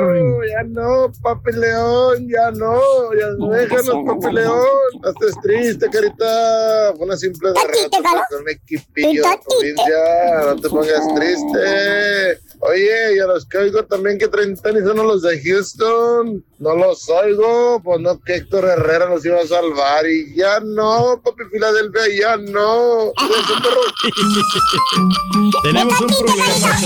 Ya 0.49 0.63
no, 0.63 1.11
papi 1.21 1.51
León, 1.53 2.27
ya 2.29 2.51
no, 2.51 2.79
ya 3.13 3.27
no, 3.37 3.49
déjanos, 3.49 3.95
papi 4.07 4.33
León. 4.33 4.59
No 5.01 5.09
estés 5.09 5.35
triste, 5.41 5.84
carita. 5.89 6.93
Fue 6.95 7.05
una 7.05 7.17
simple 7.17 7.49
derrota 7.49 8.25
con 8.29 8.41
un 8.41 8.49
equipillo 8.49 9.23
de 9.23 9.39
provincia. 9.47 10.45
No 10.45 10.55
te 10.61 10.69
pongas 10.69 11.15
triste. 11.15 12.39
Oye, 12.59 13.15
y 13.15 13.19
a 13.19 13.27
los 13.27 13.45
que 13.45 13.57
oigo 13.59 13.83
también 13.83 14.17
que 14.17 14.27
traen 14.27 14.55
tenis 14.55 14.83
son 14.83 14.97
los 14.97 15.21
de 15.21 15.39
Houston. 15.41 16.43
No 16.57 16.75
los 16.75 17.07
oigo, 17.09 17.81
pues 17.83 17.99
no 17.99 18.19
que 18.21 18.35
Héctor 18.35 18.65
Herrera 18.65 19.07
los 19.07 19.25
iba 19.25 19.39
a 19.39 19.47
salvar. 19.47 20.07
Y 20.07 20.35
ya 20.35 20.59
no, 20.61 21.21
papi 21.23 21.43
Filadelfia, 21.51 22.01
ya 22.17 22.37
no. 22.37 23.11
Tenemos 25.63 26.01
un 26.01 26.07
problema. 26.07 26.79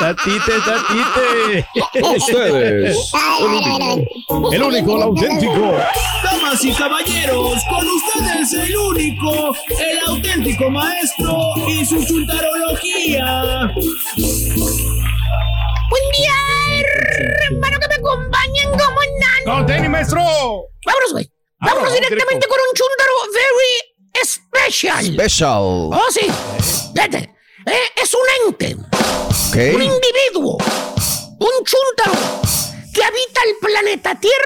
Tatite. 0.00 0.52
Tatite. 0.64 1.66
Ustedes. 2.16 2.96
El 4.50 4.62
único, 4.62 4.96
el 4.96 5.02
auténtico. 5.02 5.76
Damas 6.24 6.64
y 6.64 6.72
caballeros, 6.72 7.62
con 7.68 7.86
ustedes 7.86 8.52
el 8.54 8.74
único, 8.76 9.54
el 9.78 9.98
auténtico 10.08 10.70
maestro 10.70 11.36
y 11.68 11.84
su 11.84 12.02
chuntarología. 12.02 13.70
Buen 15.90 16.06
día, 16.16 16.32
hermano, 17.50 17.78
que 17.78 17.88
me 17.88 17.94
acompañen 17.96 18.70
como 18.70 19.00
nano. 19.20 19.44
¡Con 19.44 19.66
tenis, 19.66 19.90
maestro! 19.90 20.22
Vámonos, 20.86 21.12
güey. 21.12 21.30
Vámonos 21.60 21.90
Vámonos, 21.90 21.92
directamente 21.92 22.46
con 22.48 22.58
un 22.58 22.74
chúntaro 22.74 23.12
very 23.34 24.24
special. 24.24 25.04
Special. 25.04 25.90
Oh, 25.92 26.08
sí. 26.10 26.26
Fíjate. 26.94 27.39
Eh, 27.66 27.72
es 28.02 28.14
un 28.14 28.20
ente, 28.48 28.76
un 28.76 29.82
individuo, 29.82 30.56
un 31.38 31.64
chúntaro 31.64 32.40
que 32.94 33.02
habita 33.04 33.40
el 33.46 33.56
planeta 33.60 34.18
Tierra 34.18 34.36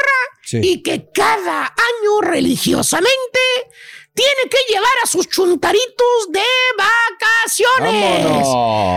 Sí. 0.43 0.61
y 0.63 0.83
que 0.83 1.11
cada 1.13 1.63
año 1.63 2.21
religiosamente 2.21 3.41
tiene 4.13 4.51
que 4.51 4.59
llevar 4.69 4.93
a 5.03 5.07
sus 5.07 5.27
chuntaritos 5.29 6.29
de 6.31 6.43
vacaciones. 6.77 8.47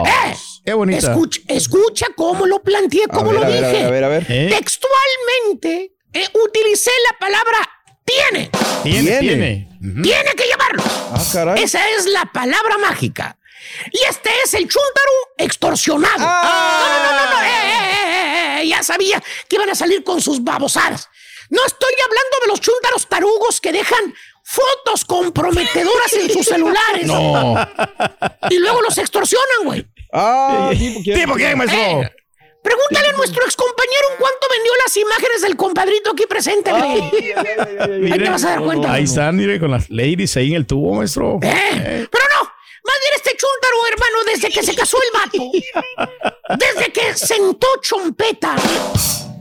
Eh, 0.10 0.38
Qué 0.66 0.74
bonita. 0.74 0.98
Escucha, 1.12 1.40
escucha 1.48 2.08
cómo 2.18 2.46
lo 2.46 2.62
planteé, 2.62 3.08
cómo 3.08 3.32
ver, 3.32 3.40
lo 3.40 3.46
a 3.46 3.48
ver, 3.48 3.66
dije. 3.72 3.84
a 3.86 3.90
ver, 3.90 4.04
a 4.04 4.08
ver, 4.10 4.24
a 4.26 4.26
ver. 4.26 4.26
¿Eh? 4.30 4.50
Textualmente 4.50 5.94
eh, 6.14 6.28
utilicé 6.44 6.92
la 7.12 7.18
palabra 7.18 7.70
tiene. 8.04 8.50
Tiene, 8.84 9.20
Tiene. 9.20 9.68
tiene. 9.80 10.02
Tiene 10.04 10.32
que 10.36 10.44
llevarlo. 10.44 10.84
Ah, 11.14 11.24
caray. 11.32 11.64
Esa 11.64 11.90
es 11.92 12.06
la 12.08 12.26
palabra 12.34 12.78
mágica. 12.78 13.38
Y 13.92 14.00
este 14.10 14.30
es 14.44 14.54
el 14.54 14.64
chúntaro 14.68 15.12
extorsionado. 15.38 16.16
Ah. 16.20 17.00
No, 17.04 17.12
no, 17.12 17.12
no, 17.12 17.26
no, 17.26 17.32
no. 17.40 17.44
eh, 17.46 17.50
eh, 17.50 18.58
eh, 18.58 18.62
eh, 18.64 18.68
ya 18.68 18.84
sabía 18.84 19.22
que 19.48 19.56
iban 19.56 19.70
a 19.70 19.76
salir 19.76 20.04
con 20.04 20.22
sus 20.22 20.44
babosadas. 20.44 21.10
No 21.50 21.66
estoy 21.66 21.94
hablando 21.94 22.38
de 22.42 22.48
los 22.48 22.62
chúntaros 22.62 23.08
tarugos 23.08 23.62
que 23.62 23.72
dejan 23.72 24.14
fotos 24.44 25.06
comprometedoras 25.06 26.14
en 26.14 26.30
sus 26.30 26.46
celulares. 26.46 27.06
No. 27.06 27.56
Y 28.50 28.60
luego 28.60 28.82
los 28.82 28.98
extorsionan, 28.98 29.64
güey. 29.66 29.86
Ah, 30.12 30.72
tipo, 30.78 31.00
¿quién? 31.04 31.20
¿Tipo 31.20 31.34
quién, 31.36 31.58
maestro? 31.58 31.80
Eh, 31.80 32.14
Pregúntale 32.64 33.08
a 33.10 33.12
nuestro 33.14 33.46
excompañero 33.46 34.12
en 34.12 34.18
cuánto 34.18 34.48
vendió 34.52 34.72
las 34.84 34.98
imágenes 34.98 35.42
del 35.42 35.56
compadrito 35.56 36.12
aquí 36.12 36.26
presente, 36.26 36.72
güey. 36.72 38.12
Ahí 38.12 38.20
te 38.20 38.30
vas 38.30 38.44
a 38.44 38.50
dar 38.50 38.62
cuenta. 38.62 38.92
Ahí 38.92 39.04
están, 39.06 39.38
mire, 39.38 39.58
con 39.60 39.72
las 39.72 39.90
ladies 39.90 40.36
ahí 40.36 40.50
en 40.50 40.56
el 40.56 40.66
tubo, 40.68 40.94
maestro. 40.96 41.40
¿Eh? 41.44 42.08
Pero 42.12 42.24
no, 42.42 42.52
más 42.88 43.00
bien 43.02 43.14
este 43.16 43.36
chúntaro, 43.36 43.88
hermano, 43.92 44.24
desde 44.26 44.50
que 44.50 44.64
se 44.64 44.76
casó 44.76 44.98
el 45.02 45.12
vato, 45.20 46.58
desde 46.58 46.92
que 46.92 47.16
sentó 47.16 47.68
chompeta, 47.82 48.56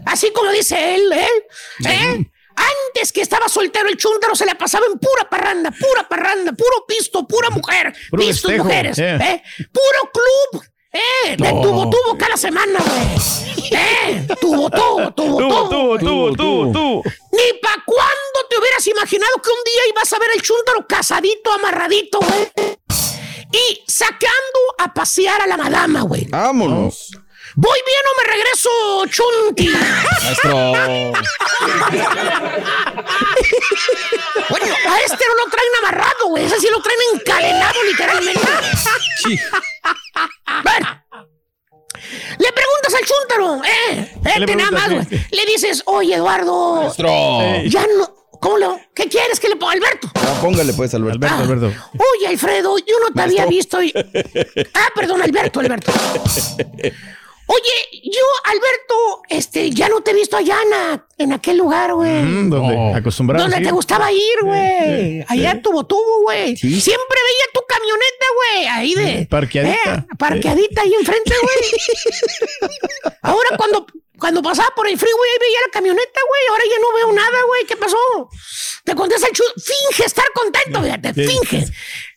así 0.04 0.30
como 0.32 0.50
dice 0.50 0.94
él, 0.96 1.12
¿eh? 1.12 1.46
¿Eh? 1.88 2.30
Antes 2.56 3.12
que 3.12 3.20
estaba 3.20 3.48
soltero 3.48 3.88
el 3.88 3.96
chúntaro 3.96 4.34
se 4.34 4.46
la 4.46 4.56
pasaba 4.56 4.86
en 4.86 4.98
pura 4.98 5.28
parranda, 5.28 5.70
pura 5.70 6.08
parranda, 6.08 6.52
puro 6.52 6.84
pisto, 6.88 7.26
pura 7.26 7.50
mujer, 7.50 7.94
Puro 8.10 8.22
pisto 8.22 8.50
y 8.52 8.58
mujeres, 8.58 8.98
eh. 8.98 9.18
¿eh? 9.20 9.42
Puro 9.72 10.10
club, 10.12 10.64
¿eh? 10.92 11.36
De 11.36 11.48
tubo, 11.50 11.90
tubo 11.90 12.16
cada 12.18 12.36
semana, 12.36 12.78
güey. 12.80 13.70
¿Eh? 13.72 14.26
Tubo, 14.40 14.70
tubo, 14.70 15.12
tubo, 15.12 15.12
Tubo, 15.12 15.38
tubo. 15.38 15.68
tubo, 15.68 15.98
tubo, 15.98 16.32
tubo, 16.36 16.72
tubo. 16.72 17.02
Ni 17.32 17.58
pa' 17.60 17.82
cuándo 17.84 18.48
te 18.48 18.58
hubieras 18.58 18.86
imaginado 18.86 19.34
que 19.42 19.50
un 19.50 19.64
día 19.64 19.82
ibas 19.90 20.12
a 20.12 20.18
ver 20.18 20.30
el 20.34 20.40
chúntaro 20.42 20.86
casadito, 20.86 21.52
amarradito, 21.52 22.18
güey. 22.20 22.76
Y 23.52 23.84
sacando 23.86 24.26
a 24.78 24.92
pasear 24.92 25.40
a 25.42 25.46
la 25.46 25.56
madama, 25.56 26.02
güey. 26.02 26.26
Vámonos. 26.26 27.10
¿Voy 27.54 27.78
bien 27.86 28.02
o 28.06 28.12
me 28.20 28.24
regreso, 28.34 28.70
chunti? 29.08 29.68
Maestro. 29.68 30.72
Bueno, 34.50 34.66
a 34.66 35.00
este 35.00 35.24
no 35.28 35.34
lo 35.44 35.50
traen 35.50 35.68
amarrado, 35.82 36.28
güey. 36.28 36.44
Ese 36.44 36.60
sí 36.60 36.68
lo 36.70 36.80
traen 36.82 36.98
encadenado, 37.14 37.82
literalmente. 37.84 38.40
Sí. 39.22 39.38
Bueno. 40.62 41.02
Le 42.38 42.52
preguntas 42.52 42.94
al 42.94 43.04
chúntaro, 43.06 43.62
eh, 43.64 44.12
¿Qué 44.22 44.38
le 44.38 44.44
este 44.44 44.56
nada 44.56 44.70
más, 44.70 44.90
güey. 44.92 45.26
Le 45.30 45.46
dices, 45.46 45.82
oye, 45.86 46.14
Eduardo, 46.14 46.82
Maestro. 46.82 47.08
ya 47.64 47.86
no. 47.98 48.15
¿Cómo 48.40 48.58
lo? 48.58 48.80
¿Qué 48.94 49.08
quieres 49.08 49.40
que 49.40 49.48
le 49.48 49.56
ponga, 49.56 49.72
Alberto? 49.72 50.08
Ah, 50.14 50.38
póngale 50.40 50.72
pues, 50.72 50.94
Alberto. 50.94 51.26
Alberto, 51.26 51.52
Alberto. 51.66 51.82
Oye, 51.92 52.28
Alfredo, 52.28 52.78
yo 52.78 52.94
no 53.06 53.14
te 53.14 53.22
había 53.22 53.46
visto 53.46 53.82
y... 53.82 53.92
Ah, 54.74 54.88
perdón, 54.94 55.22
Alberto, 55.22 55.60
Alberto. 55.60 55.92
Oye, 57.48 58.00
yo, 58.02 58.22
Alberto, 58.44 59.22
este, 59.28 59.70
ya 59.70 59.88
no 59.88 60.00
te 60.00 60.10
he 60.10 60.14
visto 60.14 60.36
allá 60.36 60.58
en, 60.66 60.74
a- 60.74 61.06
en 61.18 61.32
aquel 61.32 61.58
lugar, 61.58 61.94
güey. 61.94 62.22
Mm, 62.22 62.50
donde 62.50 62.92
acostumbrado. 62.94 63.44
¿Dónde 63.48 63.64
te 63.64 63.72
gustaba 63.72 64.10
ir, 64.10 64.40
güey? 64.42 65.24
Allá 65.28 65.60
tuvo 65.62 65.86
tubo, 65.86 66.22
güey. 66.22 66.56
Siempre 66.56 67.18
veía 67.28 67.46
tu 67.54 67.60
camioneta, 67.68 68.26
güey, 68.34 68.66
ahí 68.66 68.94
de... 68.94 69.26
Parqueadita. 69.26 69.94
eh, 69.94 70.16
parqueadita 70.18 70.82
ahí 70.82 70.94
enfrente, 70.94 71.34
güey. 71.40 73.10
Ahora 73.22 73.56
cuando, 73.56 73.86
cuando 74.18 74.42
pasaba 74.42 74.70
por 74.74 74.88
el 74.88 74.98
freeway 74.98 75.30
ahí 75.30 75.38
veía 75.40 75.58
la 75.66 75.72
camioneta, 75.72 76.20
güey. 76.28 76.42
Ahora 76.50 76.64
ya 76.70 76.78
no 76.80 76.94
veo 76.94 77.12
nada, 77.12 77.38
güey. 77.46 77.64
¿Qué 77.66 77.76
pasó? 77.76 77.96
Te 78.84 78.94
contesta 78.94 79.28
el 79.28 79.32
chulo. 79.34 79.50
Finge 79.56 80.04
estar 80.04 80.24
contento, 80.34 80.82
fíjate, 80.82 81.14
Sí. 81.14 81.72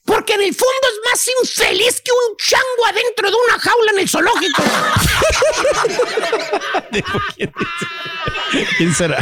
Porque 0.10 0.34
en 0.34 0.42
el 0.42 0.56
fondo 0.56 0.88
es 0.88 1.00
más 1.12 1.28
infeliz 1.44 2.02
que 2.02 2.12
un 2.12 2.36
chango 2.38 2.86
adentro 2.90 3.30
de 3.30 3.36
una 3.48 3.60
jaula 3.60 3.92
en 3.92 4.00
el 4.00 4.10
zoológico. 4.10 4.64
¿Quién 8.78 8.96
será? 8.96 9.18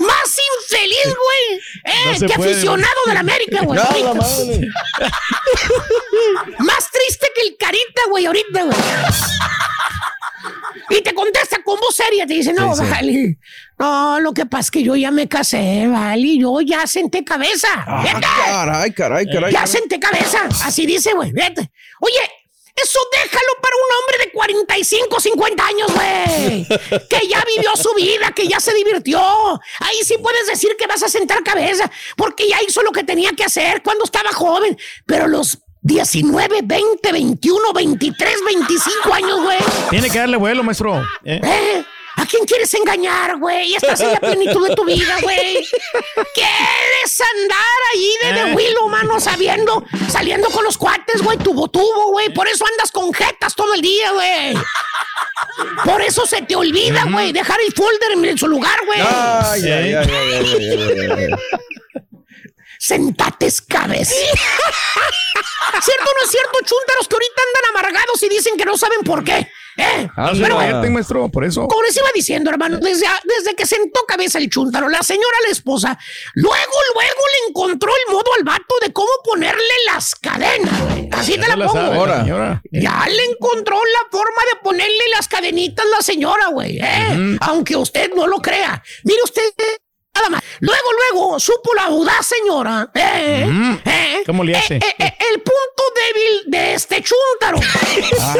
Más 0.00 0.36
infeliz, 0.60 1.06
güey. 1.06 1.62
Eh, 1.84 2.12
No 2.12 2.18
se 2.18 2.26
que 2.26 2.34
puede, 2.34 2.52
aficionado 2.52 3.00
de 3.06 3.14
la 3.14 3.20
América, 3.20 3.60
güey. 3.62 3.80
Madre. 3.80 4.02
Más 6.58 6.90
triste 6.90 7.32
que 7.34 7.40
el 7.48 7.56
carita, 7.56 8.02
güey, 8.10 8.26
ahorita, 8.26 8.64
güey. 8.64 8.76
Y 10.90 11.02
te 11.02 11.14
contesta 11.14 11.62
con 11.62 11.78
voz 11.80 11.94
seria, 11.94 12.26
te 12.26 12.34
dice, 12.34 12.52
no, 12.52 12.74
Sí, 12.74 12.82
sí. 12.84 12.90
vale. 12.90 13.38
No, 13.78 14.20
lo 14.20 14.32
que 14.32 14.46
pasa 14.46 14.60
es 14.62 14.70
que 14.70 14.82
yo 14.82 14.96
ya 14.96 15.10
me 15.10 15.28
casé, 15.28 15.86
vale. 15.88 16.38
Yo 16.38 16.60
ya 16.60 16.86
senté 16.86 17.24
cabeza. 17.24 17.68
Ah, 17.86 18.02
Fíjate. 18.02 18.26
caray, 18.46 18.92
caray, 18.92 19.26
caray. 19.26 19.52
Ya 19.52 19.58
caray. 19.60 19.66
senté 19.72 19.98
cabeza. 20.00 20.48
Así 20.64 20.86
dice, 20.86 21.12
güey. 21.14 21.32
Fíjate. 21.32 21.70
Oye, 22.00 22.20
eso 22.74 22.98
déjalo 23.12 23.52
para 23.60 23.76
un 23.76 23.98
hombre 23.98 24.24
de 24.26 24.32
45, 24.32 25.20
50 25.20 25.66
años, 25.66 25.92
güey. 25.94 26.66
Que 27.08 27.26
ya 27.28 27.44
vivió 27.44 27.76
su 27.76 27.92
vida, 27.94 28.32
que 28.34 28.46
ya 28.48 28.60
se 28.60 28.72
divirtió. 28.74 29.20
Ahí 29.80 29.96
sí 30.04 30.16
puedes 30.22 30.46
decir 30.46 30.74
que 30.78 30.86
vas 30.86 31.02
a 31.02 31.08
sentar 31.08 31.42
cabeza, 31.42 31.90
porque 32.16 32.48
ya 32.48 32.58
hizo 32.66 32.82
lo 32.82 32.92
que 32.92 33.04
tenía 33.04 33.32
que 33.32 33.44
hacer 33.44 33.82
cuando 33.82 34.04
estaba 34.04 34.30
joven. 34.32 34.78
Pero 35.06 35.26
los 35.28 35.58
19, 35.82 36.60
20, 36.62 37.12
21, 37.12 37.72
23, 37.74 38.34
25 38.46 39.14
años, 39.14 39.42
güey. 39.42 39.58
Tiene 39.90 40.08
que 40.10 40.18
darle 40.18 40.36
vuelo, 40.36 40.62
maestro. 40.62 41.00
¿eh? 41.24 41.40
¿Eh? 41.42 41.84
¿A 42.16 42.26
quién 42.26 42.44
quieres 42.44 42.72
engañar, 42.74 43.38
güey? 43.38 43.74
Estás 43.74 44.00
en 44.00 44.12
la 44.12 44.20
plenitud 44.20 44.68
de 44.68 44.76
tu 44.76 44.84
vida, 44.84 45.16
güey. 45.22 45.66
¿Quieres 46.34 47.20
andar 47.34 47.58
ahí 47.94 48.14
de, 48.22 48.32
de 48.32 48.50
Eh. 48.50 48.54
Willow, 48.54 48.88
mano, 48.88 49.18
sabiendo, 49.18 49.84
saliendo 50.08 50.48
con 50.50 50.62
los 50.62 50.78
cuates, 50.78 51.20
güey, 51.22 51.38
tubo, 51.38 51.68
tubo, 51.68 52.12
güey? 52.12 52.32
Por 52.32 52.46
eso 52.46 52.64
andas 52.66 52.92
con 52.92 53.12
jetas 53.12 53.54
todo 53.56 53.74
el 53.74 53.80
día, 53.80 54.12
güey. 54.12 54.54
Por 55.84 56.00
eso 56.02 56.24
se 56.26 56.42
te 56.42 56.54
olvida, 56.54 57.04
güey, 57.10 57.32
dejar 57.32 57.58
el 57.60 57.72
folder 57.72 58.12
en 58.30 58.38
su 58.38 58.46
lugar, 58.46 58.78
güey. 58.86 59.00
Ay, 59.00 59.62
ay, 59.62 59.94
ay, 59.94 60.06
ay, 60.08 61.10
ay, 61.10 61.30
Sentates 62.86 63.60
cabeza. 63.62 64.12
¿Cierto 65.80 66.02
o 66.10 66.14
no 66.18 66.24
es 66.24 66.30
cierto, 66.32 66.58
chúntaros 66.64 67.06
que 67.06 67.14
ahorita 67.14 67.42
andan 67.46 67.70
amargados 67.76 68.20
y 68.24 68.28
dicen 68.28 68.56
que 68.56 68.64
no 68.64 68.76
saben 68.76 69.02
por 69.04 69.22
qué? 69.22 69.46
¿Eh? 69.76 70.08
Ah, 70.16 70.32
Pero, 70.32 70.56
maestro, 70.90 71.28
por 71.30 71.44
eso. 71.44 71.68
como 71.68 71.80
les 71.84 71.96
iba 71.96 72.08
diciendo, 72.12 72.50
hermano, 72.50 72.78
desde, 72.78 73.06
desde 73.22 73.54
que 73.54 73.66
sentó 73.66 74.04
cabeza 74.04 74.38
el 74.38 74.50
chúntaro, 74.50 74.88
la 74.88 75.00
señora, 75.04 75.36
la 75.46 75.52
esposa, 75.52 75.96
luego, 76.34 76.72
luego 76.94 77.20
le 77.30 77.48
encontró 77.50 77.92
el 78.04 78.12
modo 78.12 78.34
al 78.36 78.42
vato 78.42 78.74
de 78.82 78.92
cómo 78.92 79.10
ponerle 79.24 79.62
las 79.86 80.16
cadenas, 80.16 80.80
güey. 80.88 81.08
Así 81.12 81.34
te 81.34 81.42
Ya 81.42 81.48
la 81.50 81.56
la 81.56 81.66
pongo. 81.68 82.04
sabe, 82.04 82.20
señora. 82.22 82.62
Ya 82.72 83.06
le 83.08 83.24
encontró 83.26 83.76
la 83.76 84.10
forma 84.10 84.42
de 84.52 84.58
ponerle 84.60 85.04
las 85.14 85.28
cadenitas 85.28 85.86
la 85.86 86.02
señora, 86.02 86.48
güey. 86.48 86.80
¿eh? 86.82 87.38
Aunque 87.42 87.76
usted 87.76 88.10
no 88.12 88.26
lo 88.26 88.38
crea. 88.38 88.82
Mire 89.04 89.20
usted. 89.22 89.42
Nada 90.14 90.28
más. 90.28 90.42
Luego, 90.60 90.88
luego, 90.92 91.40
supo 91.40 91.74
la 91.74 91.84
audaz 91.84 92.26
señora. 92.26 92.88
¿eh? 92.94 93.78
¿eh? 93.84 94.22
¿Cómo 94.26 94.44
le 94.44 94.56
hace? 94.56 94.76
Eh, 94.76 94.80
eh, 94.80 94.94
eh, 94.98 95.16
el 95.32 95.40
punto 95.40 95.82
débil 95.96 96.42
de 96.46 96.74
este 96.74 97.02
chúntaro. 97.02 97.58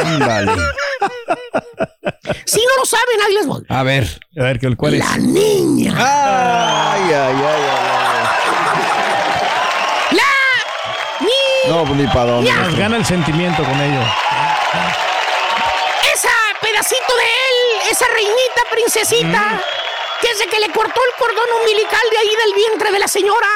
Ándale. 0.06 0.52
si 2.44 2.60
no 2.60 2.76
lo 2.78 2.84
saben, 2.84 3.22
ahí 3.26 3.34
les 3.34 3.46
voy. 3.46 3.64
A 3.68 3.82
ver. 3.82 4.20
A 4.38 4.42
ver, 4.44 4.60
¿cuál 4.60 4.76
cuál 4.76 4.94
es? 4.94 5.00
La 5.00 5.16
niña. 5.16 5.94
Ay, 5.96 7.02
ay, 7.04 7.14
ay, 7.14 7.62
ay. 7.70 8.22
La 10.12 10.32
niña. 11.20 11.68
No, 11.68 11.84
pues 11.86 11.98
ni 11.98 12.06
para 12.08 12.24
dónde. 12.32 12.52
Nos 12.52 12.76
gana 12.76 12.96
el 12.96 13.04
sentimiento 13.04 13.64
con 13.64 13.80
ello. 13.80 14.00
Esa 16.14 16.30
pedacito 16.60 17.16
de 17.16 17.24
él, 17.24 17.90
esa 17.90 18.06
reinita 18.08 18.62
princesita, 18.70 19.64
que 20.22 20.28
desde 20.28 20.46
que 20.46 20.60
le 20.60 20.72
cortó 20.72 21.00
el 21.04 21.18
cordón 21.18 21.48
umbilical 21.60 22.00
de 22.10 22.18
ahí 22.18 22.28
del 22.28 22.54
vientre 22.54 22.92
de 22.92 22.98
la 22.98 23.08
señora, 23.08 23.48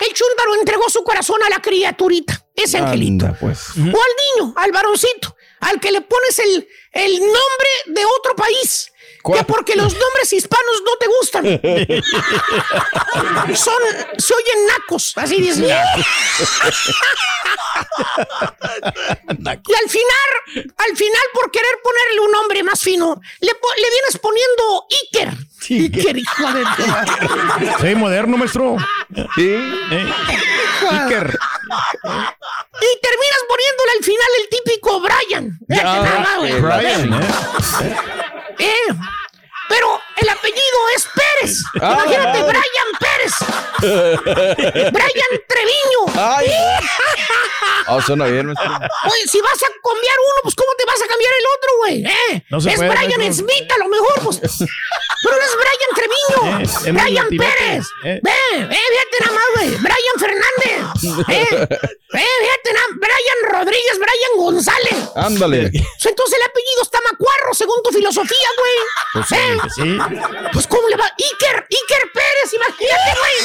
el 0.00 0.12
chúntaro 0.14 0.54
entregó 0.54 0.88
su 0.88 1.04
corazón 1.04 1.42
a 1.44 1.50
la 1.50 1.60
criaturita, 1.60 2.42
ese 2.54 2.78
angelito. 2.78 3.36
Pues. 3.38 3.70
O 3.76 3.80
al 3.80 3.84
niño, 3.86 4.54
al 4.56 4.72
varoncito, 4.72 5.36
al 5.60 5.78
que 5.78 5.92
le 5.92 6.00
pones 6.00 6.38
el, 6.38 6.68
el 6.92 7.18
nombre 7.20 7.70
de 7.86 8.04
otro 8.04 8.34
país. 8.34 8.90
Que 9.34 9.44
porque 9.44 9.74
los 9.74 9.92
nombres 9.92 10.32
hispanos 10.32 10.82
no 10.84 10.96
te 10.98 11.06
gustan. 11.06 11.44
Son, 13.56 13.82
se 14.18 14.34
oyen 14.34 14.66
nacos, 14.66 15.12
así 15.16 15.40
dicen. 15.40 15.64
y 15.64 15.68
al 15.68 15.82
final, 19.88 20.28
al 20.76 20.96
final, 20.96 21.22
por 21.34 21.50
querer 21.50 21.80
ponerle 21.82 22.20
un 22.20 22.30
nombre 22.32 22.62
más 22.62 22.80
fino, 22.80 23.20
le, 23.40 23.52
vienes 23.52 24.18
poniendo 24.20 24.86
Iker. 25.04 25.34
Iker, 25.68 26.16
hijo 26.16 26.52
de 26.52 26.64
Sí, 27.88 27.94
moderno, 27.96 28.36
maestro. 28.36 28.76
Sí. 29.34 29.48
Eh, 29.48 30.14
Iker. 30.90 31.36
Y 32.78 33.00
terminas 33.00 33.42
poniéndole 33.48 33.92
al 33.98 34.04
final 34.04 34.28
el 34.40 34.48
típico 34.48 35.00
Brian. 35.00 35.58
Güey. 36.38 36.60
Brian, 36.60 37.14
¿eh? 37.14 37.26
Eh, 38.58 38.94
Pero 39.68 40.00
el 40.16 40.28
apellido 40.28 40.78
es 40.96 41.08
Pérez. 41.14 41.58
Ah, 41.80 42.02
Imagínate. 42.04 42.42
Brian 42.42 42.90
Pérez. 43.00 43.34
Brian 44.92 45.32
Treviño. 45.48 46.00
Ay. 46.16 46.50
Ah, 47.88 48.00
suena 48.04 48.26
bien, 48.26 48.46
maestro. 48.46 48.66
Oye, 48.68 49.28
si 49.30 49.40
vas 49.40 49.54
a 49.62 49.68
cambiar 49.68 50.16
uno, 50.18 50.40
pues 50.42 50.56
¿cómo 50.56 50.70
te 50.76 50.84
vas 50.86 51.00
a 51.00 51.06
cambiar 51.06 51.32
el 51.38 51.46
otro, 51.56 51.70
güey? 51.78 52.04
¿Eh? 52.04 52.44
No 52.50 52.58
es 52.58 52.64
puede, 52.64 52.88
Brian 52.90 53.20
maestro. 53.20 53.46
Smith, 53.46 53.70
a 53.72 53.78
lo 53.78 53.88
mejor, 53.88 54.22
pues. 54.24 54.40
Pero 55.22 55.36
no 55.36 55.42
es 55.42 55.56
Brian 55.56 55.92
Treviño. 55.94 56.58
Eh, 56.58 56.62
es 56.64 56.82
Brian. 56.92 57.28
Pérez. 57.28 57.86
Eh. 58.04 58.20
Ve, 58.24 58.32
eh, 58.32 58.68
fíjate 58.68 59.16
nada 59.20 59.32
más, 59.34 59.44
güey. 59.54 59.68
Brian 59.76 60.18
Fernández. 60.18 61.28
Eh, 61.28 61.78
eh, 62.18 62.26
fíjate 62.40 62.72
nada. 62.74 62.86
Brian 62.96 63.40
Rodríguez, 63.52 63.98
Brian 63.98 64.32
González. 64.36 64.96
Ándale. 65.14 65.58
Entonces 66.04 66.38
el 66.38 66.42
está 66.82 66.98
macuarro, 67.10 67.54
según 67.54 67.82
tu 67.82 67.90
filosofía, 67.90 68.48
güey. 68.58 68.74
Pues 69.14 69.32
¿Eh? 69.32 69.56
pues 69.60 69.72
sí. 69.74 69.98
Pues 70.52 70.66
¿cómo 70.66 70.88
le 70.88 70.96
va? 70.96 71.04
Iker, 71.06 71.66
Iker 71.70 72.12
Pérez, 72.12 72.52
imagínate, 72.52 73.10
güey. 73.18 73.36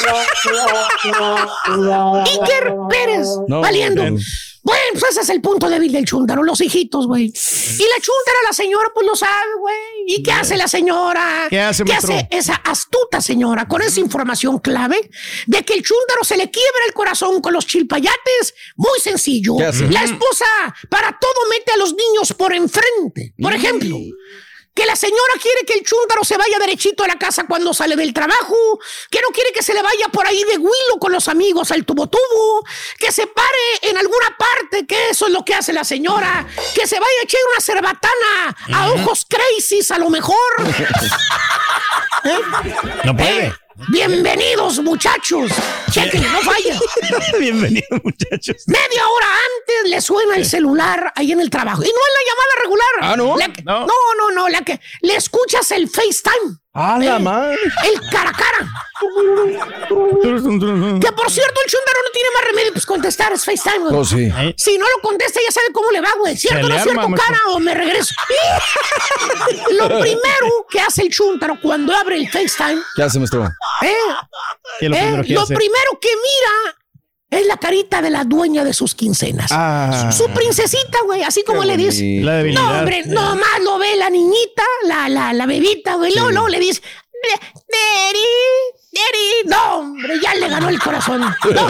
Iker 2.41 2.73
Pérez, 2.89 3.27
No, 3.47 3.61
valiendo. 3.61 4.01
bueno. 4.01 4.17
Bueno, 4.63 4.81
pues 4.99 5.11
ese 5.11 5.21
es 5.21 5.29
el 5.29 5.41
punto 5.41 5.69
débil 5.69 5.91
del 5.91 6.05
chúntaro, 6.05 6.43
los 6.43 6.61
hijitos, 6.61 7.07
güey. 7.07 7.25
Y 7.25 7.83
la 7.83 7.95
chúntara, 7.99 8.37
la 8.47 8.53
señora, 8.53 8.89
pues 8.93 9.07
lo 9.07 9.15
sabe, 9.15 9.53
güey. 9.59 9.75
¿Y 10.07 10.21
qué 10.23 10.31
hace 10.31 10.55
la 10.55 10.67
señora? 10.67 11.47
¿Qué 11.49 11.59
hace, 11.59 11.83
¿Qué 11.83 11.93
hace 11.93 12.27
esa 12.29 12.55
astuta 12.55 13.21
señora 13.21 13.67
con 13.67 13.81
esa 13.81 13.99
información 13.99 14.59
clave 14.59 15.09
de 15.47 15.63
que 15.63 15.73
el 15.73 15.81
chúntaro 15.81 16.23
se 16.23 16.37
le 16.37 16.51
quiebra 16.51 16.81
el 16.87 16.93
corazón 16.93 17.41
con 17.41 17.53
los 17.53 17.65
chilpayates? 17.65 18.53
Muy 18.75 18.99
sencillo. 18.99 19.57
¿Qué 19.57 19.65
hace? 19.65 19.87
La 19.89 20.03
esposa 20.03 20.45
para 20.89 21.17
todo 21.19 21.49
mete 21.49 21.71
a 21.71 21.77
los 21.77 21.93
niños 21.95 22.33
por 22.33 22.53
enfrente. 22.53 23.33
Por 23.41 23.53
ejemplo, 23.53 23.97
que 24.73 24.85
la 24.85 24.95
señora 24.95 25.33
quiere 25.41 25.65
que 25.65 25.73
el 25.73 25.83
chúntaro 25.83 26.23
se 26.23 26.37
vaya 26.37 26.57
derechito 26.59 27.03
a 27.03 27.07
la 27.07 27.17
casa 27.17 27.45
cuando 27.47 27.73
sale 27.73 27.95
del 27.95 28.13
trabajo, 28.13 28.55
que 29.09 29.21
no 29.21 29.29
quiere 29.29 29.51
que 29.51 29.63
se 29.63 29.73
le 29.73 29.81
vaya 29.81 30.07
por 30.09 30.25
ahí 30.25 30.43
de 30.43 30.57
huilo 30.57 30.99
con 30.99 31.11
los 31.11 31.27
amigos 31.27 31.71
al 31.71 31.85
tubo 31.85 32.07
tubo, 32.07 32.65
que 32.97 33.11
se 33.11 33.27
pare 33.27 33.47
en 33.81 33.97
alguna 33.97 34.37
parte, 34.37 34.85
que 34.85 35.09
eso 35.09 35.27
es 35.27 35.33
lo 35.33 35.43
que 35.43 35.55
hace 35.55 35.73
la 35.73 35.83
señora, 35.83 36.47
que 36.73 36.87
se 36.87 36.99
vaya 36.99 37.19
a 37.19 37.23
echar 37.23 37.41
una 37.51 37.61
cerbatana 37.61 38.55
a 38.73 38.91
ojos 38.91 39.25
crazies 39.27 39.91
a 39.91 39.97
lo 39.97 40.09
mejor. 40.09 40.37
¿Eh? 42.23 42.39
No 43.03 43.15
puede. 43.15 43.47
¿Eh? 43.47 43.53
Bienvenidos, 43.89 44.79
muchachos. 44.79 45.51
Chequen, 45.91 46.21
no 46.21 46.39
falla. 46.41 46.79
Bienvenido, 47.39 47.87
muchachos. 48.03 48.57
Media 48.67 49.07
hora 49.07 49.27
antes 49.27 49.91
le 49.91 50.01
suena 50.01 50.35
el 50.35 50.45
celular 50.45 51.11
ahí 51.15 51.31
en 51.31 51.41
el 51.41 51.49
trabajo. 51.49 51.81
Y 51.81 51.87
no 51.87 51.91
es 51.91 52.13
la 52.13 52.31
llamada 52.31 52.61
regular. 52.61 52.87
Ah, 53.01 53.15
¿no? 53.17 53.37
La 53.37 53.51
que- 53.51 53.63
No. 53.63 53.85
no, 53.87 53.93
no, 54.19 54.31
no, 54.31 54.49
la 54.49 54.61
que 54.61 54.79
le 55.01 55.15
escuchas 55.15 55.71
el 55.71 55.89
FaceTime. 55.89 56.57
Ah, 56.73 56.97
la 56.99 57.17
Eh, 57.17 57.19
madre. 57.19 57.57
El 57.83 58.09
cara 58.09 58.29
a 58.29 58.33
cara. 58.33 58.69
Que 61.01 61.11
por 61.11 61.29
cierto, 61.29 61.61
el 61.65 61.69
chúndaro 61.71 61.99
no 62.05 62.11
tiene 62.13 62.29
más 62.33 62.43
remedio 62.45 62.71
pues 62.71 62.85
contestar, 62.85 63.33
es 63.33 63.43
FaceTime. 63.43 63.79
güey. 63.79 63.95
Oh, 63.95 64.05
sí. 64.05 64.31
Si 64.55 64.77
no 64.77 64.85
lo 64.85 65.01
contesta, 65.01 65.39
ya 65.45 65.51
sabe 65.51 65.67
cómo 65.73 65.91
le 65.91 65.99
va, 66.01 66.09
güey. 66.19 66.37
¿Cierto 66.37 66.69
no 66.69 66.75
es 66.75 66.83
cierto, 66.83 67.01
arma, 67.01 67.17
cara? 67.17 67.39
O 67.49 67.59
me 67.59 67.73
regreso. 67.73 68.13
lo 69.71 69.87
primero 69.99 70.65
que 70.69 70.79
hace 70.79 71.01
el 71.03 71.09
chúntaro 71.09 71.59
cuando 71.61 71.93
abre 71.95 72.15
el 72.17 72.29
FaceTime, 72.29 72.81
¿Qué 72.95 73.03
hace, 73.03 73.17
maestro? 73.19 73.43
¿eh? 73.81 73.93
¿Qué 74.79 74.85
es 74.85 74.91
lo 74.91 74.95
¿eh? 74.95 74.99
primero 75.01 75.23
que 75.23 75.33
lo 75.33 75.41
hace? 75.41 75.55
primero 75.55 75.99
que 75.99 76.09
mira 76.09 76.77
es 77.31 77.47
la 77.47 77.57
carita 77.57 78.01
de 78.01 78.09
la 78.09 78.25
dueña 78.25 78.63
de 78.65 78.73
sus 78.73 78.93
quincenas. 78.93 79.51
Ah. 79.51 80.11
Su 80.11 80.29
princesita, 80.29 80.99
güey, 81.05 81.23
así 81.23 81.43
como 81.43 81.63
le 81.63 81.77
dice. 81.77 82.19
La. 82.21 82.43
No, 82.43 82.79
hombre, 82.79 83.03
nomás 83.05 83.59
lo 83.63 83.79
ve 83.79 83.95
la 83.95 84.09
niñita, 84.09 84.63
la, 84.85 85.07
la, 85.07 85.33
la 85.33 85.45
bebita, 85.45 85.95
güey. 85.95 86.13
Luego, 86.13 86.29
luego 86.31 86.49
le 86.49 86.59
dice, 86.59 86.81
Daddy, 87.69 88.80
Daddy. 88.91 89.47
No, 89.47 89.79
hombre, 89.79 90.19
ya 90.21 90.35
le 90.35 90.49
ganó 90.49 90.69
el 90.69 90.79
corazón. 90.79 91.21
No. 91.51 91.69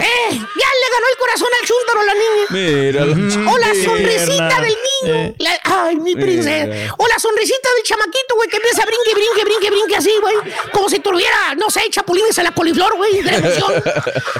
Eh, 0.00 0.30
ya 0.30 0.38
le 0.38 0.88
ganó 0.92 1.06
el 1.10 1.16
corazón 1.18 1.48
al 1.60 1.66
chúntaro 1.66 2.00
a 2.00 2.04
la 2.04 2.14
niña. 2.14 2.46
Mira. 2.50 3.50
O 3.50 3.58
la 3.58 3.74
sonrisita 3.84 4.60
del 4.60 4.76
niño. 5.02 5.14
Eh. 5.14 5.34
La- 5.38 5.60
ay, 5.64 5.96
mi 5.96 6.14
princesa. 6.14 6.66
Mira. 6.66 6.94
O 6.98 7.08
la 7.08 7.18
sonrisita 7.18 7.68
del 7.74 7.82
chamaquito, 7.82 8.36
güey, 8.36 8.48
que 8.48 8.58
empieza 8.58 8.82
a 8.84 8.86
brinque, 8.86 9.12
brinque, 9.14 9.44
brinque, 9.44 9.70
brinque 9.70 9.96
así, 9.96 10.12
güey. 10.20 10.36
Como 10.72 10.88
si 10.88 11.00
tuviera, 11.00 11.56
no 11.56 11.68
sé, 11.68 11.80
chapulines 11.90 12.38
a 12.38 12.44
la 12.44 12.52
coliflor, 12.52 12.96
güey, 12.96 13.22
de 13.22 13.30
la 13.32 13.38
emoción. 13.38 13.82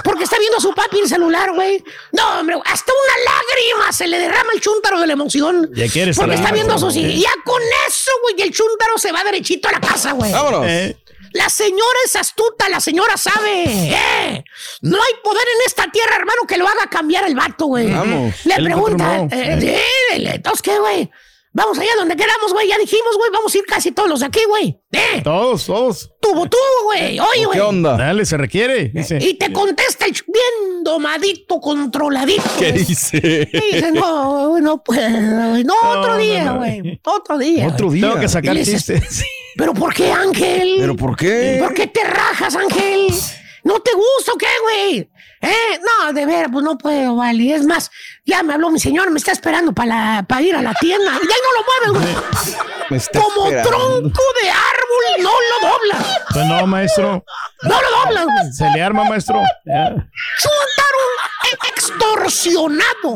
Porque 0.05 0.25
está 0.25 0.39
viendo 0.39 0.59
a 0.59 0.61
su 0.61 0.73
papi 0.75 0.99
en 0.99 1.03
el 1.05 1.09
celular, 1.09 1.53
güey. 1.53 1.83
No, 2.13 2.39
hombre, 2.39 2.57
hasta 2.65 2.93
una 2.93 3.25
lágrima 3.33 3.93
se 3.93 4.07
le 4.07 4.19
derrama 4.21 4.51
el 4.55 4.61
chúntaro 4.61 5.01
de 5.01 5.09
la 5.09 5.15
emoción. 5.15 5.69
Ya 5.75 5.89
quiere 5.89 6.13
estar 6.13 6.27
Porque 6.27 6.41
está 6.41 6.53
viendo 6.53 6.73
a 6.75 6.77
hijos. 6.77 6.95
Y 6.95 7.21
ya 7.21 7.33
con 7.45 7.61
eso, 7.89 8.13
güey, 8.23 8.41
el 8.43 8.53
chúntaro 8.55 8.97
se 8.97 9.11
va 9.11 9.25
derechito 9.25 9.69
a 9.69 9.73
la 9.73 9.81
casa, 9.81 10.13
güey. 10.13 10.31
Vámonos. 10.31 10.67
Eh, 10.69 10.97
La 11.33 11.49
señora 11.51 11.99
es 12.05 12.17
astuta, 12.17 12.69
la 12.69 12.81
señora 12.81 13.17
sabe. 13.17 13.65
¿eh? 13.67 14.45
No 14.83 14.97
hay 14.97 15.13
poder 15.23 15.43
en 15.57 15.67
esta 15.67 15.91
tierra, 15.91 16.17
hermano, 16.17 16.43
que 16.47 16.57
lo 16.57 16.67
haga 16.67 16.89
cambiar 16.91 17.27
el 17.27 17.35
vato, 17.35 17.67
güey. 17.67 17.91
Vamos. 17.93 18.35
Le 18.45 18.55
Él 18.55 18.65
pregunta, 18.65 19.15
encontró 19.15 19.39
eh, 19.39 19.59
sí, 19.61 20.21
le- 20.21 20.35
entonces, 20.37 20.63
¿qué, 20.63 20.79
güey? 20.79 21.11
Vamos 21.51 21.79
allá 21.79 21.91
donde 21.97 22.15
queramos, 22.15 22.53
güey. 22.53 22.69
Ya 22.69 22.79
dijimos, 22.79 23.17
güey, 23.17 23.31
vamos 23.33 23.53
a 23.53 23.59
ir 23.59 23.65
casi 23.65 23.91
todos 23.91 24.09
los 24.09 24.21
de 24.21 24.27
aquí, 24.27 24.41
güey. 24.47 24.79
¿Eh? 24.93 25.23
todos, 25.25 25.65
todos. 25.67 26.11
Tuvo, 26.21 26.47
tuvo, 26.49 26.85
güey. 26.85 27.19
Oye, 27.19 27.41
¿Qué 27.41 27.47
güey. 27.47 27.59
onda? 27.61 27.97
Dale, 27.97 28.25
se 28.27 28.37
requiere. 28.37 28.91
Dice. 28.95 29.19
Y 29.21 29.35
te 29.35 29.53
contesta 29.53 30.05
el 30.05 30.13
bien 30.13 30.85
domadito, 30.85 31.59
controladito. 31.61 32.43
¿Qué 32.59 32.73
dice? 32.73 33.49
Y 33.53 33.75
dice, 33.75 33.91
no, 33.93 34.51
güey, 34.51 34.63
no 34.63 34.85
puedo, 34.85 35.51
güey. 35.51 35.65
No, 35.65 35.75
otro 35.83 36.13
no, 36.13 36.19
día, 36.19 36.45
no. 36.45 36.57
güey. 36.59 37.01
Otro 37.05 37.39
día. 37.39 37.67
Otro 37.67 37.91
día. 37.91 38.09
Tengo 38.09 38.21
que 38.21 38.29
sacar 38.29 38.55
chistes. 38.57 39.25
¿Pero 39.59 39.75
por 39.75 39.93
qué, 39.93 40.13
Ángel? 40.13 40.77
¿Pero 40.79 40.95
por 40.95 41.17
qué? 41.17 41.59
¿Por 41.61 41.75
qué 41.75 41.89
te 41.89 42.05
rajas, 42.05 42.55
Ángel? 42.55 43.09
¿No 43.65 43.81
te 43.81 43.91
gusta 43.93 44.33
o 44.33 44.39
qué, 44.39 44.47
güey? 44.63 45.11
¿Eh? 45.41 45.81
No, 45.81 46.13
de 46.13 46.27
veras, 46.27 46.49
pues 46.53 46.65
no 46.65 46.77
puedo, 46.79 47.17
vale. 47.17 47.55
Es 47.55 47.65
más, 47.65 47.91
ya 48.25 48.43
me 48.43 48.55
habló 48.55 48.71
mi 48.71 48.81
señor, 48.81 49.11
me 49.11 49.19
está 49.19 49.33
esperando 49.33 49.73
para 49.73 50.25
ir 50.41 50.57
a 50.57 50.63
la 50.63 50.75
tienda. 50.75 51.13
Y 51.13 51.33
ahí 51.33 51.41
no 51.45 51.93
lo 51.93 51.95
mueves, 51.95 52.13
güey. 52.13 52.39
Como 53.23 53.47
esperando. 53.47 53.69
tronco 53.71 54.23
de 54.43 54.51
árbol, 54.51 55.23
no 55.23 55.31
lo 55.31 55.69
dobla. 55.69 56.25
Pues 56.33 56.47
no, 56.47 56.67
maestro. 56.67 57.25
No 57.63 57.83
lo 57.83 57.91
dobla, 57.91 58.25
güey. 58.25 58.53
Se 58.53 58.69
le 58.71 58.83
arma, 58.83 59.05
maestro. 59.05 59.41
Ya. 59.65 59.89
Chúntaro 59.91 60.99
extorsionado. 61.77 63.15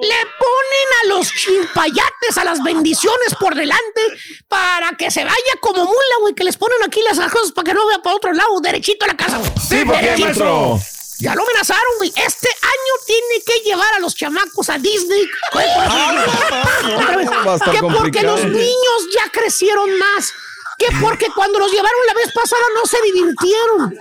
Le 0.00 0.20
ponen 0.38 0.88
a 1.02 1.06
los 1.08 1.32
chilpayates, 1.32 2.38
a 2.38 2.44
las 2.44 2.62
bendiciones 2.62 3.34
por 3.38 3.54
delante 3.54 4.00
para 4.48 4.90
que 4.96 5.10
se 5.10 5.24
vaya 5.24 5.36
como 5.60 5.84
mula, 5.84 6.16
güey, 6.20 6.34
que 6.34 6.44
les 6.44 6.56
ponen 6.56 6.78
aquí 6.86 7.00
las 7.02 7.18
cosas 7.30 7.52
para 7.52 7.66
que 7.66 7.74
no 7.74 7.86
vea 7.86 7.98
para 7.98 8.16
otro 8.16 8.32
lado, 8.32 8.60
derechito 8.60 9.04
a 9.04 9.08
la 9.08 9.16
casa, 9.16 9.38
güey. 9.38 9.50
Sí, 9.66 9.84
¿por 9.84 9.94
qué, 9.96 10.02
Derechito. 10.06 10.24
maestro? 10.26 10.78
Ya 11.18 11.34
lo 11.34 11.42
amenazaron, 11.42 11.96
güey. 11.98 12.12
Este 12.16 12.48
año 12.48 13.04
tiene 13.06 13.42
que 13.46 13.60
llevar 13.68 13.94
a 13.94 14.00
los 14.00 14.14
chamacos 14.14 14.68
a 14.68 14.78
Disney. 14.78 15.24
Que 17.72 17.80
porque 17.80 18.22
los 18.22 18.44
niños 18.44 19.08
ya 19.14 19.30
crecieron 19.30 19.96
más. 19.98 20.32
Que 20.78 20.86
porque 21.00 21.28
cuando 21.34 21.58
los 21.60 21.70
llevaron 21.70 22.06
la 22.06 22.14
vez 22.14 22.32
pasada 22.32 22.62
no 22.74 22.86
se 22.86 23.00
divirtieron. 23.02 23.98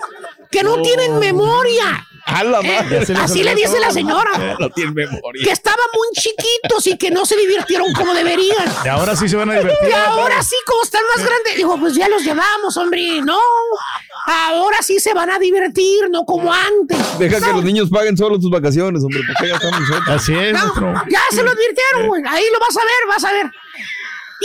Que 0.49 0.63
no 0.63 0.81
tienen 0.81 1.19
memoria. 1.19 2.07
A 2.25 2.43
la 2.43 2.59
Eh, 2.61 2.63
madre. 2.81 2.99
Ya 2.99 3.05
se 3.05 3.13
les 3.13 3.21
así 3.23 3.43
le 3.43 3.53
dice 3.55 3.79
la 3.79 3.91
señora. 3.91 4.55
No 4.59 4.69
tiene 4.69 4.91
memoria. 4.91 5.43
Que 5.43 5.51
estaban 5.51 5.85
muy 5.93 6.07
chiquitos 6.13 6.87
y 6.87 6.97
que 6.97 7.11
no 7.11 7.25
se 7.25 7.35
divirtieron 7.35 7.91
como 7.93 8.13
deberían. 8.13 8.65
Y 8.85 8.87
ahora 8.87 9.15
sí 9.15 9.27
se 9.27 9.35
van 9.35 9.49
a 9.51 9.53
divertir. 9.59 9.89
Y 9.89 9.93
ahora 9.93 10.41
sí, 10.41 10.55
como 10.65 10.83
están 10.83 11.01
más 11.15 11.25
grandes, 11.25 11.55
digo, 11.55 11.77
pues 11.79 11.95
ya 11.95 12.07
los 12.07 12.23
llevamos, 12.23 12.75
hombre. 12.77 13.21
No, 13.23 13.39
ahora 14.25 14.77
sí 14.81 14.99
se 14.99 15.13
van 15.13 15.29
a 15.31 15.39
divertir, 15.39 16.09
no 16.09 16.25
como 16.25 16.51
antes. 16.53 16.97
Deja 17.19 17.39
que 17.39 17.51
los 17.53 17.63
niños 17.63 17.89
paguen 17.89 18.15
solo 18.17 18.39
sus 18.39 18.49
vacaciones, 18.49 19.03
hombre. 19.03 19.21
¿Por 19.27 19.35
qué 19.45 19.51
gastamos 19.51 19.79
nosotros? 19.81 20.07
Así 20.09 20.33
es, 20.33 20.53
no, 20.53 20.93
ya 21.09 21.21
se 21.29 21.43
lo 21.43 21.51
advirtieron, 21.51 22.07
güey. 22.07 22.23
Ahí 22.27 22.45
lo 22.51 22.59
vas 22.59 22.77
a 22.77 22.81
ver, 22.81 23.07
vas 23.09 23.23
a 23.25 23.31
ver. 23.33 23.51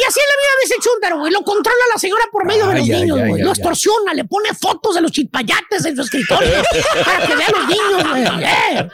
Y 0.01 0.05
así 0.05 0.21
es 0.21 0.27
la 0.29 0.43
vida 0.43 0.53
de 0.59 0.65
ese 0.65 0.75
chúntaro, 0.81 1.19
güey. 1.19 1.33
Lo 1.33 1.43
controla 1.43 1.79
la 1.93 1.99
señora 1.99 2.25
por 2.31 2.45
medio 2.47 2.69
de 2.69 2.79
los 2.79 2.87
niños, 2.89 3.19
güey. 3.27 3.43
Lo 3.43 3.51
extorsiona, 3.51 4.15
le 4.15 4.25
pone 4.25 4.51
fotos 4.55 4.95
de 4.95 5.01
los 5.01 5.11
chilpayates 5.11 5.85
en 5.87 5.97
su 5.97 6.03
escritorio 6.03 6.63
para 7.05 7.27
que 7.27 7.35
vean 7.35 7.51
los 7.53 7.67
niños, 7.69 8.09
güey. 8.11 8.45
Eh, 8.45 8.89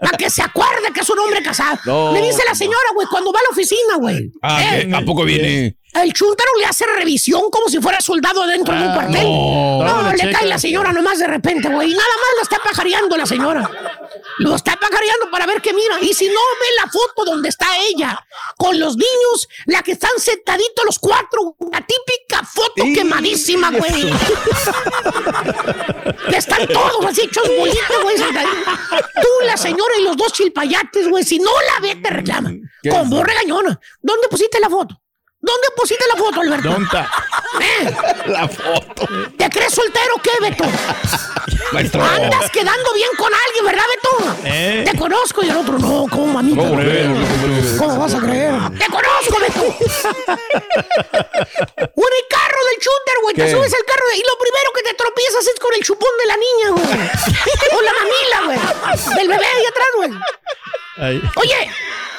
Para 0.00 0.16
que 0.18 0.28
se 0.28 0.42
acuerde 0.42 0.92
que 0.92 1.00
es 1.00 1.08
un 1.10 1.18
hombre 1.20 1.42
casado. 1.42 1.78
No. 1.86 2.12
Le 2.12 2.20
dice 2.20 2.42
la 2.46 2.54
señora, 2.54 2.76
güey, 2.94 3.06
cuando 3.10 3.32
va 3.32 3.40
a 3.40 3.42
la 3.44 3.48
oficina, 3.50 3.96
güey. 3.98 4.30
Ah, 4.42 4.76
Eh. 4.76 4.90
¿A 4.94 5.00
poco 5.02 5.24
viene? 5.24 5.76
El 6.02 6.12
chúntaro 6.12 6.50
le 6.58 6.66
hace 6.66 6.86
revisión 6.86 7.42
como 7.50 7.68
si 7.68 7.80
fuera 7.80 8.00
soldado 8.00 8.46
dentro 8.46 8.74
de 8.74 8.86
un 8.86 8.92
cuartel. 8.94 9.22
no. 9.24 9.84
No, 9.84 10.02
No, 10.02 10.12
le 10.12 10.18
checa. 10.18 10.38
cae 10.38 10.48
la 10.48 10.58
señora 10.58 10.92
nomás 10.92 11.18
de 11.18 11.26
repente, 11.26 11.68
güey. 11.68 11.90
Y 11.92 11.94
nada 11.94 12.08
más 12.08 12.36
lo 12.36 12.42
está 12.42 12.58
pajareando 12.58 13.16
la 13.16 13.26
señora. 13.26 13.70
Lo 14.38 14.54
está 14.54 14.76
pajareando 14.76 15.30
para 15.30 15.46
ver 15.46 15.60
qué 15.62 15.72
mira. 15.72 15.98
Y 16.00 16.12
si 16.14 16.26
no 16.26 16.32
ve 16.34 16.66
la 16.84 16.90
foto 16.90 17.24
donde 17.24 17.48
está 17.48 17.66
ella, 17.88 18.18
con 18.56 18.78
los 18.78 18.96
niños, 18.96 19.48
la 19.66 19.82
que 19.82 19.92
están 19.92 20.10
sentaditos 20.18 20.84
los 20.84 20.98
cuatro, 20.98 21.54
una 21.58 21.84
típica 21.86 22.42
foto 22.44 22.82
quemadísima, 22.94 23.70
güey. 23.70 24.10
están 26.32 26.66
todos 26.68 27.04
así 27.06 27.22
hechos 27.22 27.48
bolitas, 27.56 28.02
güey. 28.02 28.16
Tú, 28.16 29.28
la 29.46 29.56
señora 29.56 29.94
y 29.98 30.02
los 30.02 30.16
dos 30.16 30.32
chilpayates, 30.32 31.08
güey. 31.08 31.24
Si 31.24 31.38
no 31.38 31.50
la 31.50 31.80
ve, 31.80 31.96
te 31.96 32.10
reclama. 32.10 32.52
¿Qué 32.82 32.90
Con 32.90 33.08
voz 33.10 33.24
regañona. 33.24 33.78
¿Dónde 34.00 34.28
pusiste 34.28 34.60
la 34.60 34.70
foto? 34.70 35.00
¿Dónde 35.46 35.68
pusiste 35.76 36.04
la 36.12 36.16
foto, 36.16 36.40
Alberto? 36.40 36.68
Tonta. 36.70 37.08
¿Eh? 37.60 37.94
La 38.26 38.48
foto. 38.48 39.06
¿Te 39.38 39.48
crees 39.48 39.72
soltero 39.72 40.14
qué, 40.20 40.32
Beto? 40.40 40.64
Maestro. 41.72 42.02
Andas 42.02 42.50
quedando 42.50 42.92
bien 42.94 43.10
con 43.16 43.32
alguien, 43.32 43.64
¿verdad, 43.64 43.84
Beto? 43.94 44.10
¿Eh? 44.44 44.84
Te 44.90 44.98
conozco 44.98 45.44
y 45.44 45.50
el 45.50 45.56
otro 45.56 45.78
no, 45.78 46.06
¿cómo, 46.10 46.26
mamita? 46.26 46.62
¿Cómo 46.62 46.80
crees? 46.80 47.78
¿Cómo 47.78 47.96
vas 47.96 48.14
a 48.14 48.18
creer? 48.18 48.54
¡Te 48.76 48.86
conozco, 48.86 49.38
Beto! 49.38 49.62
Un 51.94 52.10
el 52.16 52.26
carro 52.28 52.60
del 52.66 52.78
shooter, 52.82 53.16
güey. 53.22 53.34
Te 53.36 53.48
subes 53.52 53.72
al 53.72 53.84
carro 53.86 54.04
y 54.16 54.22
lo 54.26 54.36
primero 54.38 54.72
que 54.74 54.82
te 54.82 54.94
tropiezas 54.94 55.46
es 55.46 55.60
con 55.60 55.72
el 55.74 55.84
chupón 55.84 56.10
de 56.18 56.26
la 56.26 56.36
niña, 56.36 56.70
güey. 56.70 56.86
o 57.78 57.82
la 57.82 57.92
mamila, 57.92 58.40
güey. 58.46 58.58
Del 59.14 59.28
bebé 59.28 59.46
ahí 59.46 59.64
atrás, 59.64 59.88
güey. 59.94 60.10
Oye, 61.36 61.70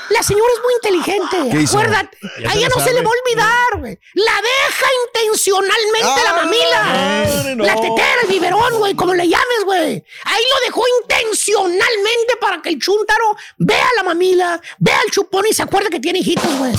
la 0.10 0.24
señora 0.24 0.52
es 0.56 0.64
muy 0.64 0.74
inteligente. 0.76 1.38
¿Qué 1.52 1.62
hizo? 1.64 1.78
Acuérdate. 1.80 2.18
A 2.48 2.54
ella 2.56 2.68
no 2.76 2.84
se 2.84 2.94
le 2.94 3.02
va 3.02 3.10
a 3.10 3.14
olvidar, 3.24 3.80
güey. 3.80 4.00
La 4.16 4.34
deja 4.42 4.86
intencionalmente 5.08 6.24
la 6.24 6.30
Ah, 6.30 6.36
mamila. 6.44 7.56
no. 7.56 7.64
La 7.66 7.76
tetera, 7.76 8.22
el 8.24 8.30
biberón, 8.30 8.74
güey, 8.78 8.94
como 8.96 9.14
le 9.14 9.28
llames, 9.28 9.64
güey. 9.66 10.04
Ahí 10.26 10.44
lo 10.54 10.66
dejó 10.66 10.84
intencionalmente 11.04 12.36
para 12.40 12.62
que 12.62 12.70
el 12.70 12.80
chúntaro 12.80 13.36
vea 13.58 13.88
la 13.96 14.04
mamila, 14.04 14.62
vea 14.80 15.00
el 15.06 15.12
chupón 15.12 15.46
y 15.50 15.54
se 15.54 15.64
acuerde 15.64 15.90
que 15.90 16.00
tiene 16.00 16.20
hijitos, 16.20 16.54
güey. 16.58 16.74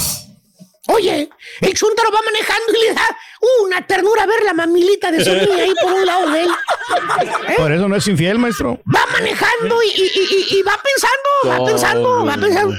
Oye, 0.91 1.29
el 1.61 1.75
chúntaro 1.75 2.11
va 2.11 2.21
manejando 2.25 2.73
y 2.73 2.89
le 2.89 2.95
da 2.95 3.19
una 3.63 3.87
ternura 3.87 4.25
ver 4.25 4.43
la 4.43 4.55
mamilita 4.55 5.11
de 5.11 5.23
su 5.23 5.31
niña 5.35 5.63
ahí 5.65 5.75
por 5.83 5.93
un 5.93 6.07
lado 6.07 6.31
de 6.31 6.45
él. 6.45 6.49
Por 7.59 7.71
eso 7.73 7.89
no 7.89 7.97
es 7.97 8.09
infiel, 8.09 8.39
maestro. 8.39 8.81
Va 8.95 9.05
manejando 9.13 9.83
y, 9.83 9.87
y- 9.89 10.11
y- 10.15 10.55
y- 10.55 10.59
y 10.59 10.63
va 10.63 10.81
pensando, 10.83 11.61
va 11.61 11.67
pensando, 11.67 12.25
va 12.25 12.35
pensando. 12.37 12.75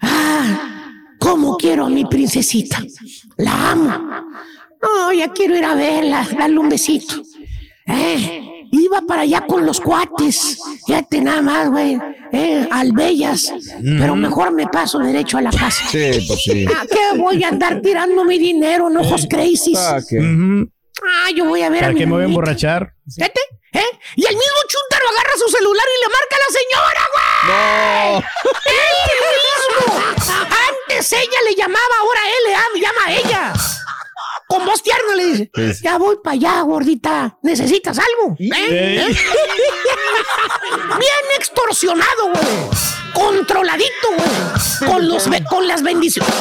Ah, 0.00 0.92
cómo 1.18 1.56
quiero 1.56 1.86
a 1.86 1.90
mi 1.90 2.04
princesita. 2.04 2.82
La 3.36 3.70
amo. 3.72 3.90
No, 4.82 5.12
ya 5.12 5.28
quiero 5.32 5.56
ir 5.56 5.64
a 5.64 5.74
verla, 5.74 6.26
darle 6.38 6.58
un 6.58 6.68
besito. 6.68 7.22
Eh, 7.86 8.66
iba 8.72 9.02
para 9.02 9.22
allá 9.22 9.46
con 9.46 9.66
los 9.66 9.80
cuates. 9.80 10.58
Fíjate 10.86 11.20
nada 11.20 11.42
más, 11.42 11.70
güey. 11.70 11.98
Eh, 12.32 12.66
al 12.70 12.92
Bellas. 12.92 13.52
Pero 13.82 14.14
mejor 14.14 14.52
me 14.52 14.66
paso 14.68 14.98
derecho 14.98 15.38
a 15.38 15.42
la 15.42 15.50
casa. 15.50 15.84
Sí, 15.90 16.24
pues 16.26 16.42
sí. 16.42 16.64
¿A 16.64 16.86
qué 16.86 17.18
voy 17.18 17.42
a 17.42 17.48
andar 17.48 17.80
tirando 17.82 18.24
mi 18.24 18.38
dinero 18.38 18.88
en 18.88 18.96
ojos 18.96 19.26
crazy? 19.28 19.74
Ah. 19.76 19.98
Ah, 21.02 21.30
yo 21.34 21.44
voy 21.46 21.62
a 21.62 21.70
ver 21.70 21.78
a 21.78 21.86
¿Para 21.86 21.92
mi 21.92 21.98
qué 21.98 22.06
me 22.06 22.12
voy 22.12 22.22
a 22.22 22.26
emborrachar? 22.26 22.94
Fíjate, 23.12 23.40
¿eh? 23.72 23.84
Y 24.16 24.24
el 24.26 24.34
mismo 24.34 24.60
chúntaro 24.68 25.08
agarra 25.08 25.32
su 25.36 25.48
celular 25.48 25.84
y 25.86 25.98
le 26.04 26.08
marca 26.12 26.36
a 26.36 26.42
la 26.44 26.50
señora, 26.60 27.02
güey. 27.12 27.50
No. 27.50 28.18
¡Él 28.66 29.39
Antes 29.78 31.12
ella 31.12 31.38
le 31.48 31.54
llamaba, 31.56 31.94
ahora 32.00 32.20
él 32.26 32.44
le 32.48 32.54
am- 32.54 32.80
llama 32.80 33.00
a 33.06 33.12
ella. 33.12 33.52
Con 34.48 34.64
voz 34.66 34.82
tierna 34.82 35.14
le 35.14 35.26
dice, 35.26 35.50
ya 35.82 35.96
voy 35.96 36.16
para 36.24 36.34
allá, 36.34 36.60
gordita. 36.62 37.36
¿Necesitas 37.42 37.96
algo? 37.98 38.34
¿Eh? 38.38 38.50
¿Eh? 38.50 39.06
Bien 40.98 41.24
extorsionado, 41.38 42.30
güey. 42.34 42.70
controladito, 43.14 44.08
güey. 44.16 44.90
Con, 44.92 45.08
los, 45.08 45.28
con 45.48 45.68
las 45.68 45.82
bendiciones. 45.82 46.32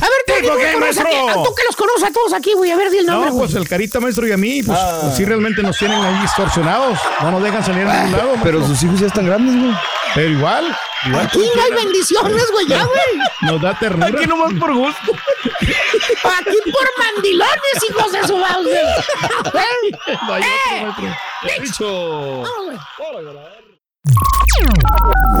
A 0.00 0.04
ver, 0.06 0.12
tú, 0.26 0.32
¿Tipo 0.34 0.48
tú 0.52 0.58
que 0.58 0.64
qué, 0.66 0.72
conoces 0.74 0.98
aquí- 0.98 1.14
maestro? 1.16 1.42
tú 1.44 1.54
que 1.54 1.62
los 1.64 1.76
conoces 1.76 2.04
a 2.04 2.12
todos 2.12 2.32
aquí, 2.34 2.52
güey. 2.54 2.70
A 2.70 2.76
ver, 2.76 2.90
di 2.90 2.98
el 2.98 3.06
nombre, 3.06 3.30
No, 3.30 3.38
pues 3.38 3.54
el 3.54 3.66
carita 3.68 3.98
maestro 4.00 4.26
y 4.26 4.32
a 4.32 4.36
mí, 4.36 4.62
pues, 4.62 4.78
Ah. 4.78 4.98
pues 5.02 5.16
sí 5.16 5.24
realmente 5.24 5.62
nos 5.62 5.78
tienen 5.78 6.02
ahí 6.04 6.20
distorsionados. 6.20 6.98
No 7.22 7.30
nos 7.30 7.42
dejan 7.42 7.64
salir 7.64 7.86
a 7.86 8.02
ningún 8.04 8.18
lado. 8.18 8.34
Pero 8.42 8.58
maestro. 8.58 8.74
sus 8.76 8.84
hijos 8.84 9.00
ya 9.00 9.06
están 9.06 9.26
grandes, 9.26 9.54
güey. 9.58 9.74
Pero 10.14 10.28
igual. 10.30 10.76
Aquí 11.04 11.50
no 11.54 11.62
hay 11.62 11.84
bendiciones, 11.84 12.50
güey, 12.50 12.66
ya, 12.66 12.82
güey. 12.84 13.26
Nos 13.42 13.60
da 13.60 13.78
ternura. 13.78 14.06
Aquí 14.06 14.26
nomás 14.26 14.54
por 14.54 14.74
gusto. 14.74 15.12
Aquí 15.12 16.56
por 16.72 16.88
mandilones, 16.98 17.90
hijos 17.90 18.12
de 18.12 18.26
su 18.26 18.36
mouse. 18.38 18.66
¡Eh! 20.40 21.60
Dicho. 21.60 22.44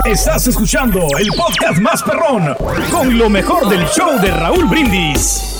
Estás 0.04 0.46
escuchando 0.48 1.06
el 1.18 1.28
podcast 1.28 1.78
más 1.80 2.02
perrón 2.02 2.54
con 2.90 3.16
lo 3.16 3.30
mejor 3.30 3.68
del 3.68 3.86
show 3.88 4.20
de 4.20 4.30
Raúl 4.30 4.66
Brindis. 4.66 5.54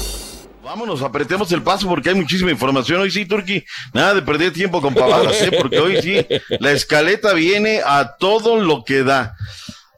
Vámonos, 0.63 1.03
apretemos 1.03 1.51
el 1.53 1.63
paso 1.63 1.89
porque 1.89 2.11
hay 2.11 2.15
muchísima 2.15 2.51
información. 2.51 3.01
Hoy 3.01 3.11
sí, 3.11 3.27
Turki, 3.27 3.65
nada 3.93 4.15
de 4.15 4.23
perder 4.23 4.53
tiempo 4.53 4.83
con 4.83 4.93
pavadas, 4.93 5.41
¿eh? 5.43 5.53
porque 5.59 5.79
hoy 5.79 6.03
sí, 6.03 6.27
la 6.59 6.73
escaleta 6.73 7.33
viene 7.33 7.81
a 7.85 8.17
todo 8.17 8.57
lo 8.57 8.85
que 8.85 9.03
da. 9.03 9.37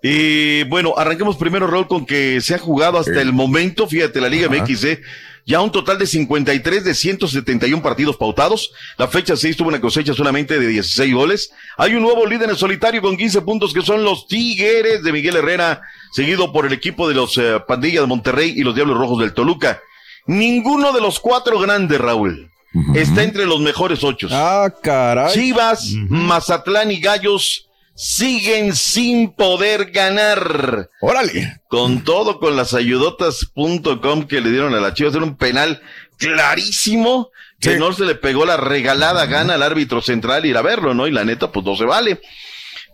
Y 0.03 0.65
bueno, 0.65 0.95
arranquemos 0.97 1.37
primero, 1.37 1.67
Raúl, 1.67 1.89
con 1.89 2.07
que 2.07 2.41
se 2.41 2.55
ha 2.55 2.59
jugado 2.59 2.99
hasta 2.99 3.21
el 3.21 3.33
momento, 3.33 3.89
fíjate, 3.89 4.21
la 4.21 4.29
Liga 4.29 4.49
MX, 4.49 4.85
¿eh? 4.85 5.03
ya 5.47 5.61
un 5.61 5.71
total 5.71 5.99
de 5.99 6.07
53 6.07 6.85
de 6.85 6.95
171 6.95 7.81
partidos 7.81 8.17
pautados. 8.17 8.73
La 8.99 9.07
fecha 9.07 9.37
6 9.37 9.57
tuvo 9.57 9.69
una 9.69 9.81
cosecha 9.81 10.13
solamente 10.13 10.59
de 10.59 10.67
16 10.67 11.15
goles. 11.15 11.53
Hay 11.77 11.95
un 11.95 12.03
nuevo 12.03 12.27
líder 12.27 12.51
en 12.51 12.57
solitario 12.57 13.01
con 13.01 13.17
15 13.17 13.43
puntos 13.43 13.73
que 13.73 13.83
son 13.83 14.03
los 14.03 14.27
Tigres 14.27 15.05
de 15.05 15.13
Miguel 15.13 15.37
Herrera, 15.37 15.83
seguido 16.13 16.53
por 16.53 16.67
el 16.67 16.73
equipo 16.73 17.09
de 17.09 17.15
los 17.15 17.39
eh, 17.39 17.61
Pandillas 17.67 18.03
de 18.03 18.09
Monterrey 18.09 18.55
y 18.57 18.65
los 18.65 18.75
Diablos 18.75 18.99
Rojos 18.99 19.21
del 19.21 19.35
Toluca. 19.35 19.81
Ninguno 20.27 20.93
de 20.93 21.01
los 21.01 21.21
cuatro 21.21 21.61
grandes, 21.61 22.01
Raúl, 22.01 22.51
está 22.97 23.23
entre 23.23 23.47
los 23.47 23.61
mejores 23.61 24.03
ocho. 24.03 24.27
Ah, 24.33 24.69
caray. 24.83 25.33
Chivas, 25.33 25.93
Mazatlán 26.09 26.91
y 26.91 27.01
Gallos 27.01 27.69
siguen 27.97 28.77
sin 28.77 29.33
poder 29.33 29.91
ganar. 29.91 30.91
Órale. 31.01 31.61
Con 31.69 32.05
todo, 32.05 32.39
con 32.39 32.55
las 32.55 32.75
ayudotas.com 32.75 34.27
que 34.29 34.41
le 34.41 34.51
dieron 34.51 34.75
a 34.75 34.81
la 34.81 34.95
Chivas, 34.95 35.15
era 35.15 35.25
un 35.25 35.37
penal 35.37 35.83
clarísimo 36.19 37.31
que 37.59 37.79
no 37.79 37.93
se 37.93 38.05
le 38.05 38.15
pegó 38.15 38.45
la 38.45 38.57
regalada 38.57 39.27
gana 39.27 39.55
al 39.55 39.63
árbitro 39.63 40.03
central 40.03 40.45
ir 40.47 40.57
a 40.57 40.63
verlo, 40.63 40.95
¿no? 40.95 41.07
Y 41.07 41.11
la 41.11 41.25
neta, 41.25 41.51
pues 41.51 41.65
no 41.65 41.75
se 41.75 41.85
vale. 41.85 42.21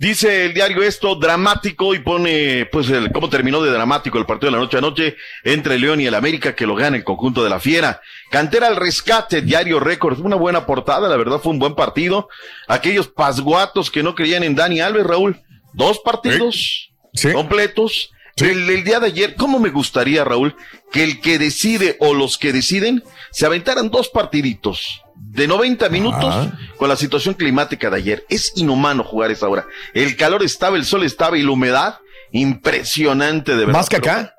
Dice 0.03 0.47
el 0.47 0.53
diario 0.53 0.83
esto, 0.83 1.15
dramático, 1.15 1.95
y 1.95 2.01
pone, 2.01 2.67
pues, 2.73 2.91
el, 2.91 3.13
cómo 3.13 3.29
terminó 3.29 3.63
de 3.63 3.71
dramático 3.71 4.19
el 4.19 4.27
partido 4.27 4.51
de 4.51 4.57
la 4.57 4.61
noche 4.65 4.79
a 4.79 4.81
noche 4.81 5.17
entre 5.45 5.79
León 5.79 6.01
y 6.01 6.07
el 6.07 6.17
América, 6.17 6.57
que 6.57 6.67
lo 6.67 6.75
gana 6.75 6.97
el 6.97 7.05
conjunto 7.05 7.45
de 7.45 7.51
la 7.51 7.61
Fiera. 7.61 8.01
Cantera 8.29 8.67
al 8.67 8.75
rescate, 8.75 9.43
diario 9.43 9.79
récord, 9.79 10.19
una 10.19 10.35
buena 10.35 10.67
portada, 10.67 11.09
la 11.09 11.17
verdad 11.17 11.39
fue 11.39 11.53
un 11.53 11.61
buen 11.61 11.77
partido. 11.77 12.29
Aquellos 12.67 13.07
pasguatos 13.07 13.93
que 13.93 14.03
no 14.03 14.17
creían 14.17 14.43
en 14.43 14.57
Dani 14.57 14.81
Alves, 14.81 15.07
Raúl, 15.07 15.41
dos 15.73 16.01
partidos 16.01 16.91
completos. 17.33 18.11
El, 18.39 18.69
el 18.69 18.83
día 18.83 18.99
de 18.99 19.07
ayer, 19.07 19.37
¿cómo 19.37 19.61
me 19.61 19.71
gustaría, 19.71 20.25
Raúl, 20.25 20.57
que 20.91 21.05
el 21.05 21.21
que 21.21 21.39
decide 21.39 21.97
o 22.01 22.13
los 22.13 22.39
que 22.39 22.53
deciden 22.53 23.05
se 23.31 23.47
aventaran 23.47 23.89
dos 23.89 24.09
partiditos 24.09 25.02
de 25.31 25.47
90 25.47 25.89
minutos 25.89 26.49
con 26.77 26.89
la 26.89 26.97
situación 26.97 27.35
climática 27.35 27.91
de 27.91 27.97
ayer? 27.97 28.27
Es 28.29 28.53
inhumano 28.57 29.05
jugar 29.05 29.31
esa 29.31 29.49
hora. 29.49 29.67
El 29.95 30.17
calor 30.17 30.43
estaba, 30.43 30.77
el 30.77 30.85
sol 30.85 31.05
estaba 31.05 31.39
y 31.39 31.43
la 31.43 31.53
humedad, 31.53 31.99
impresionante 32.33 33.53
de 33.53 33.59
verdad. 33.59 33.73
¿Más 33.73 33.89
que 33.89 33.97
acá? 33.97 34.35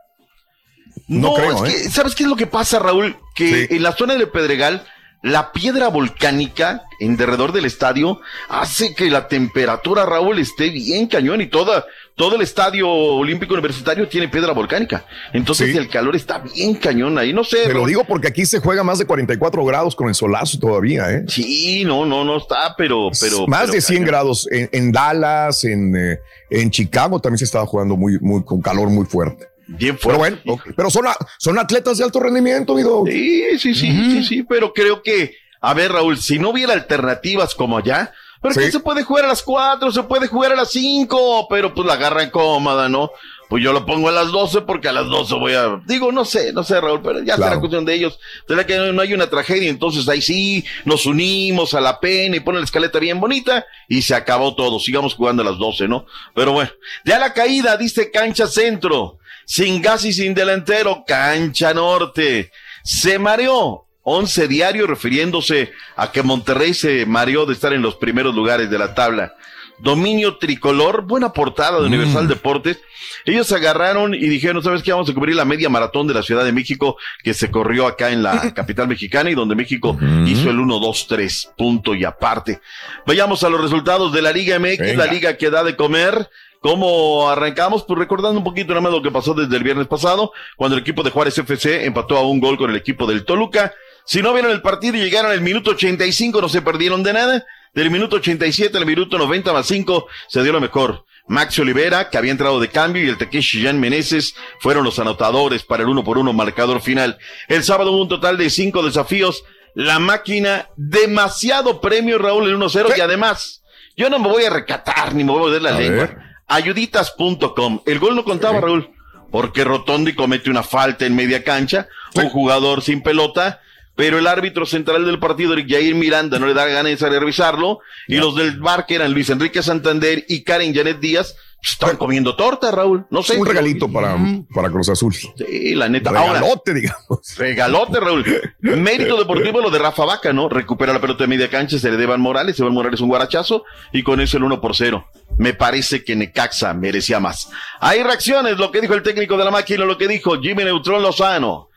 No, 1.08 1.30
No 1.30 1.34
creo, 1.36 1.66
es 1.66 1.74
que, 1.74 1.82
¿eh? 1.82 1.90
¿sabes 1.90 2.16
qué 2.16 2.24
es 2.24 2.30
lo 2.30 2.36
que 2.36 2.48
pasa, 2.48 2.80
Raúl? 2.80 3.18
Que 3.36 3.68
en 3.72 3.84
la 3.84 3.94
zona 3.94 4.16
de 4.16 4.28
Pedregal, 4.28 4.86
la 5.24 5.54
piedra 5.54 5.88
volcánica 5.88 6.84
en 7.00 7.16
derredor 7.16 7.54
del 7.54 7.64
estadio 7.64 8.20
hace 8.50 8.94
que 8.94 9.10
la 9.10 9.30
temperatura, 9.30 10.06
Raúl, 10.06 10.38
esté 10.38 10.70
bien 10.70 11.08
cañón 11.08 11.40
y 11.40 11.48
toda, 11.48 11.86
todo 12.16 12.36
el 12.36 12.42
estadio 12.42 12.90
olímpico 12.90 13.54
universitario 13.54 14.10
tiene 14.10 14.28
piedra 14.28 14.52
volcánica. 14.52 15.06
Entonces 15.32 15.74
el 15.78 15.88
calor 15.88 16.18
está 16.18 16.40
bien 16.40 16.76
cañón 16.76 17.18
ahí. 17.18 17.32
No 17.32 17.46
sé. 17.46 17.68
Te 17.68 17.74
lo 17.74 17.86
digo 17.86 18.04
porque 18.04 18.28
aquí 18.28 18.46
se 18.46 18.60
juega 18.60 18.84
más 18.84 19.00
de 19.00 19.06
44 19.06 19.64
grados 19.64 19.96
con 19.96 20.10
el 20.10 20.16
solazo 20.16 20.60
todavía, 20.60 21.10
¿eh? 21.10 21.24
Sí, 21.30 21.86
no, 21.86 22.06
no, 22.06 22.26
no 22.26 22.36
está, 22.36 22.76
pero, 22.78 23.10
pero. 23.18 23.48
más 23.48 23.62
pero 23.62 23.74
de 23.74 23.82
100 23.82 24.00
cañón. 24.00 24.08
grados 24.08 24.48
en, 24.52 24.70
en 24.74 24.92
Dallas, 24.92 25.64
en, 25.64 25.96
eh, 25.96 26.20
en 26.50 26.70
Chicago 26.70 27.22
también 27.22 27.38
se 27.38 27.46
estaba 27.46 27.66
jugando 27.66 27.96
muy, 27.96 28.20
muy 28.20 28.44
con 28.44 28.62
calor 28.62 28.90
muy 28.90 29.06
fuerte. 29.06 29.53
Bien 29.78 29.98
Pero 30.02 30.18
bueno, 30.18 30.38
pero 30.76 30.90
son, 30.90 31.08
a- 31.08 31.16
son 31.38 31.58
atletas 31.60 31.98
de 31.98 32.04
alto 32.04 32.20
rendimiento, 32.20 32.74
amigo. 32.74 33.04
Sí, 33.08 33.44
sí, 33.60 33.74
sí, 33.74 33.92
sí, 33.92 34.24
sí, 34.24 34.44
pero 34.44 34.74
creo 34.74 35.02
que, 35.04 35.36
a 35.62 35.74
ver, 35.74 35.92
Raúl, 35.92 36.18
si 36.18 36.40
no 36.40 36.50
hubiera 36.50 36.74
alternativas 36.74 37.56
como 37.56 37.78
allá, 37.78 38.14
pero 38.42 38.56
que 38.56 38.72
se 38.72 38.80
puede 38.82 39.04
jugar 39.04 39.26
a 39.26 39.30
las 39.30 39.42
cuatro, 39.42 39.92
se 39.92 40.04
puede 40.04 40.28
jugar 40.28 40.52
a 40.52 40.56
las 40.56 40.72
cinco, 40.72 41.48
pero 41.50 41.74
pues 41.74 41.88
la 41.88 41.94
agarran 41.94 42.30
cómoda, 42.30 42.90
¿no? 42.90 43.10
Pues 43.50 43.64
yo 43.64 43.72
lo 43.72 43.86
pongo 43.86 44.10
a 44.10 44.12
las 44.12 44.32
12 44.32 44.62
porque 44.62 44.88
a 44.88 44.92
las 44.92 45.06
12 45.08 45.36
voy 45.36 45.54
a, 45.54 45.80
digo, 45.86 46.12
no 46.12 46.26
sé, 46.26 46.52
no 46.54 46.64
sé, 46.64 46.82
Raúl, 46.82 47.02
pero 47.04 47.22
ya 47.24 47.36
será 47.36 47.60
cuestión 47.60 47.86
de 47.86 47.94
ellos. 47.94 48.20
Será 48.48 48.66
que 48.66 48.76
no 48.92 49.02
hay 49.02 49.14
una 49.14 49.30
tragedia, 49.30 49.70
entonces 49.70 50.10
ahí 50.10 50.22
sí, 50.22 50.66
nos 50.86 51.06
unimos 51.06 51.74
a 51.76 51.80
la 51.82 52.00
pena 52.00 52.36
y 52.36 52.40
ponen 52.40 52.62
la 52.62 52.66
escaleta 52.66 52.98
bien 53.00 53.20
bonita 53.20 53.64
y 53.88 54.02
se 54.02 54.16
acabó 54.16 54.56
todo. 54.56 54.80
Sigamos 54.80 55.14
jugando 55.14 55.44
a 55.44 55.46
las 55.46 55.58
12, 55.60 55.88
¿no? 55.88 56.06
Pero 56.34 56.52
bueno, 56.54 56.72
ya 57.06 57.20
la 57.20 57.34
caída, 57.34 57.78
dice 57.78 58.10
cancha 58.12 58.48
centro, 58.48 59.20
sin 59.46 59.82
gas 59.82 60.06
y 60.06 60.14
sin 60.14 60.34
delantero, 60.34 61.04
cancha 61.06 61.74
norte. 61.74 62.52
Se 62.84 63.20
mareó. 63.20 63.86
11 64.06 64.50
diario 64.50 64.86
refiriéndose 64.86 65.72
a 65.96 66.12
que 66.12 66.24
Monterrey 66.24 66.74
se 66.74 67.06
mareó 67.06 67.46
de 67.46 67.54
estar 67.54 67.72
en 67.72 67.82
los 67.82 67.96
primeros 67.96 68.36
lugares 68.36 68.70
de 68.70 68.78
la 68.78 68.94
tabla. 68.94 69.34
Dominio 69.80 70.38
tricolor, 70.38 71.04
buena 71.08 71.32
portada 71.32 71.80
de 71.80 71.88
Universal 71.88 72.28
Deportes. 72.28 72.80
Ellos 73.26 73.48
se 73.48 73.56
agarraron 73.56 74.14
y 74.14 74.28
dijeron, 74.28 74.62
¿sabes 74.62 74.84
qué? 74.84 74.92
Vamos 74.92 75.10
a 75.10 75.14
cubrir 75.14 75.36
la 75.36 75.46
media 75.46 75.70
maratón 75.70 76.06
de 76.08 76.14
la 76.14 76.22
Ciudad 76.22 76.44
de 76.44 76.52
México 76.52 76.98
que 77.24 77.34
se 77.34 77.50
corrió 77.50 77.88
acá 77.88 78.12
en 78.12 78.24
la 78.24 78.54
capital 78.54 78.88
mexicana 78.90 79.30
y 79.30 79.36
donde 79.36 79.56
México 79.56 79.98
hizo 80.28 80.50
el 80.50 80.60
1, 80.60 80.80
2, 80.80 81.08
3, 81.08 81.52
punto 81.58 81.96
y 81.96 82.04
aparte. 82.04 82.60
Vayamos 83.08 83.44
a 83.44 83.50
los 83.50 83.62
resultados 83.62 84.12
de 84.12 84.22
la 84.22 84.32
Liga 84.34 84.60
MX, 84.60 84.80
Venga. 84.80 85.06
la 85.06 85.12
liga 85.12 85.38
que 85.38 85.50
da 85.50 85.64
de 85.64 85.76
comer. 85.78 86.30
¿Cómo 86.64 87.30
arrancamos? 87.30 87.84
Pues 87.84 88.00
recordando 88.00 88.38
un 88.38 88.44
poquito 88.46 88.70
nada 88.70 88.80
más 88.80 88.94
lo 88.94 89.02
que 89.02 89.12
pasó 89.12 89.34
desde 89.34 89.58
el 89.58 89.64
viernes 89.64 89.86
pasado, 89.88 90.32
cuando 90.56 90.78
el 90.78 90.82
equipo 90.82 91.04
de 91.04 91.12
Juárez 91.12 91.38
FC 91.38 91.86
empató 91.86 92.18
a 92.18 92.26
un 92.26 92.40
gol 92.40 92.58
con 92.58 92.70
el 92.70 92.78
equipo 92.78 93.06
del 93.06 93.26
Toluca. 93.26 93.74
Si 94.06 94.22
no 94.22 94.32
vieron 94.34 94.50
el 94.50 94.62
partido 94.62 94.96
y 94.96 95.02
llegaron 95.02 95.32
al 95.32 95.42
minuto 95.42 95.72
85, 95.72 96.40
no 96.42 96.48
se 96.48 96.62
perdieron 96.62 97.04
de 97.04 97.12
nada. 97.12 97.46
Del 97.74 97.92
minuto 97.92 98.16
87 98.16 98.78
al 98.78 98.86
minuto 98.86 99.18
90 99.18 99.52
más 99.52 99.68
5 99.68 100.08
se 100.30 100.42
dio 100.42 100.54
lo 100.54 100.62
mejor. 100.62 101.04
Max 101.28 101.60
Olivera, 101.60 102.10
que 102.10 102.18
había 102.18 102.32
entrado 102.32 102.62
de 102.62 102.70
cambio, 102.70 103.04
y 103.04 103.10
el 103.10 103.18
Takeshi 103.18 103.64
Jan 103.64 103.80
Meneses 103.82 104.34
fueron 104.60 104.86
los 104.86 105.00
anotadores 105.00 105.64
para 105.64 105.84
el 105.84 105.90
uno 105.90 106.04
por 106.04 106.18
uno 106.18 106.32
marcador 106.32 106.82
final. 106.82 107.18
El 107.50 107.64
sábado 107.66 107.92
hubo 107.92 108.04
un 108.04 108.10
total 108.10 108.38
de 108.38 108.50
cinco 108.50 108.84
desafíos. 108.84 109.44
La 109.76 110.00
máquina, 110.00 110.70
demasiado 110.78 111.82
premio, 111.82 112.20
Raúl, 112.20 112.48
el 112.50 112.58
1-0, 112.58 112.98
y 112.98 113.02
además, 113.02 113.64
yo 113.98 114.10
no 114.10 114.20
me 114.20 114.30
voy 114.30 114.46
a 114.46 114.50
recatar 114.50 115.14
ni 115.14 115.24
me 115.24 115.32
voy 115.32 115.40
a 115.40 115.44
morder 115.44 115.62
la 115.62 115.76
A 115.76 115.80
lengua. 115.80 116.06
ver. 116.06 116.18
Ayuditas.com. 116.48 117.82
El 117.86 118.00
gol 118.00 118.16
no 118.16 118.24
contaba, 118.24 118.60
Raúl, 118.60 118.90
porque 119.32 119.64
Rotondi 119.64 120.14
comete 120.14 120.50
una 120.50 120.64
falta 120.64 121.06
en 121.06 121.16
media 121.16 121.44
cancha, 121.44 121.88
un 122.16 122.30
jugador 122.30 122.82
sin 122.82 123.02
pelota, 123.02 123.62
pero 123.96 124.18
el 124.18 124.28
árbitro 124.28 124.66
central 124.66 125.06
del 125.06 125.20
partido, 125.20 125.56
Jair 125.56 125.96
Miranda, 125.96 126.40
no 126.40 126.48
le 126.48 126.54
da 126.54 126.66
ganas 126.66 127.00
de 127.00 127.20
revisarlo, 127.20 127.80
y 128.08 128.18
los 128.18 128.36
del 128.36 128.60
bar, 128.60 128.86
que 128.86 128.96
eran 128.96 129.14
Luis 129.14 129.30
Enrique 129.30 129.62
Santander 129.62 130.26
y 130.28 130.44
Karen 130.44 130.74
Janet 130.74 131.00
Díaz, 131.00 131.36
estaban 131.72 131.98
comiendo 131.98 132.36
torta, 132.36 132.72
Raúl. 132.72 133.06
No 133.10 133.24
sé. 133.24 133.38
un 133.38 133.46
regalito 133.46 133.92
para, 133.92 134.18
para 134.54 134.70
Cruz 134.70 134.90
Azul. 134.90 135.14
Sí, 135.14 135.76
la 135.76 135.88
neta. 135.88 136.10
Ahora, 136.10 136.34
Regalote, 136.34 136.74
digamos. 136.74 137.38
Regalote, 137.38 138.00
Raúl. 138.00 138.26
Mérito 138.60 139.18
deportivo 139.18 139.62
lo 139.62 139.70
de 139.72 139.80
Rafa 139.80 140.06
Vaca, 140.06 140.34
¿no? 140.34 140.50
Recupera 140.50 140.94
la 140.94 141.02
pelota 141.02 141.24
de 141.24 141.28
media 141.28 141.50
cancha, 141.50 141.80
se 141.80 141.90
le 141.90 141.98
debe 141.98 142.14
a 142.14 142.18
Morales, 142.18 142.60
Evan 142.60 142.74
Morales 142.74 143.02
un 143.02 143.10
guarachazo 143.10 143.64
y 143.92 144.04
con 144.04 144.20
eso 144.20 144.38
el 144.38 144.44
1 144.44 144.62
por 144.62 144.76
0. 144.76 145.08
Me 145.38 145.54
parece 145.54 146.04
que 146.04 146.16
Necaxa 146.16 146.74
merecía 146.74 147.20
más. 147.20 147.50
Hay 147.80 148.04
reacciones, 148.04 148.58
lo 148.58 148.72
que 148.72 148.82
dijo 148.82 148.94
el 148.94 149.04
técnico 149.04 149.38
de 149.38 149.46
la 149.46 149.52
máquina, 149.52 149.86
lo 149.86 149.98
que 149.98 150.08
dijo 150.08 150.40
Jimmy 150.42 150.64
Neutrón 150.64 151.02
Lozano. 151.02 151.70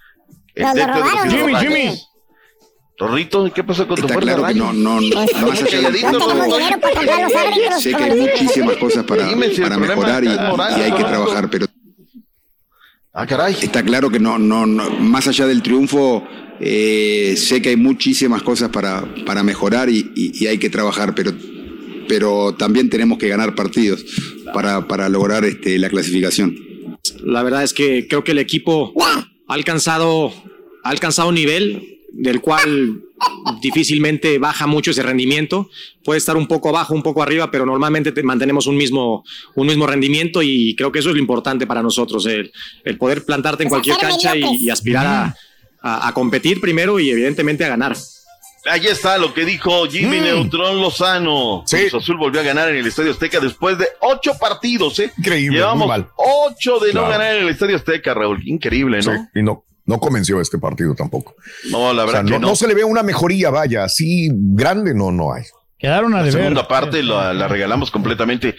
El 0.54 0.64
Nos 0.64 0.76
lo 0.76 0.86
robaron. 0.86 1.30
Jimmy. 1.30 1.54
Jimmy. 1.56 2.00
Rorrito, 2.98 3.52
¿qué 3.52 3.62
pasó 3.62 3.86
con 3.86 3.96
tu 3.96 4.02
Está 4.02 4.14
fuerza 4.14 4.34
claro 4.36 4.48
que 4.48 4.54
no, 4.58 4.72
no, 4.72 5.00
no, 5.00 5.10
Pues, 5.12 5.32
más 5.42 5.62
allá 5.62 5.64
de- 5.64 5.70
Calladito, 5.70 6.12
No 6.12 6.18
tenemos 6.18 6.38
Raúl. 6.38 6.52
dinero 6.58 6.80
para 6.80 6.94
comprar 6.94 7.22
los 7.22 7.34
árbitros. 7.34 7.82
Sé 7.82 7.90
que 7.94 8.04
hay 8.04 8.20
muchísimas 8.20 8.76
cosas 8.76 9.04
para, 9.04 9.28
si 9.28 9.36
mejorar 9.80 10.24
y, 10.24 10.28
hay 10.28 10.92
que 10.92 11.04
trabajar, 11.04 11.50
pero 11.50 11.66
Ah, 13.12 13.26
caray. 13.26 13.56
está 13.60 13.82
claro 13.82 14.10
que 14.10 14.18
no, 14.18 14.38
no, 14.38 14.66
no 14.66 14.88
más 15.00 15.26
allá 15.28 15.46
del 15.46 15.62
triunfo, 15.62 16.26
eh, 16.60 17.34
sé 17.36 17.60
que 17.60 17.70
hay 17.70 17.76
muchísimas 17.76 18.42
cosas 18.42 18.70
para, 18.70 19.04
para 19.26 19.42
mejorar 19.42 19.88
y, 19.90 20.12
y- 20.14 20.32
y 20.44 20.46
hay 20.46 20.58
que 20.58 20.70
trabajar, 20.70 21.14
pero 21.14 21.32
pero 22.08 22.54
también 22.54 22.88
tenemos 22.88 23.18
que 23.18 23.26
ganar 23.26 23.56
partidos 23.56 24.04
para, 24.54 24.86
para 24.86 25.08
lograr 25.08 25.44
este, 25.44 25.76
la 25.76 25.88
clasificación. 25.90 26.56
La 27.24 27.42
verdad 27.42 27.64
es 27.64 27.74
que 27.74 28.06
creo 28.06 28.22
que 28.22 28.30
el 28.30 28.38
equipo 28.38 28.92
ha 29.02 29.26
alcanzado, 29.52 30.32
ha 30.84 30.88
alcanzado 30.90 31.30
un 31.30 31.34
nivel 31.34 31.95
del 32.18 32.40
cual 32.40 33.02
difícilmente 33.60 34.38
baja 34.38 34.66
mucho 34.66 34.90
ese 34.90 35.02
rendimiento. 35.02 35.68
Puede 36.04 36.18
estar 36.18 36.36
un 36.36 36.46
poco 36.46 36.68
abajo, 36.68 36.94
un 36.94 37.02
poco 37.02 37.22
arriba, 37.22 37.50
pero 37.50 37.66
normalmente 37.66 38.12
te- 38.12 38.22
mantenemos 38.22 38.66
un 38.66 38.76
mismo, 38.76 39.24
un 39.54 39.66
mismo 39.66 39.86
rendimiento 39.86 40.42
y 40.42 40.74
creo 40.76 40.92
que 40.92 40.98
eso 41.00 41.08
es 41.10 41.14
lo 41.14 41.20
importante 41.20 41.66
para 41.66 41.82
nosotros, 41.82 42.26
el, 42.26 42.52
el 42.84 42.98
poder 42.98 43.24
plantarte 43.24 43.62
en 43.64 43.68
cualquier 43.68 43.96
cancha 43.96 44.36
y, 44.36 44.44
y 44.60 44.70
aspirar 44.70 45.06
a, 45.06 45.36
a- 45.82 46.08
a 46.08 46.14
competir 46.14 46.60
primero 46.60 46.98
y 47.00 47.10
evidentemente 47.10 47.64
a 47.64 47.68
ganar. 47.68 47.96
Ahí 48.68 48.84
está 48.88 49.16
lo 49.16 49.32
que 49.32 49.44
dijo 49.44 49.86
Jimmy 49.86 50.18
Mm. 50.18 50.24
Neutrón 50.24 50.80
Lozano. 50.80 51.62
Cruz 51.70 51.94
Azul 51.94 52.16
volvió 52.16 52.40
a 52.40 52.44
ganar 52.44 52.68
en 52.70 52.76
el 52.78 52.86
Estadio 52.88 53.12
Azteca 53.12 53.38
después 53.38 53.78
de 53.78 53.86
ocho 54.00 54.32
partidos, 54.40 54.98
¿eh? 54.98 55.12
Increíble, 55.18 55.58
Llevamos 55.58 55.86
muy 55.86 55.88
mal. 55.88 56.08
ocho 56.16 56.80
de 56.80 56.92
no 56.92 57.02
ganar 57.08 57.36
en 57.36 57.42
el 57.44 57.48
Estadio 57.50 57.76
Azteca, 57.76 58.12
Raúl. 58.12 58.42
Increíble, 58.44 58.96
¿no? 59.04 59.12
Sí, 59.12 59.18
y 59.36 59.42
no, 59.44 59.64
no 59.86 59.98
convenció 60.00 60.40
este 60.40 60.58
partido 60.58 60.94
tampoco. 60.94 61.34
No, 61.70 61.92
la 61.92 62.02
O 62.04 62.06
verdad 62.06 62.20
sea, 62.20 62.22
no, 62.24 62.28
que 62.30 62.38
no. 62.40 62.48
no 62.48 62.56
se 62.56 62.66
le 62.68 62.74
ve 62.74 62.84
una 62.84 63.02
mejoría, 63.02 63.50
vaya, 63.50 63.84
así 63.84 64.28
grande 64.32 64.94
no, 64.94 65.10
no 65.12 65.32
hay. 65.32 65.44
Quedaron 65.78 66.14
a 66.14 66.18
La 66.18 66.22
deber. 66.24 66.40
segunda 66.42 66.66
parte 66.66 67.02
la, 67.02 67.34
la 67.34 67.48
regalamos 67.48 67.90
completamente. 67.90 68.56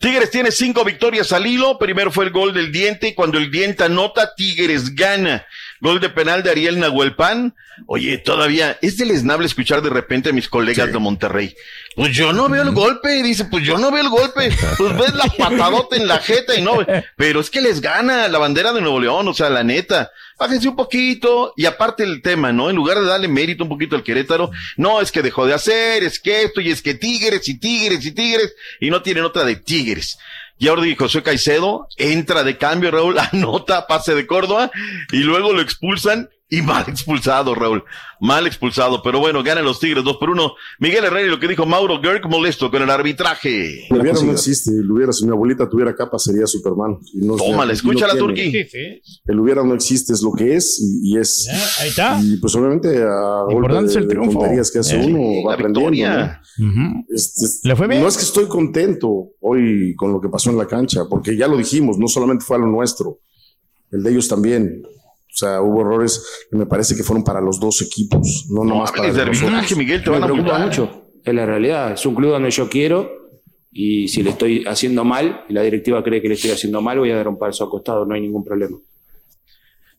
Tigres 0.00 0.30
tiene 0.30 0.50
cinco 0.50 0.84
victorias 0.84 1.32
al 1.32 1.46
hilo. 1.46 1.78
Primero 1.78 2.12
fue 2.12 2.26
el 2.26 2.30
gol 2.30 2.52
del 2.52 2.70
diente. 2.70 3.08
y 3.08 3.14
Cuando 3.14 3.38
el 3.38 3.50
diente 3.50 3.84
anota, 3.84 4.30
Tigres 4.36 4.94
gana. 4.94 5.46
Gol 5.80 6.00
de 6.00 6.08
penal 6.08 6.42
de 6.42 6.50
Ariel 6.50 6.78
Nahuelpan. 6.78 7.54
Oye, 7.86 8.18
todavía 8.18 8.76
es 8.82 8.96
deleznable 8.96 9.46
escuchar 9.46 9.82
de 9.82 9.90
repente 9.90 10.30
a 10.30 10.32
mis 10.32 10.48
colegas 10.48 10.92
de 10.92 10.98
Monterrey. 10.98 11.54
Pues 11.94 12.14
yo 12.14 12.32
no 12.32 12.48
veo 12.48 12.62
el 12.62 12.72
golpe. 12.72 13.22
Dice, 13.22 13.44
pues 13.44 13.64
yo 13.64 13.78
no 13.78 13.90
veo 13.90 14.02
el 14.02 14.08
golpe. 14.08 14.50
Pues 14.76 14.98
ves 14.98 15.14
la 15.14 15.26
patadota 15.26 15.96
en 15.96 16.08
la 16.08 16.18
jeta 16.18 16.56
y 16.56 16.62
no. 16.62 16.78
Pero 17.16 17.40
es 17.40 17.50
que 17.50 17.60
les 17.60 17.80
gana 17.80 18.28
la 18.28 18.38
bandera 18.38 18.72
de 18.72 18.80
Nuevo 18.80 19.00
León. 19.00 19.28
O 19.28 19.34
sea, 19.34 19.48
la 19.50 19.62
neta. 19.62 20.10
Bájense 20.38 20.68
un 20.68 20.76
poquito. 20.76 21.52
Y 21.56 21.66
aparte 21.66 22.02
el 22.02 22.22
tema, 22.22 22.52
¿no? 22.52 22.70
En 22.70 22.76
lugar 22.76 22.98
de 22.98 23.06
darle 23.06 23.28
mérito 23.28 23.64
un 23.64 23.70
poquito 23.70 23.96
al 23.96 24.02
Querétaro, 24.02 24.50
no, 24.76 25.00
es 25.00 25.12
que 25.12 25.22
dejó 25.22 25.46
de 25.46 25.54
hacer, 25.54 26.02
es 26.02 26.18
que 26.18 26.42
esto, 26.42 26.60
y 26.60 26.70
es 26.70 26.82
que 26.82 26.94
Tigres, 26.94 27.48
y 27.48 27.58
Tigres, 27.58 28.04
y 28.04 28.12
Tigres, 28.12 28.54
y 28.80 28.90
no 28.90 29.02
tienen 29.02 29.24
otra 29.24 29.44
de 29.44 29.56
Tigres. 29.56 30.18
Jordi 30.60 30.96
José 30.96 31.22
Caicedo 31.22 31.88
entra 31.96 32.44
de 32.44 32.58
cambio, 32.58 32.90
Raúl, 32.90 33.16
anota 33.32 33.86
pase 33.86 34.14
de 34.14 34.26
Córdoba, 34.26 34.70
y 35.12 35.18
luego 35.18 35.52
lo 35.52 35.60
expulsan, 35.60 36.30
y 36.50 36.62
mal 36.62 36.84
expulsado, 36.88 37.54
Raúl. 37.54 37.84
Mal 38.20 38.46
expulsado, 38.46 39.02
pero 39.02 39.20
bueno, 39.20 39.42
ganan 39.44 39.64
los 39.64 39.78
Tigres 39.78 40.02
2 40.02 40.16
por 40.16 40.30
1. 40.30 40.52
Miguel 40.80 41.04
Herrera 41.04 41.26
y 41.26 41.30
lo 41.30 41.38
que 41.38 41.46
dijo 41.46 41.66
Mauro 41.66 42.00
Gerg 42.02 42.26
molesto 42.28 42.70
con 42.70 42.82
el 42.82 42.90
arbitraje. 42.90 43.86
El 43.88 44.00
hubiera 44.00 44.20
no 44.22 44.32
existe. 44.32 44.70
El 44.70 44.90
hubiera, 44.90 45.12
si 45.12 45.24
mi 45.24 45.30
abuelita 45.32 45.68
tuviera 45.68 45.94
capa, 45.94 46.18
sería 46.18 46.46
Superman. 46.46 46.96
Y 47.12 47.26
no, 47.26 47.36
Tómala, 47.36 47.72
y 47.72 47.76
escúchala, 47.76 48.14
tiene. 48.14 48.26
Turquí. 48.26 48.66
El 49.26 49.38
hubiera 49.40 49.62
no 49.62 49.74
existe, 49.74 50.12
es 50.12 50.22
lo 50.22 50.32
que 50.32 50.56
es 50.56 50.80
y, 50.80 51.12
y 51.14 51.18
es. 51.18 51.48
ahí 51.80 51.88
está. 51.90 52.18
Y 52.22 52.38
pues 52.38 52.54
obviamente 52.56 53.02
a 53.02 53.42
golpe 53.42 53.54
importante 53.54 53.92
de, 53.92 53.98
el 54.00 54.08
triunfo. 54.08 54.38
tonterías 54.40 54.70
que 54.70 54.78
hace 54.80 55.00
Eh, 55.00 55.06
uno, 55.06 55.44
va 55.46 55.50
la 55.50 55.54
aprendiendo. 55.54 55.90
victoria. 55.90 56.42
¿no? 56.58 57.04
Este, 57.08 57.68
¿Le 57.68 57.76
fue 57.76 57.86
bien? 57.86 58.02
No 58.02 58.08
es 58.08 58.16
que 58.16 58.24
estoy 58.24 58.46
contento 58.48 59.32
hoy 59.40 59.94
con 59.96 60.12
lo 60.12 60.20
que 60.20 60.28
pasó 60.28 60.50
en 60.50 60.58
la 60.58 60.66
cancha, 60.66 61.02
porque 61.08 61.36
ya 61.36 61.46
lo 61.46 61.56
dijimos, 61.56 61.98
no 61.98 62.08
solamente 62.08 62.44
fue 62.44 62.56
a 62.56 62.60
lo 62.60 62.66
nuestro, 62.66 63.20
el 63.92 64.02
de 64.02 64.10
ellos 64.10 64.26
también. 64.28 64.82
O 65.38 65.46
sea, 65.46 65.62
hubo 65.62 65.82
errores 65.82 66.46
que 66.50 66.56
me 66.56 66.66
parece 66.66 66.96
que 66.96 67.04
fueron 67.04 67.22
para 67.22 67.40
los 67.40 67.60
dos 67.60 67.80
equipos, 67.80 68.46
no, 68.50 68.64
nomás 68.64 68.90
para 68.90 69.06
nosotros. 69.06 69.42
arbitraje, 69.42 69.76
Miguel, 69.76 70.02
te 70.02 70.10
me 70.10 70.18
van 70.18 70.24
a 70.24 70.32
preocupa 70.32 70.58
mucho. 70.58 71.04
Es 71.24 71.32
la 71.32 71.46
realidad. 71.46 71.92
Es 71.92 72.04
un 72.06 72.16
club 72.16 72.30
donde 72.30 72.50
yo 72.50 72.68
quiero 72.68 73.08
y 73.70 74.08
si 74.08 74.24
le 74.24 74.30
estoy 74.30 74.64
haciendo 74.66 75.04
mal 75.04 75.44
y 75.48 75.52
la 75.52 75.62
directiva 75.62 76.02
cree 76.02 76.20
que 76.20 76.26
le 76.26 76.34
estoy 76.34 76.50
haciendo 76.50 76.82
mal, 76.82 76.98
voy 76.98 77.12
a 77.12 77.16
dar 77.16 77.28
un 77.28 77.38
paso 77.38 77.62
a 77.62 77.70
costado. 77.70 78.04
No 78.04 78.16
hay 78.16 78.20
ningún 78.20 78.42
problema. 78.42 78.78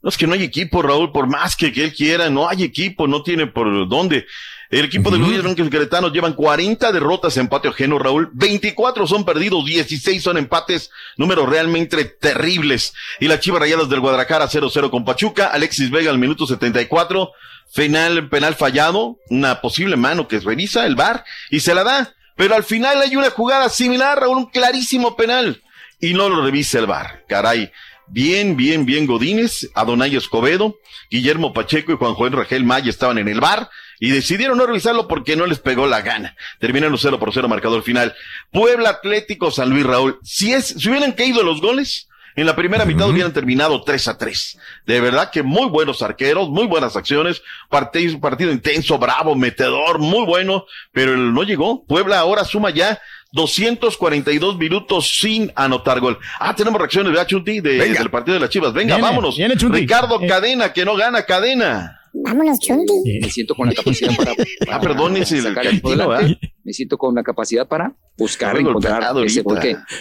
No 0.02 0.10
es 0.10 0.18
que 0.18 0.28
no 0.28 0.34
hay 0.34 0.43
equipo, 0.43 0.82
Raúl, 0.82 1.12
por 1.12 1.28
más 1.28 1.56
que, 1.56 1.74
que 1.74 1.84
él 1.84 1.93
quiera, 1.93 2.30
no 2.30 2.47
hay 2.47 2.64
equipo, 2.64 3.08
no 3.08 3.22
tiene 3.22 3.47
por 3.47 3.88
dónde. 3.88 4.26
El 4.70 4.86
equipo 4.86 5.10
de 5.10 5.18
Luis 5.18 5.43
Ronquillos 5.43 5.72
Queretanos 5.72 6.14
llevan 6.14 6.34
40 6.34 6.91
derrotas 6.91 7.36
empate 7.38 7.70
ajeno, 7.70 7.97
Raúl. 7.97 8.30
24 8.34 9.08
son 9.08 9.26
perdidos, 9.26 9.66
16 9.66 10.22
son 10.22 10.38
empates, 10.38 10.91
números 11.18 11.50
realmente 11.50 12.06
terribles. 12.06 12.93
Y 13.20 13.28
las 13.28 13.39
Chivas 13.39 13.62
Rayadas 13.62 13.89
del 13.89 14.00
Guadalajara 14.00 14.47
0-0 14.47 14.91
con 14.91 15.06
Pachuca, 15.06 15.47
Alexis 15.47 15.89
Vega 15.89 16.12
al 16.12 16.20
minuto 16.20 16.45
74, 16.45 17.32
penal, 17.74 18.30
penal 18.30 18.54
fallado, 18.54 19.18
una 19.32 19.60
posible 19.60 19.95
mano 19.95 20.28
que 20.28 20.39
revisa 20.39 20.86
el 20.86 20.95
VAR 20.95 21.26
y 21.50 21.62
se 21.62 21.74
la 21.74 21.84
da. 21.84 22.14
Pero 22.36 22.54
al 22.54 22.64
final 22.64 23.02
hay 23.02 23.16
una 23.16 23.32
jugada 23.32 23.70
similar, 23.70 24.20
Raúl, 24.20 24.38
un 24.38 24.50
clarísimo 24.52 25.16
penal. 25.18 25.64
Y 26.00 26.14
no 26.14 26.30
lo 26.30 26.43
revisa 26.43 26.78
el 26.78 26.86
VAR, 26.86 27.26
caray. 27.28 27.72
Bien, 28.12 28.57
bien, 28.57 28.86
bien 28.86 29.05
Godínez, 29.05 29.70
Adonai 29.76 30.16
Escobedo, 30.16 30.80
Guillermo 31.12 31.53
Pacheco 31.53 31.91
y 31.91 31.95
Juan 31.95 32.16
Joel 32.16 32.34
Rangel 32.34 32.64
Maya 32.64 32.89
estaban 32.89 33.20
en 33.20 33.28
el 33.28 33.39
bar 33.39 33.70
y 33.99 34.10
decidieron 34.10 34.57
no 34.57 34.66
revisarlo 34.66 35.07
porque 35.07 35.36
no 35.36 35.45
les 35.45 35.60
pegó 35.60 35.86
la 35.86 36.01
gana. 36.01 36.36
Terminaron 36.60 36.97
0 36.97 37.20
por 37.20 37.32
0 37.32 37.47
marcador 37.47 37.84
final. 37.84 38.16
Puebla 38.51 38.89
Atlético 38.89 39.51
San 39.51 39.70
Luis 39.70 39.86
Raúl. 39.86 40.20
Si 40.24 40.53
es, 40.53 40.66
si 40.66 40.89
hubieran 40.89 41.12
caído 41.12 41.43
los 41.43 41.62
goles, 41.62 42.10
en 42.36 42.45
la 42.45 42.55
primera 42.55 42.86
mitad 42.86 43.10
hubieran 43.10 43.34
terminado 43.34 43.84
3 43.84 44.07
a 44.07 44.18
3. 44.18 44.57
De 44.86 45.01
verdad 45.01 45.30
que 45.30 45.43
muy 45.43 45.68
buenos 45.68 46.01
arqueros, 46.01 46.49
muy 46.49 46.68
buenas 46.68 46.95
acciones, 46.95 47.41
partido, 47.70 48.20
partido 48.20 48.51
intenso, 48.51 48.97
bravo, 48.97 49.36
metedor, 49.36 49.99
muy 49.99 50.26
bueno, 50.26 50.66
pero 50.91 51.18
no 51.18 51.43
llegó. 51.43 51.86
Puebla 51.86 52.20
ahora 52.20 52.45
suma 52.45 52.70
ya 52.70 52.99
242 53.32 54.58
minutos 54.58 55.20
sin 55.20 55.52
anotar 55.56 56.00
gol. 56.00 56.18
Ah, 56.40 56.56
tenemos 56.56 56.80
reacciones, 56.80 57.12
¿verdad, 57.12 57.28
Chunti? 57.28 57.60
De- 57.62 57.78
del 57.78 58.10
partido 58.10 58.34
de 58.36 58.40
las 58.42 58.50
Chivas. 58.50 58.74
Venga, 58.74 58.96
Viene, 58.96 59.10
vámonos. 59.10 59.38
viene, 59.38 59.56
Chunti. 59.56 59.78
Eh. 59.78 59.82
Ricardo 59.82 60.20
Cadena, 60.28 60.74
que 60.74 60.86
no 60.86 60.96
gana 60.96 61.24
Cadena. 61.24 61.96
Vámonos, 62.12 62.60
Chunti. 62.60 63.20
Me 63.22 63.30
siento 63.30 63.54
con 63.56 63.68
la 63.70 63.74
capacidad 63.76 64.16
para, 64.16 64.34
Ah, 64.72 64.82
perdón, 64.82 65.18
es 65.18 65.32
el 65.32 65.46
adelante. 65.48 66.40
Me 66.64 66.74
siento 66.74 66.98
con 66.98 67.14
la 67.16 67.24
capacidad 67.24 67.68
para 67.68 67.94
buscar 68.18 68.56
Está 68.58 68.70
encontrar 68.70 69.04
ese 69.26 69.44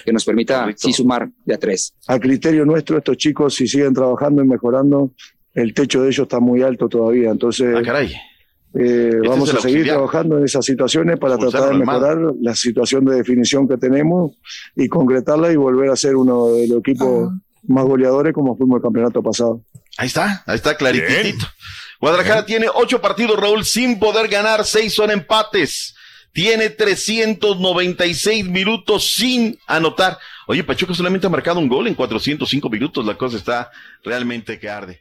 que 0.04 0.12
nos 0.12 0.24
permita 0.24 0.66
sí 0.76 0.92
sumar 0.92 1.28
de 1.44 1.54
a 1.54 1.58
tres. 1.58 1.94
A 2.06 2.18
criterio 2.18 2.64
nuestro, 2.64 2.96
estos 2.98 3.16
chicos, 3.18 3.54
si 3.54 3.66
siguen 3.68 3.92
trabajando 3.94 4.42
y 4.42 4.46
mejorando, 4.46 5.12
el 5.54 5.74
techo 5.74 6.02
de 6.02 6.08
ellos 6.08 6.22
está 6.24 6.40
muy 6.40 6.62
alto 6.62 6.88
todavía. 6.88 7.30
Entonces, 7.30 7.74
Ah, 7.76 7.82
caray. 7.84 8.12
Eh, 8.74 9.10
Este 9.14 9.28
vamos 9.28 9.48
a 9.48 9.60
seguir 9.60 9.78
auxiliar. 9.78 9.96
trabajando 9.96 10.38
en 10.38 10.44
esas 10.44 10.64
situaciones 10.64 11.18
para 11.18 11.36
tratar 11.38 11.70
de 11.70 11.78
mejorar 11.78 12.18
la 12.40 12.54
situación 12.54 13.04
de 13.04 13.16
definición 13.16 13.66
que 13.68 13.76
tenemos 13.76 14.32
y 14.76 14.88
concretarla 14.88 15.52
y 15.52 15.56
volver 15.56 15.90
a 15.90 15.96
ser 15.96 16.16
uno 16.16 16.48
de 16.48 16.68
los 16.68 16.78
equipos 16.80 17.32
más 17.66 17.84
goleadores 17.84 18.32
como 18.32 18.56
fuimos 18.56 18.76
el 18.76 18.82
campeonato 18.82 19.22
pasado. 19.22 19.62
Ahí 19.96 20.06
está, 20.06 20.42
ahí 20.46 20.56
está 20.56 20.76
claritito. 20.76 21.46
Guadalajara 22.00 22.46
tiene 22.46 22.68
ocho 22.72 23.00
partidos, 23.00 23.38
Raúl, 23.40 23.64
sin 23.64 23.98
poder 23.98 24.28
ganar, 24.28 24.64
seis 24.64 24.94
son 24.94 25.10
empates. 25.10 25.94
Tiene 26.32 26.70
396 26.70 28.44
minutos 28.48 29.14
sin 29.16 29.58
anotar. 29.66 30.18
Oye, 30.46 30.62
Pachuca 30.62 30.94
solamente 30.94 31.26
ha 31.26 31.30
marcado 31.30 31.58
un 31.58 31.68
gol 31.68 31.88
en 31.88 31.94
405 31.94 32.70
minutos. 32.70 33.04
La 33.04 33.16
cosa 33.16 33.36
está 33.38 33.70
realmente 34.04 34.58
que 34.58 34.68
arde. 34.68 35.00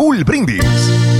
Raúl 0.00 0.24
Brindis. 0.24 1.19